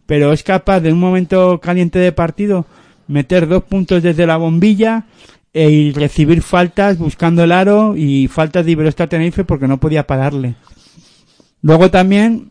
[0.07, 2.67] pero es capaz de un momento caliente de partido
[3.09, 5.05] meter dos puntos desde la bombilla
[5.53, 10.07] e y recibir faltas buscando el aro y faltas de Iberostar Tenerife porque no podía
[10.07, 10.55] pararle.
[11.63, 12.51] Luego también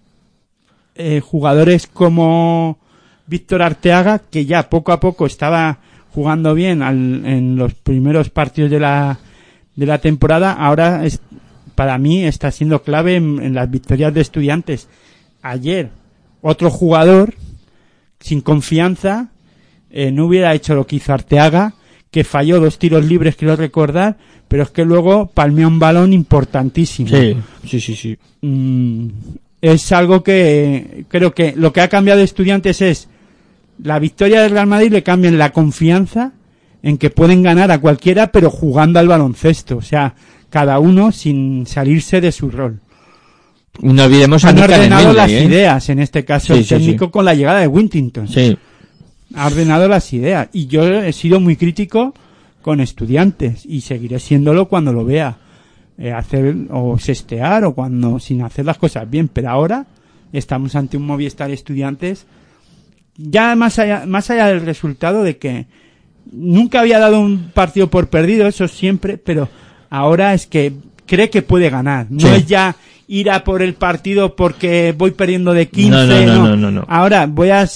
[0.95, 2.78] eh, jugadores como
[3.28, 5.80] Víctor Arteaga, que ya poco a poco estaba
[6.14, 9.20] jugando bien al- en los primeros partidos de la,
[9.76, 11.20] de la temporada, ahora es,
[11.76, 14.88] para mí está siendo clave en, en las victorias de estudiantes.
[15.42, 15.92] Ayer,
[16.42, 17.34] otro jugador
[18.20, 19.30] sin confianza
[19.90, 21.74] eh, no hubiera hecho lo que hizo Arteaga,
[22.12, 27.10] que falló dos tiros libres, quiero recordar, pero es que luego palmeó un balón importantísimo.
[27.10, 28.18] Sí, sí, sí, sí.
[28.42, 29.08] Mm,
[29.62, 33.10] es algo que creo que lo que ha cambiado de estudiantes es
[33.82, 36.34] la victoria del Real Madrid le cambian la confianza
[36.84, 40.16] en que pueden ganar a cualquiera pero jugando al baloncesto, o sea,
[40.56, 42.80] cada uno sin salirse de su rol.
[43.82, 45.44] No olvidemos Han ordenado las ¿eh?
[45.44, 47.11] ideas, en este caso Sí, el sí, técnico sí.
[47.11, 48.30] con la llegada de Wintington.
[48.30, 48.57] Sí.
[49.36, 52.14] Ha ordenado las ideas y yo he sido muy crítico
[52.61, 55.36] con estudiantes y seguiré siéndolo cuando lo vea
[55.98, 59.88] eh, hacer o sestear o cuando sin hacer las cosas bien, pero ahora
[60.32, 62.27] estamos ante un Movistar Estudiantes
[63.18, 65.65] ya más allá, más allá del resultado de que
[66.32, 69.49] nunca había dado un partido por perdido, eso siempre, pero
[69.98, 70.74] ahora es que
[71.06, 72.08] cree que puede ganar.
[72.10, 72.28] No Sí.
[72.36, 72.76] es ya
[73.08, 75.90] ir a por el partido porque voy perdiendo de 15.
[75.92, 76.86] No, no, no, no, no, no.
[76.88, 77.68] Ahora voy a,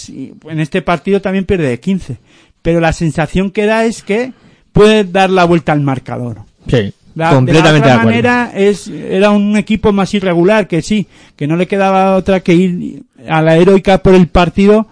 [0.49, 2.17] en este partido también pierde de 15.
[2.61, 4.33] Pero la sensación que da es que
[4.73, 6.39] puede dar la vuelta al marcador.
[6.67, 6.93] Sí.
[7.15, 8.09] La, completamente de de la otra acuerdo.
[8.09, 12.53] manera es, era un equipo más irregular, que sí, que no le quedaba otra que
[12.53, 14.87] ir a la heroica por el partido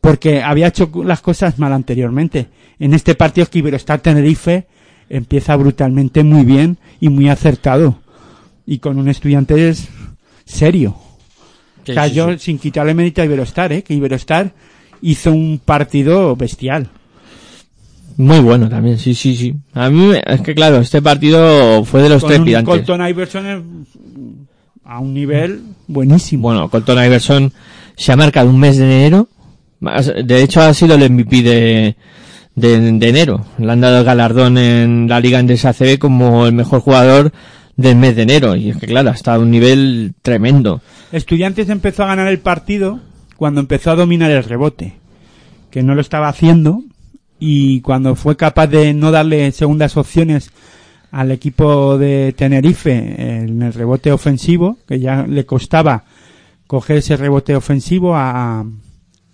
[0.00, 2.46] porque había hecho las cosas mal anteriormente.
[2.78, 4.66] En este partido es que Iberostar Tenerife
[5.10, 7.98] empieza brutalmente muy bien y muy acertado.
[8.66, 9.88] Y con un estudiante es
[10.44, 10.96] serio.
[11.84, 12.20] Sí, sí.
[12.38, 13.82] sin quitarle mérito a Iberostar, ¿eh?
[13.82, 14.52] que Iberostar
[15.00, 16.88] hizo un partido bestial.
[18.18, 19.54] Muy bueno también, sí, sí, sí.
[19.74, 22.74] A mí, me- es que claro, este partido fue de los Con un trepidantes.
[22.74, 23.62] Colton Iverson eh,
[24.84, 26.42] a un nivel buenísimo.
[26.42, 27.52] Bueno, Colton Iverson
[27.96, 29.28] se ha marcado un mes de enero.
[30.24, 31.96] De hecho, ha sido el MVP de,
[32.60, 33.44] de, enero.
[33.58, 37.32] Le han dado el galardón en la Liga Endesa ACB como el mejor jugador
[37.76, 38.56] del mes de enero.
[38.56, 40.80] Y es que claro, ha estado a un nivel tremendo.
[41.12, 43.00] Estudiantes empezó a ganar el partido
[43.36, 44.94] cuando empezó a dominar el rebote,
[45.70, 46.82] que no lo estaba haciendo
[47.38, 50.50] y cuando fue capaz de no darle segundas opciones
[51.10, 52.92] al equipo de Tenerife
[53.42, 56.04] en el rebote ofensivo, que ya le costaba
[56.66, 58.66] coger ese rebote ofensivo a,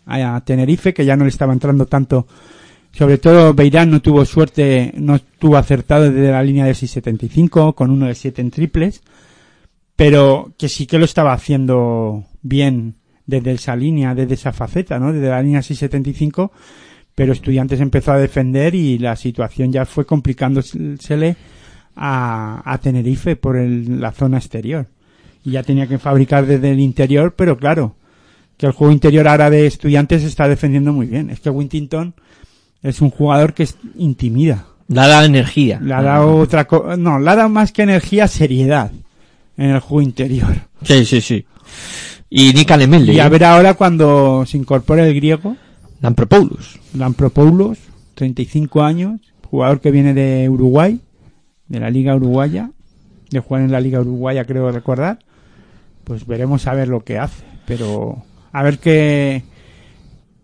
[0.06, 2.26] a Tenerife, que ya no le estaba entrando tanto.
[2.96, 7.90] Sobre todo Beirán no tuvo suerte, no estuvo acertado desde la línea de 6.75 con
[7.90, 9.02] uno de 7 en triples
[9.96, 12.96] pero que sí que lo estaba haciendo bien
[13.26, 15.12] desde esa línea, desde esa faceta, ¿no?
[15.12, 16.50] Desde la línea 675,
[17.14, 21.36] pero Estudiantes empezó a defender y la situación ya fue complicándosele
[21.94, 24.88] a, a Tenerife por el- la zona exterior.
[25.44, 27.94] Y ya tenía que fabricar desde el interior, pero claro,
[28.56, 31.30] que el juego interior ahora de Estudiantes está defendiendo muy bien.
[31.30, 32.14] Es que Wintington
[32.84, 34.66] es un jugador que es- intimida.
[34.86, 35.80] Le ha dado energía.
[35.82, 38.92] Le ha dado otra co- no, le ha dado más que energía, seriedad
[39.56, 40.54] en el juego interior.
[40.82, 41.44] Sí, sí, sí.
[42.30, 43.12] Y Nikan Emelde.
[43.14, 45.56] Y a ver ahora cuando se incorpore el griego,
[46.00, 46.78] Lampropoulos.
[46.96, 47.78] Lampropoulos,
[48.14, 49.20] 35 años,
[49.50, 51.00] jugador que viene de Uruguay,
[51.68, 52.70] de la Liga Uruguaya,
[53.30, 55.18] de jugar en la Liga Uruguaya creo recordar,
[56.04, 57.42] pues veremos a ver lo que hace.
[57.66, 59.42] Pero a ver que,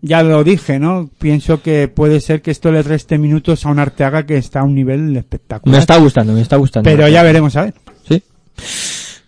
[0.02, 1.10] ya lo dije, ¿no?
[1.18, 4.64] Pienso que puede ser que esto le reste minutos a un Arteaga que está a
[4.64, 5.72] un nivel espectacular.
[5.76, 6.88] Me está gustando, me está gustando.
[6.88, 7.74] Pero ya veremos a ver.
[8.08, 8.22] Sí.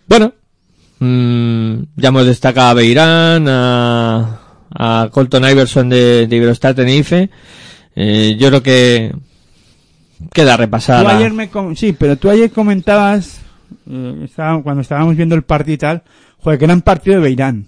[0.07, 0.33] Bueno,
[0.99, 4.39] mm, ya hemos destacado a Beirán, a,
[4.71, 7.29] a Colton Iverson de, de Iberostar Tenerife.
[7.95, 9.13] Eh, yo creo que
[10.33, 11.03] queda repasada.
[11.03, 13.39] Tú ayer me sí, pero tú ayer comentabas,
[13.89, 16.03] eh, estaba- cuando estábamos viendo el partido y tal,
[16.39, 17.65] joder, que era un partido de Beirán.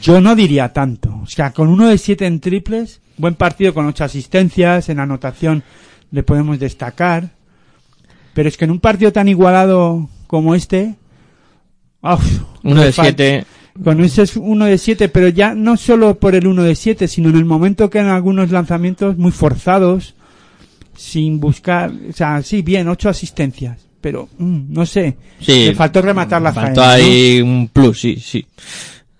[0.00, 1.20] Yo no diría tanto.
[1.22, 5.62] O sea, con uno de siete en triples, buen partido con ocho asistencias, en anotación
[6.10, 7.30] le podemos destacar.
[8.34, 10.94] Pero es que en un partido tan igualado como este,
[12.02, 13.44] uf, Uno de siete.
[13.82, 17.08] Con ese es uno de siete, pero ya no solo por el uno de siete,
[17.08, 20.14] sino en el momento que en algunos lanzamientos muy forzados,
[20.96, 25.66] sin buscar, o sea, sí, bien, ocho asistencias, pero mm, no sé, Sí.
[25.66, 27.04] le faltó rematar la Faltó faena, ¿no?
[27.06, 28.44] ahí un plus, sí, sí.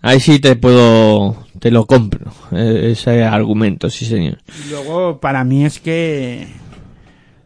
[0.03, 4.39] Ahí sí te puedo, te lo compro, eh, ese argumento, sí señor.
[4.67, 6.47] Y luego, para mí es que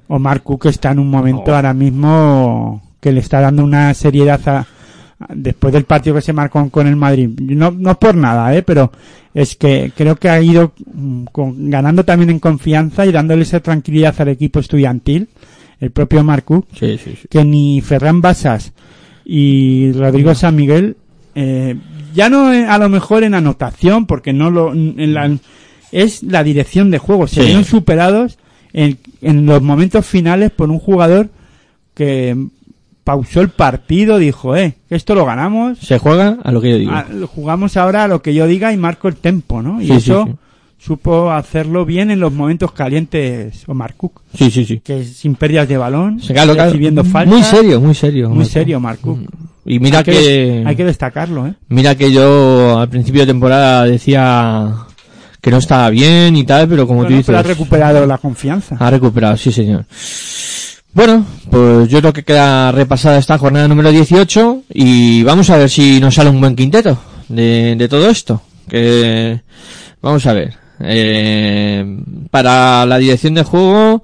[0.08, 1.54] Omar Cook está en un momento Oh.
[1.54, 4.66] ahora mismo que le está dando una seriedad a,
[5.34, 7.28] después del partido que se marcó con el Madrid.
[7.40, 8.62] No, no por nada, ¿eh?
[8.62, 8.92] pero
[9.34, 13.60] es que creo que ha ido mm, con- ganando también en confianza y dándole esa
[13.60, 15.28] tranquilidad al equipo estudiantil,
[15.80, 17.26] el propio Omar Cook, Sí, sí, sí.
[17.28, 18.72] que ni Ferran Basas
[19.24, 20.96] y Rodrigo San Miguel,
[21.34, 21.74] eh,
[22.14, 25.30] ya no a lo mejor en anotación, porque no lo, en la,
[25.92, 27.26] es la dirección de juego.
[27.26, 27.46] Se Sí.
[27.46, 28.38] vieron superados
[28.72, 31.28] en, en los momentos finales por un jugador
[31.94, 32.36] que
[33.04, 36.78] pausó el partido, dijo, eh, que esto lo ganamos, Se juega a lo que yo
[36.78, 36.92] digo.
[36.92, 39.82] a- lo jugamos ahora a lo que yo diga y marco el tempo, ¿no?
[39.82, 40.34] Y Sí, eso sí.
[40.78, 44.80] supo hacerlo bien en los momentos calientes Omar Cook, Sí, sí, sí.
[44.80, 47.32] que sin pérdidas de balón, Se recibiendo faltas.
[47.34, 48.30] Muy serio, muy serio.
[48.30, 49.18] Muy serio, Omar Cook.
[49.66, 51.54] Y mira hay que, hay que destacarlo, ¿eh?
[51.68, 54.74] mira que yo al principio de temporada decía
[55.40, 58.18] que no estaba bien y tal, pero como Bueno, tú dices, pero ha recuperado la
[58.18, 58.76] confianza.
[58.78, 59.84] ha recuperado, sí señor.
[60.92, 65.68] Bueno, pues yo creo que queda repasada esta jornada número 18 y vamos a ver
[65.68, 66.96] si nos sale un buen quinteto
[67.28, 68.42] de, de todo esto.
[68.68, 69.40] Que
[70.00, 70.54] vamos a ver.
[70.80, 71.84] Eh,
[72.30, 74.02] para la dirección de juego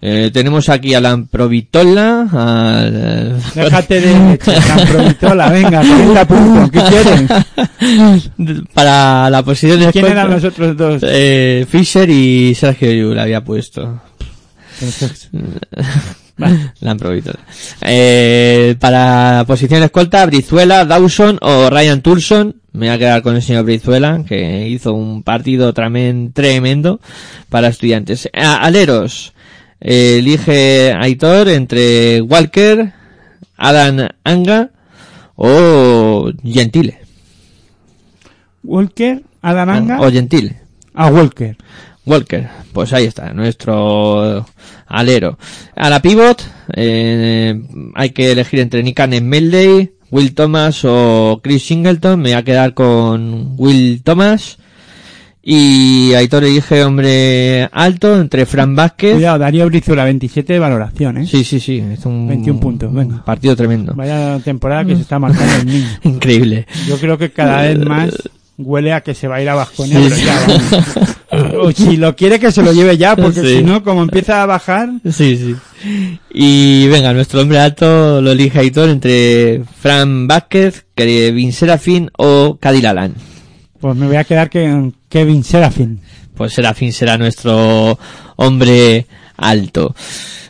[0.00, 8.30] eh, tenemos aquí a la Provitola, al, Déjate de provitola, venga, 40 puntos, ¿qué quieres?
[8.74, 11.02] para la posición de ¿Quién eran los otros dos?
[11.06, 14.00] eh, Fisher y Sergio Llull había puesto.
[16.36, 16.98] La han.
[17.80, 22.56] Eh, para posición escolta, Brizuela, Dawson o Ryan Tulson.
[22.72, 27.00] Me voy a quedar con el señor Brizuela, que hizo un partido tremendo
[27.48, 28.28] para estudiantes.
[28.34, 29.32] A- aleros,
[29.80, 32.92] eh, elige Aitor entre Walker,
[33.56, 34.70] Adam Anga
[35.36, 36.98] o Gentile.
[38.64, 40.56] Walker, Adananga, O Gentile.
[40.94, 41.56] a Walker.
[42.04, 44.46] Walker, pues ahí está, nuestro
[44.86, 45.38] alero.
[45.74, 46.42] A la pivot,
[46.74, 47.60] eh,
[47.94, 52.20] hay que elegir entre Nikan Meldey, Will Thomas o Chris Singleton.
[52.20, 54.58] Me voy a quedar con Will Thomas.
[55.48, 59.14] Y Aitor elige hombre alto entre Fran Vázquez.
[59.14, 61.26] Cuidado, Darío Brizuela, 27 de valoración, ¿eh?
[61.26, 61.78] Sí, sí, sí.
[61.92, 63.24] Es un 21 puntos, venga.
[63.24, 63.92] partido tremendo.
[63.94, 65.86] Vaya temporada que se está marcando el niño.
[66.02, 66.66] Increíble.
[66.88, 68.10] Yo creo que cada vez más
[68.58, 70.26] huele a que se va a ir a Vasconia, Sí, sí.
[71.60, 73.58] O si lo quiere que se lo lleve ya, porque Sí.
[73.58, 75.54] si no, como empieza a bajar, Sí, sí.
[76.34, 82.88] Y venga, nuestro hombre alto lo elige Aitor entre Fran Vázquez, Kevin Serafín o Kadir
[82.88, 83.14] Alan.
[83.86, 86.00] Pues me voy a quedar que Kevin Serafin.
[86.34, 87.96] Pues Serafín será nuestro
[88.34, 89.06] hombre
[89.36, 89.94] alto.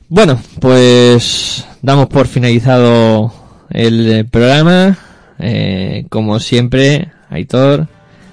[0.08, 3.30] Bueno, pues damos por finalizado
[3.68, 4.96] el programa.
[5.38, 7.88] Eh, como siempre, Aitor,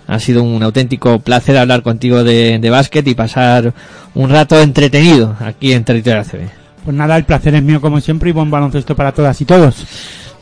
[0.07, 3.73] ha sido un auténtico placer hablar contigo de, de básquet y pasar
[4.15, 6.47] un rato entretenido aquí en Territorio ACB.
[6.85, 9.85] Pues nada, el placer es mío como siempre y buen baloncesto para todas y todos.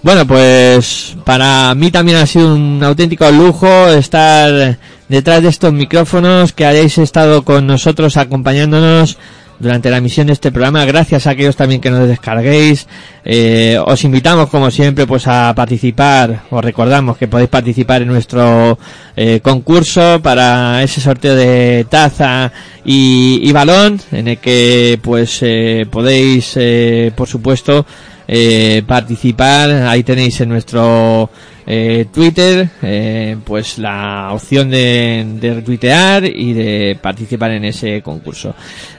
[0.04, 6.54] Bueno, pues para mí también ha sido un auténtico lujo estar detrás de estos micrófonos
[6.54, 9.20] que habéis estado con nosotros acompañándonos
[9.60, 10.86] durante la emisión de este programa.
[10.86, 12.88] Gracias a aquellos también que nos descarguéis.
[13.24, 16.46] Eh, os invitamos, como siempre, pues a participar.
[16.50, 18.80] Os recordamos que podéis participar en nuestro
[19.16, 22.52] eh, concurso para ese sorteo de taza
[22.84, 27.86] y, y balón, en el que pues eh, podéis, eh, por supuesto,
[28.34, 31.30] eh, participar, ahí tenéis en nuestro
[31.68, 38.56] eh, Twitter, eh, pues la opción de, retuitear y de participar en ese concurso.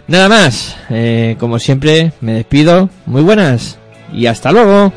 [0.07, 0.77] Nada más,
[1.39, 2.91] como siempre, me despido.
[3.07, 3.79] Muy buenas
[4.13, 4.93] y hasta luego.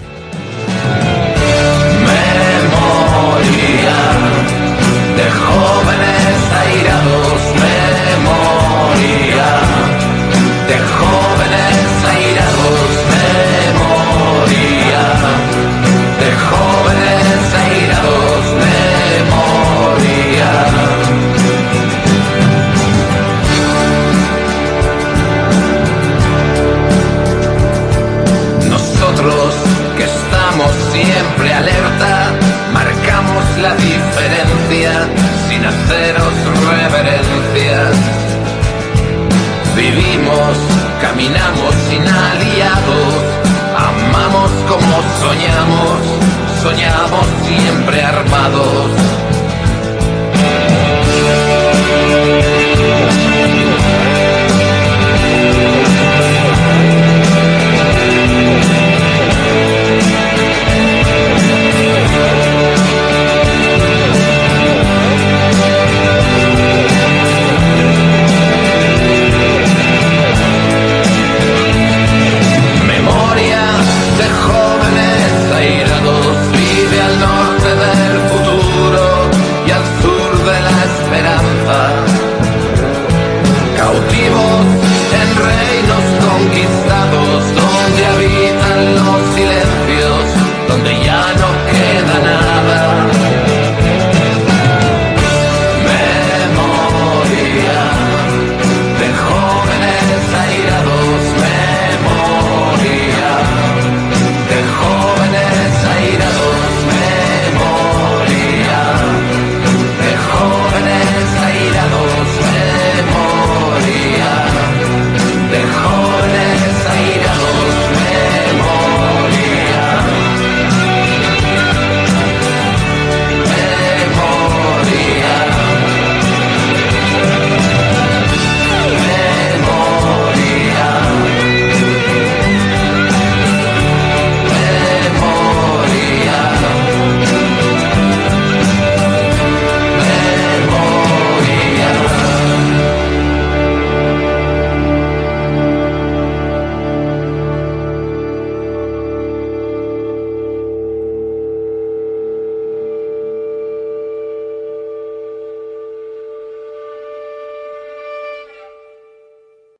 [41.01, 43.13] Caminamos sin aliados,
[43.75, 45.99] amamos como soñamos,
[46.61, 49.14] soñamos siempre armados.